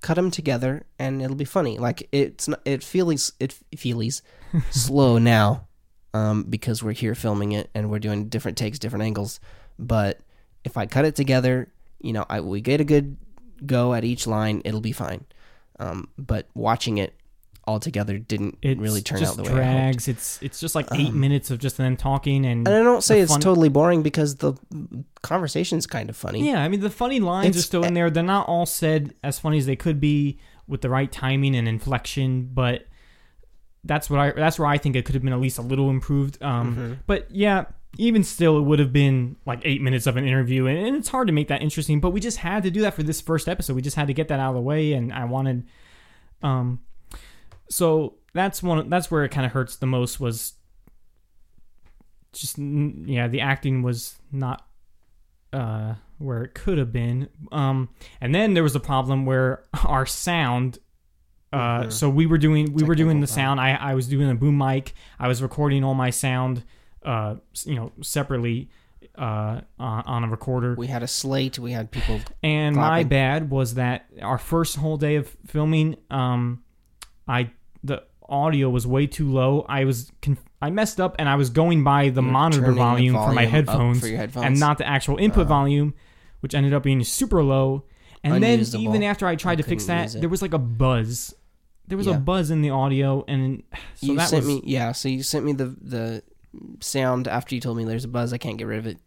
[0.00, 1.78] cut them together and it'll be funny.
[1.78, 4.22] Like it's not, it feels it feels
[4.70, 5.66] slow now,
[6.14, 9.40] um, because we're here filming it and we're doing different takes, different angles.
[9.78, 10.20] But
[10.64, 11.68] if I cut it together,
[12.00, 13.16] you know, I we get a good
[13.66, 15.24] go at each line, it'll be fine.
[15.78, 17.14] Um, but watching it
[17.66, 19.62] all together didn't it really turn out the way I hoped.
[19.64, 20.06] drags.
[20.08, 22.68] It's it's just like eight Um, minutes of just them talking and.
[22.68, 24.52] And I don't say it's fun- totally boring because the
[25.22, 26.46] conversation's kind of funny.
[26.46, 28.10] Yeah, I mean the funny lines are still in there.
[28.10, 30.38] They're not all said as funny as they could be
[30.68, 32.86] with the right timing and inflection, but
[33.84, 35.90] that's what I that's where I think it could have been at least a little
[35.90, 36.42] improved.
[36.42, 36.98] Um, Mhm.
[37.06, 37.66] But yeah,
[37.98, 41.08] even still, it would have been like eight minutes of an interview, and, and it's
[41.08, 42.00] hard to make that interesting.
[42.00, 43.74] But we just had to do that for this first episode.
[43.76, 45.66] We just had to get that out of the way, and I wanted,
[46.42, 46.80] um,
[47.68, 48.88] so that's one.
[48.88, 50.54] That's where it kind of hurts the most was
[52.32, 54.66] just yeah, the acting was not
[55.52, 57.28] uh where it could have been.
[57.52, 57.90] Um,
[58.20, 60.78] and then there was a problem where our sound.
[61.54, 61.92] Uh, Mhm.
[61.92, 63.60] so we were doing we were doing the sound.
[63.60, 64.92] I I was doing a boom mic.
[65.18, 66.64] I was recording all my sound,
[67.04, 68.70] uh, you know, separately,
[69.16, 70.74] uh, on, a recorder.
[70.76, 71.58] We had a slate.
[71.58, 72.20] We had people.
[72.42, 76.62] And my bad was that our first whole day of filming, um,
[77.28, 77.50] I
[77.84, 79.64] the audio was way too low.
[79.68, 82.60] I was conf- I messed up and I was going by the you were monitor
[82.62, 84.46] turning the volume, for my headphones for headphones.
[84.46, 85.48] and not the actual input Uh.
[85.48, 85.94] volume,
[86.40, 87.84] which ended up being super low.
[88.24, 91.34] And then even after I tried I to fix that, there was like a buzz.
[91.86, 93.62] There was a buzz in the audio, and
[93.94, 94.92] so you that sent was me, yeah.
[94.92, 96.22] So you sent me the the
[96.80, 98.32] sound after you told me there's a buzz.
[98.32, 98.98] I can't get rid of it.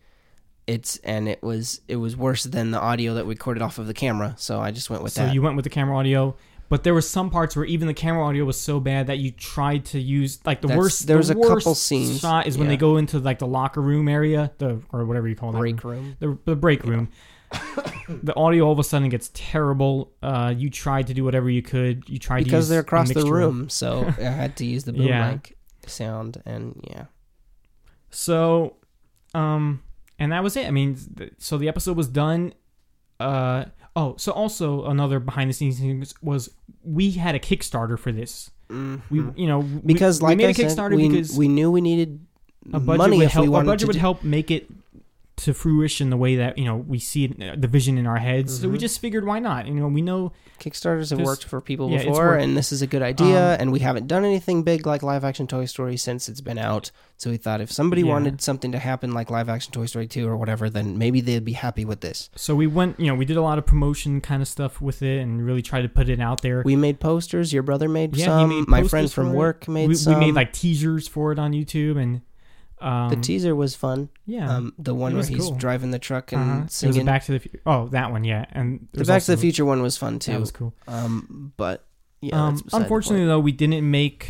[0.68, 3.88] it's and it was it was worse than the audio that we recorded off of
[3.88, 4.36] the camera.
[4.38, 5.28] So I just went with so that.
[5.30, 6.36] So you went with the camera audio,
[6.70, 9.32] but there were some parts where even the camera audio was so bad that you
[9.32, 11.08] tried to use like the That's- worst.
[11.08, 12.74] there was the a couple scenes, Shot is when yeah.
[12.74, 15.58] they go into like the locker room area, the or whatever you call that.
[15.60, 16.16] break room.
[16.20, 16.38] room.
[16.46, 17.10] the, the break room.
[18.24, 20.12] the audio all of a sudden gets terrible.
[20.22, 22.08] Uh, you tried to do whatever you could.
[22.10, 24.94] You tried to because use they're across the room, so I had to use the
[24.94, 25.32] boom Yeah.
[25.32, 27.06] mic sound, and yeah,
[28.10, 28.76] So,
[29.34, 29.82] um,
[30.20, 30.68] and that was it.
[30.68, 32.54] I mean, th- so the episode was done.
[33.20, 33.66] Uh,
[33.96, 36.50] oh, so also another behind the scenes thing was
[36.84, 38.50] we had a Kickstarter for this.
[38.70, 39.38] We, Mhm.
[39.38, 42.20] you know, because we, like made I a said, we, because we knew we needed
[42.74, 43.48] a budget money would help.
[43.48, 44.70] we A budget to would do- help make it
[45.38, 48.60] to fruition the way that you know we see it, the vision in our heads.
[48.62, 48.82] So we Mhm.
[48.82, 49.68] just figured, why not?
[49.68, 52.88] You know, we know Kickstarters have worked for people yeah, before, and this is a
[52.88, 53.54] good idea.
[53.54, 56.58] Um, and we haven't done anything big like live action Toy Story since it's been
[56.58, 56.90] out.
[57.18, 58.10] So we thought if somebody Yeah.
[58.14, 61.46] wanted something to happen like live action Toy Story 2 or whatever, then maybe they'd
[61.46, 62.32] be happy with this.
[62.36, 65.04] So we went, you know, we did a lot of promotion kind of stuff with
[65.04, 66.64] it and really tried to put it out there.
[66.66, 67.54] We made posters.
[67.54, 68.50] Your brother made Yeah, some.
[68.50, 70.16] made My friend from work made we, some.
[70.16, 72.22] we made like teasers for it on YouTube and
[72.80, 74.10] um, the teaser was fun.
[74.26, 75.56] yeah, Um, the one where he's cool.
[75.56, 76.60] driving the truck and uh-huh.
[76.60, 77.06] It was a singing.
[77.06, 79.82] Back to the Fu- oh that one yeah, and the Back to the Future one
[79.82, 80.32] was fun too.
[80.34, 80.74] That was cool.
[80.88, 81.86] Um, but
[82.22, 84.30] yeah, um, that's beside the unfortunately though, we didn't make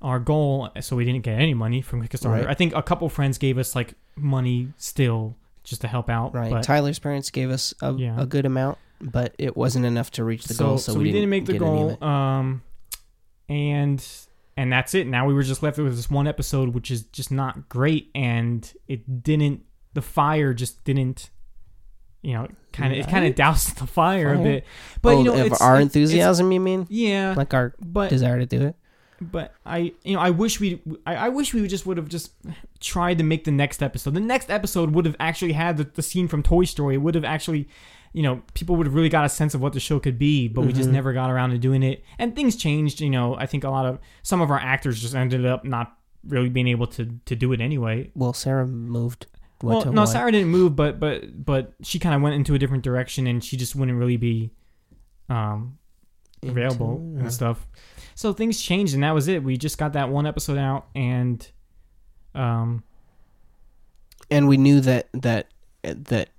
[0.00, 2.32] our goal, so we didn't get any money from Kickstarter.
[2.32, 2.46] Right.
[2.46, 6.34] I think a couple friends gave us like money still just to help out.
[6.34, 6.50] right.
[6.50, 8.20] But, Tyler's parents gave us a, Yeah.
[8.20, 10.78] a good amount, but it wasn't enough to reach the so, goal.
[10.78, 12.08] So, we, didn't, make the get any of goal.
[12.08, 12.62] Um,
[13.48, 14.04] and
[14.56, 15.06] and that's it.
[15.06, 18.70] Now we were just left with this one episode, which is just not great, and
[18.88, 19.62] it didn't.
[19.94, 21.30] The fire just didn't.
[22.22, 24.64] You know, kind of it kind of doused the fire, a bit.
[25.02, 26.86] But oh, you know, of it's, our it- enthusiasm, you mean?
[26.88, 28.76] yeah, Like our but desire to do it.
[29.20, 32.32] but I you know I wish we I, I wish we just would have just
[32.80, 34.14] tried to make the next episode.
[34.14, 36.94] The next episode would have actually had the, the scene from Toy Story.
[36.94, 37.68] It would have actually
[38.12, 40.48] you know people would have really got a sense of what the show could be,
[40.48, 40.92] but we just Mhm.
[40.92, 42.04] never got around to doing it.
[42.18, 43.00] And things changed.
[43.00, 45.96] You know I think a lot of some of our actors just ended up not
[46.26, 48.10] really being able to to do it anyway.
[48.14, 49.26] Well, Sarah moved.
[49.62, 50.06] Well, no, what?
[50.08, 53.42] Sarah didn't move, but but but she kind of went into a different direction, and
[53.44, 54.50] she just wouldn't really be
[55.28, 55.78] um
[56.42, 57.66] available Into- and stuff.
[58.14, 59.42] So things changed, and that was it.
[59.42, 61.48] We just got that one episode out, and
[62.34, 62.82] um,
[64.30, 65.48] and we knew that that
[65.82, 66.30] that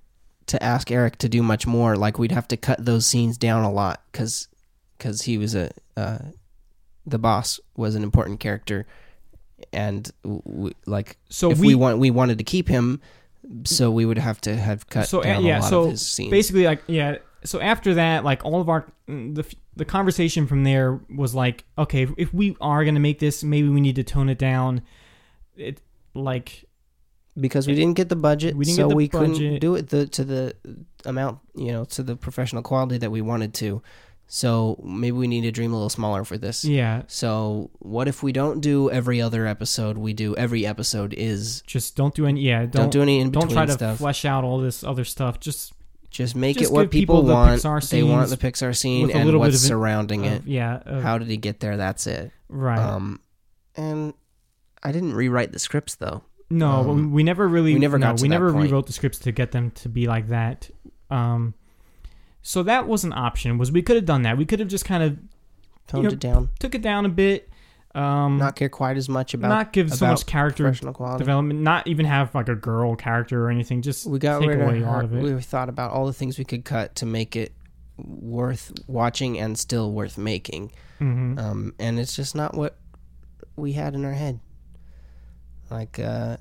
[0.46, 3.64] to ask Eric to do much more, like we'd have to cut those scenes down
[3.64, 4.48] a lot because
[4.98, 6.18] because he was a uh,
[7.06, 8.86] the boss was an important character,
[9.72, 13.00] and we, like so if we, we, want we wanted to keep him,
[13.64, 16.06] so we would have to have cut So, down yeah, a lot so of his
[16.06, 16.30] scenes.
[16.30, 17.16] basically like yeah.
[17.44, 19.44] So after that, like all of our the
[19.76, 23.80] the conversation from there was like, okay, if we are gonna make this, maybe we
[23.80, 24.82] need to tone it down.
[25.56, 25.80] It
[26.14, 26.63] like
[27.38, 30.06] because we didn't get the budget, We didn't so the we couldn't do it the,
[30.06, 30.54] to the
[31.04, 33.82] amount, you know, to the professional quality that we wanted to.
[34.26, 36.64] So maybe we need to dream a little smaller for this.
[36.64, 39.98] yeah, So what if we don't do every other episode?
[39.98, 43.30] We do every episode is just don't do any yeah don't, don't do any in
[43.30, 43.98] don't try to stuff.
[43.98, 45.40] flesh out all this other stuff.
[45.40, 45.74] Just
[46.10, 47.60] Just make just it what people people, the want.
[47.60, 50.44] Pixar they want the Pixar scene and what's it- surrounding it.
[50.46, 51.76] yeah, uh, How did he get there?
[51.76, 52.30] That's it.
[52.48, 52.78] right.
[52.78, 53.20] Um,
[53.76, 54.14] and
[54.82, 56.22] I didn't rewrite the scripts though.
[56.50, 58.66] No, but we, Um, never really we never no, got to we that never point.
[58.70, 60.70] rewrote the scripts to get them to be like that.
[61.10, 61.54] Um,
[62.42, 63.56] so that was an option.
[63.58, 64.36] Was we could have done that.
[64.36, 65.18] We could have just kind of
[65.86, 66.48] Toned know, it down.
[66.58, 67.48] took it down a bit.
[67.94, 71.60] Um, Not care quite as much about not give so much character development.
[71.60, 73.82] Not even have like a girl character or anything.
[73.82, 75.22] Just we got take rid away of, a lot her- of it.
[75.34, 77.52] We thought about all the things we could cut to make it
[77.96, 80.72] worth watching and still worth making.
[81.00, 81.38] Mhm.
[81.38, 82.76] Um, and it's just not what
[83.56, 84.40] we had in our head.
[85.74, 86.36] Like, uh,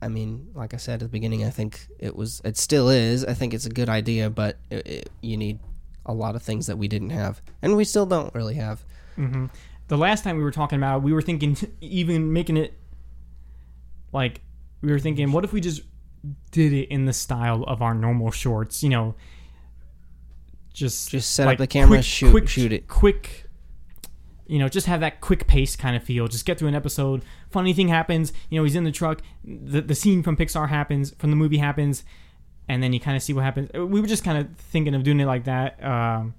[0.00, 3.24] I mean, like I said at the beginning, I think it was, it still is.
[3.24, 5.58] I think it's a good idea, but it, it, you need
[6.06, 8.84] a lot of things that we didn't have, and we still don't really have.
[9.16, 9.46] hmm
[9.88, 12.74] The last time we were talking about, it, we were thinking even making it
[14.12, 14.40] like
[14.82, 15.82] we were thinking, what if we just
[16.52, 18.82] did it in the style of our normal shorts?
[18.84, 19.14] You know,
[20.72, 22.88] just Just set like up the camera, quick- shoot, quick- shoot it.
[22.88, 23.41] quick.
[24.52, 26.28] You know, just have that quick pace kind of feel.
[26.28, 27.22] Just get through an episode.
[27.50, 28.32] Funny thing happens.
[28.50, 29.22] You know, he's in the truck.
[29.44, 32.04] The the scene from Pixar happens, from the movie happens,
[32.68, 33.70] and then you kind of see what happens.
[33.72, 35.82] We were just kind of thinking of doing it like that.
[35.82, 36.34] Um,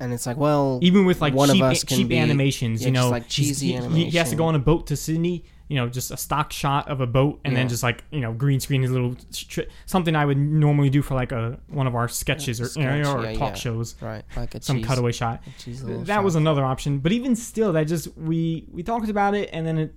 [0.00, 2.82] And it's like, well, even with like One of cheap, us can cheap be- animations,
[2.82, 4.96] yeah, you know, like cheesy he, he- he has to go on a boat to
[4.96, 5.44] Sydney.
[5.68, 8.32] You know, just a stock shot of a boat, and then just like you know,
[8.32, 11.94] green screen a little tri- something I would normally do for like a one of
[11.96, 13.54] our sketches or, you know, Sketch, or yeah, talk yeah.
[13.54, 13.96] shows.
[14.00, 15.42] right, like a Some cheese, cutaway shot.
[15.44, 19.08] a cheese little That was another option, but even still, that just we we talked
[19.08, 19.94] about it, and then it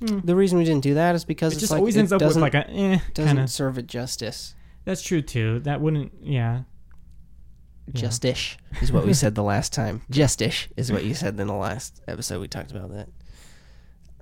[0.00, 0.26] Mm.
[0.26, 2.20] The reason we didn't do that is because It just like, always it ends up
[2.20, 3.48] with like a eh doesn't kind of.
[3.48, 4.54] serve it justice.
[4.84, 5.60] That's true too.
[5.60, 6.12] That wouldn't.
[6.20, 6.62] Yeah.
[7.86, 8.02] Yeah.
[8.02, 10.02] Justish is what we said the last time.
[10.10, 12.40] Justish is what you said in the last episode.
[12.40, 13.08] We talked about that.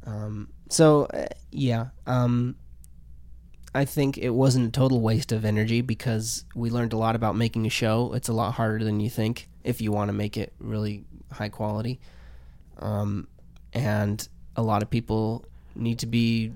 [0.04, 2.56] Um, so uh, yeah, um,
[3.74, 7.36] I think it wasn't a total waste of energy because we learned a lot about
[7.36, 8.12] making a show.
[8.14, 11.48] It's a lot harder than you think if you want to make it really high
[11.48, 12.00] quality.
[12.78, 13.28] Um,
[13.72, 14.26] and
[14.56, 15.44] a lot of people
[15.74, 16.52] need to be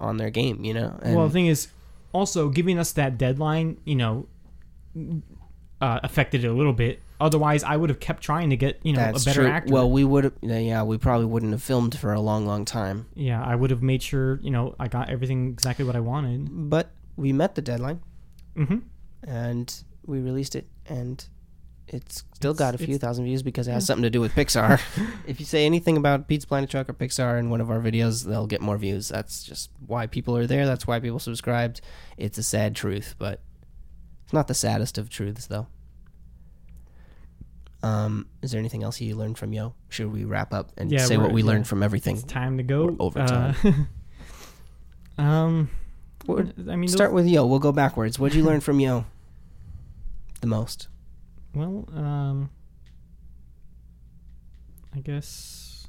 [0.00, 0.98] on their game, you know.
[1.02, 1.68] And well, the thing is,
[2.12, 4.26] also giving us that deadline, you know,
[5.80, 7.00] uh, affected it a little bit.
[7.18, 9.50] Otherwise, I would have kept trying to get you know that's a better true.
[9.50, 9.72] actor.
[9.72, 10.32] Well, we would, have.
[10.42, 13.06] yeah, we probably wouldn't have filmed for a long, long time.
[13.14, 16.48] yeah, I would have made sure you know I got everything exactly what I wanted.
[16.70, 18.00] But we met the deadline
[18.54, 18.78] hmm
[19.26, 19.74] and
[20.04, 21.24] we released it, and
[21.88, 24.32] it's still It's- got a few thousand views because it has something to do with
[24.34, 24.80] Pixar.
[25.26, 28.24] if you say anything about Pizza Planet Truck or Pixar in one of our videos,
[28.24, 29.08] they'll get more views.
[29.08, 30.66] That's just why people are there.
[30.66, 31.80] That's why people subscribed.
[32.18, 33.40] It's a sad truth, but
[34.26, 35.68] it's not the saddest of truths, though.
[37.82, 39.74] Um, is there anything else you learned from Yo?
[39.88, 41.46] Should we wrap up and Yeah, say what we're- yeah.
[41.52, 42.16] learned from everything?
[42.16, 42.86] It's time to go.
[42.86, 43.54] We're over Uh,
[45.22, 45.70] um,
[46.24, 47.46] What- I mean, Start with Yo.
[47.46, 48.18] We'll go backwards.
[48.18, 49.04] What'd you learn from Yo?
[50.40, 50.88] The most.
[51.54, 52.50] Well, um,
[54.94, 55.86] I guess.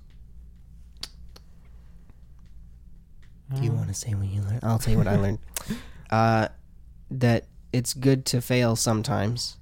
[3.55, 4.59] Do you uh, want to say what you learned?
[4.63, 5.39] I'll tell you what I learned.
[6.09, 6.47] Uh,
[7.11, 7.47] that
[7.77, 9.57] it's good to fail sometimes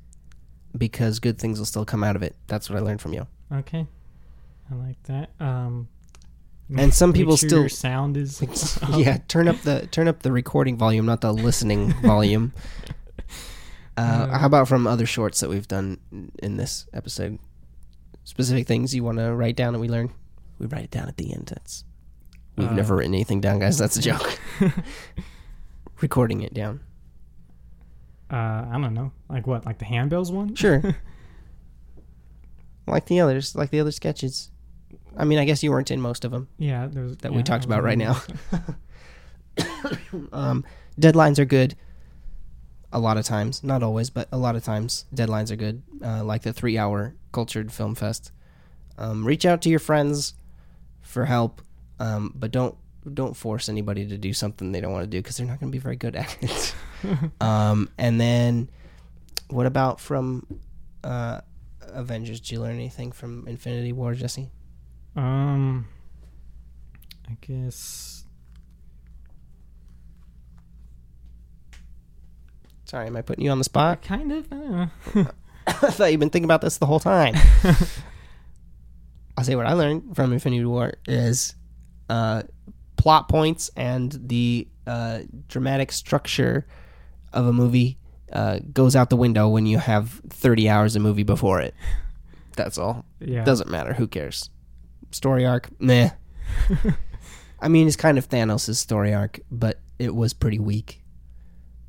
[0.77, 2.35] because good things will still come out of it.
[2.47, 3.27] That's what I learned from you.
[3.51, 3.85] Okay,
[4.71, 5.29] I like that.
[5.39, 5.87] Um,
[6.75, 8.41] And some make people sure still- your sound is.
[8.95, 12.53] yeah, turn up the turn up the recording volume, not the listening volume.
[13.97, 15.97] Uh, Uh, how about from other shorts that we've done
[16.43, 17.39] in this episode?
[18.23, 20.09] Specific things you want to write down that we learned?
[20.59, 21.47] We write it down at the end.
[21.53, 21.83] That's
[22.57, 23.77] we've Uh, never written anything down, guys.
[23.77, 24.39] That's a joke.
[26.01, 26.81] Recording it down.
[28.31, 30.55] Uh, I don't know, like what, like the handbells one?
[30.55, 30.81] Sure.
[32.87, 34.49] like the others, like the other sketches.
[35.17, 37.43] I mean, I guess you weren't in most of them Yeah, there's that yeah, we
[37.43, 38.21] talked about right now.
[40.33, 40.65] um,
[40.99, 41.75] deadlines are good.
[42.91, 45.83] A lot of times, not always, but a lot of times, deadlines are good.
[46.03, 48.31] Uh, like the three-hour Cultured Film Fest.
[48.97, 50.33] Um, reach out to your friends
[51.01, 51.61] for help,
[51.99, 52.75] um, but don't
[53.13, 55.71] don't force anybody to do something they don't want to do because they're not going
[55.71, 56.75] to be very good at it.
[57.41, 58.69] um, and then,
[59.49, 60.45] what about from
[61.03, 61.41] uh,
[61.81, 62.39] Avengers?
[62.39, 64.49] Did you learn anything from Infinity War, Jesse?
[65.15, 65.87] Um,
[67.29, 68.25] I guess.
[72.85, 74.01] Sorry, am I putting you on the spot?
[74.03, 74.45] Kind of.
[74.51, 75.27] I don't know.
[75.67, 77.35] I thought you've been thinking about this the whole time.
[79.37, 81.55] I'll say what I learned from Infinity War is
[82.09, 82.43] uh,
[83.05, 86.65] plot points and the uh, dramatic structure
[87.33, 87.99] of a movie
[88.33, 91.75] uh, goes out the window when you have 30 hours of movie before it.
[92.55, 93.05] That's all.
[93.19, 93.43] Yeah.
[93.43, 93.93] Doesn't matter.
[93.93, 94.49] Who cares?
[95.11, 96.09] Story arc, meh.
[97.59, 101.03] I mean, it's kind of Thanos' story arc, but it was pretty weak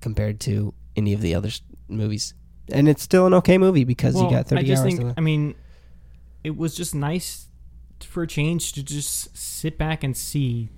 [0.03, 1.49] compared to any of the other
[1.89, 2.35] movies.
[2.71, 4.97] And it's still an okay movie because well, you got 30 I just hours.
[4.99, 5.15] think.
[5.17, 5.55] I mean,
[6.45, 7.47] it was just nice
[8.01, 10.69] for a change to just sit back and see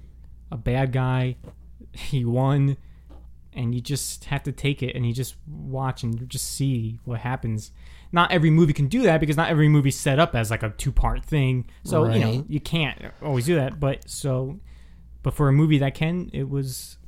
[0.50, 1.36] a bad guy.
[1.92, 2.76] He won,
[3.52, 7.00] and you just have to take it and you just watch and you just see
[7.04, 7.72] what happens.
[8.12, 10.70] Not every movie can do that because not every movie's set up as like a
[10.70, 11.64] two part thing.
[11.84, 13.80] So you know you can't always do that.
[13.80, 14.60] But so,
[15.22, 16.98] but for a movie that can, it was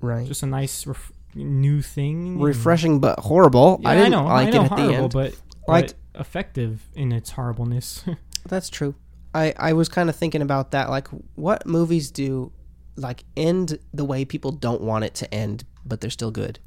[0.00, 0.26] right.
[0.26, 2.38] just a nice ref- new thing.
[2.40, 3.78] Refreshing but horrible.
[3.82, 5.12] Yeah, I I, didn't know, like I know, it at horrible, the end.
[5.12, 5.40] but
[5.72, 8.04] Like- but effective in its horribleness.
[8.46, 8.94] That's true.
[9.32, 10.90] I, I was kind of thinking about that.
[10.90, 12.52] Like, what movies do,
[12.96, 16.58] like, end the way people don't want it to end, but they're still good?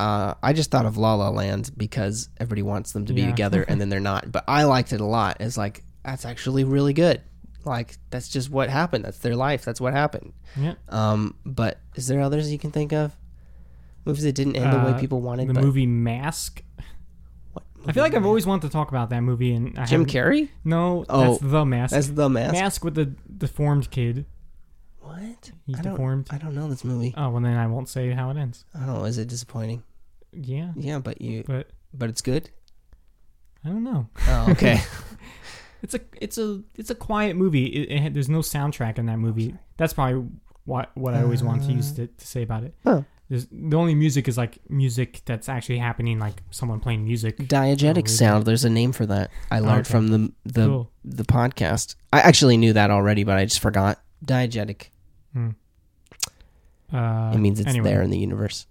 [0.00, 3.28] Uh, I just thought of La La Land because everybody wants them to be Yeah.
[3.28, 4.30] together and then they're not.
[4.32, 5.36] But I liked it a lot.
[5.40, 7.22] It's like, that's actually really good.
[7.64, 9.04] Like, that's just what happened.
[9.04, 9.64] That's their life.
[9.64, 10.32] That's what happened.
[10.56, 13.16] yeah, Um, but is there others you can think of?
[14.04, 15.48] Movies that didn't end the way Uh, people wanted?
[15.48, 16.62] the but movie Mask.
[17.54, 20.04] what I feel like I've always wanted to talk about that movie, and I Jim
[20.04, 20.50] Carrey?
[20.62, 21.94] No, Oh, that's the Mask.
[21.94, 22.52] That's the mask.
[22.52, 24.26] Mask with the deformed kid.
[25.04, 25.52] What?
[25.66, 26.28] He's I don't, deformed.
[26.30, 27.14] I don't know this movie.
[27.16, 28.64] Oh well, then I won't say how it ends.
[28.74, 29.04] Oh.
[29.04, 29.82] Is it disappointing?
[30.32, 32.50] Yeah, Yeah, but you, but but it's good.
[33.64, 34.08] I don't know.
[34.28, 34.80] Oh, okay.
[35.82, 37.66] It's a it's a it's a quiet movie.
[37.66, 39.52] It, it had, there's no soundtrack in that movie.
[39.54, 40.26] Oh, that's probably
[40.64, 41.96] what what I always want to use uh.
[41.96, 42.74] to, to say about it.
[42.84, 43.02] Huh.
[43.28, 47.36] There's, the only music is like music that's actually happening, like someone playing music.
[47.36, 48.46] Diegetic Oh, sound.
[48.46, 49.30] There's a name for that.
[49.50, 49.90] I learned Okay.
[49.92, 50.90] from the the Cool.
[51.04, 51.96] the podcast.
[52.14, 54.88] I actually knew that already, but I just forgot Diegetic.
[55.34, 55.50] Hmm.
[56.92, 58.66] Uh, it means it's anyway, there in the universe.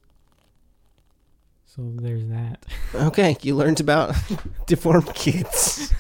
[1.66, 2.66] So there's that.
[2.96, 4.16] Okay, you learned about
[4.68, 5.92] deformed kids.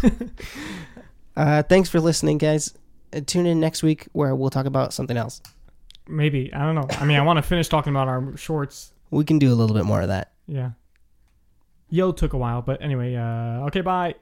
[1.35, 2.76] uh, thanks for listening, guys.
[3.11, 5.41] Uh, tune in next week where we'll talk about something else.
[6.07, 6.88] Maybe I don't know.
[6.99, 8.94] I mean, I want to finish talking about our shorts.
[9.10, 10.34] We can do a little bit more of that.
[10.48, 10.72] Yeah.
[11.90, 13.15] Yo took a while, but anyway.
[13.15, 14.15] Uh, okay, bye.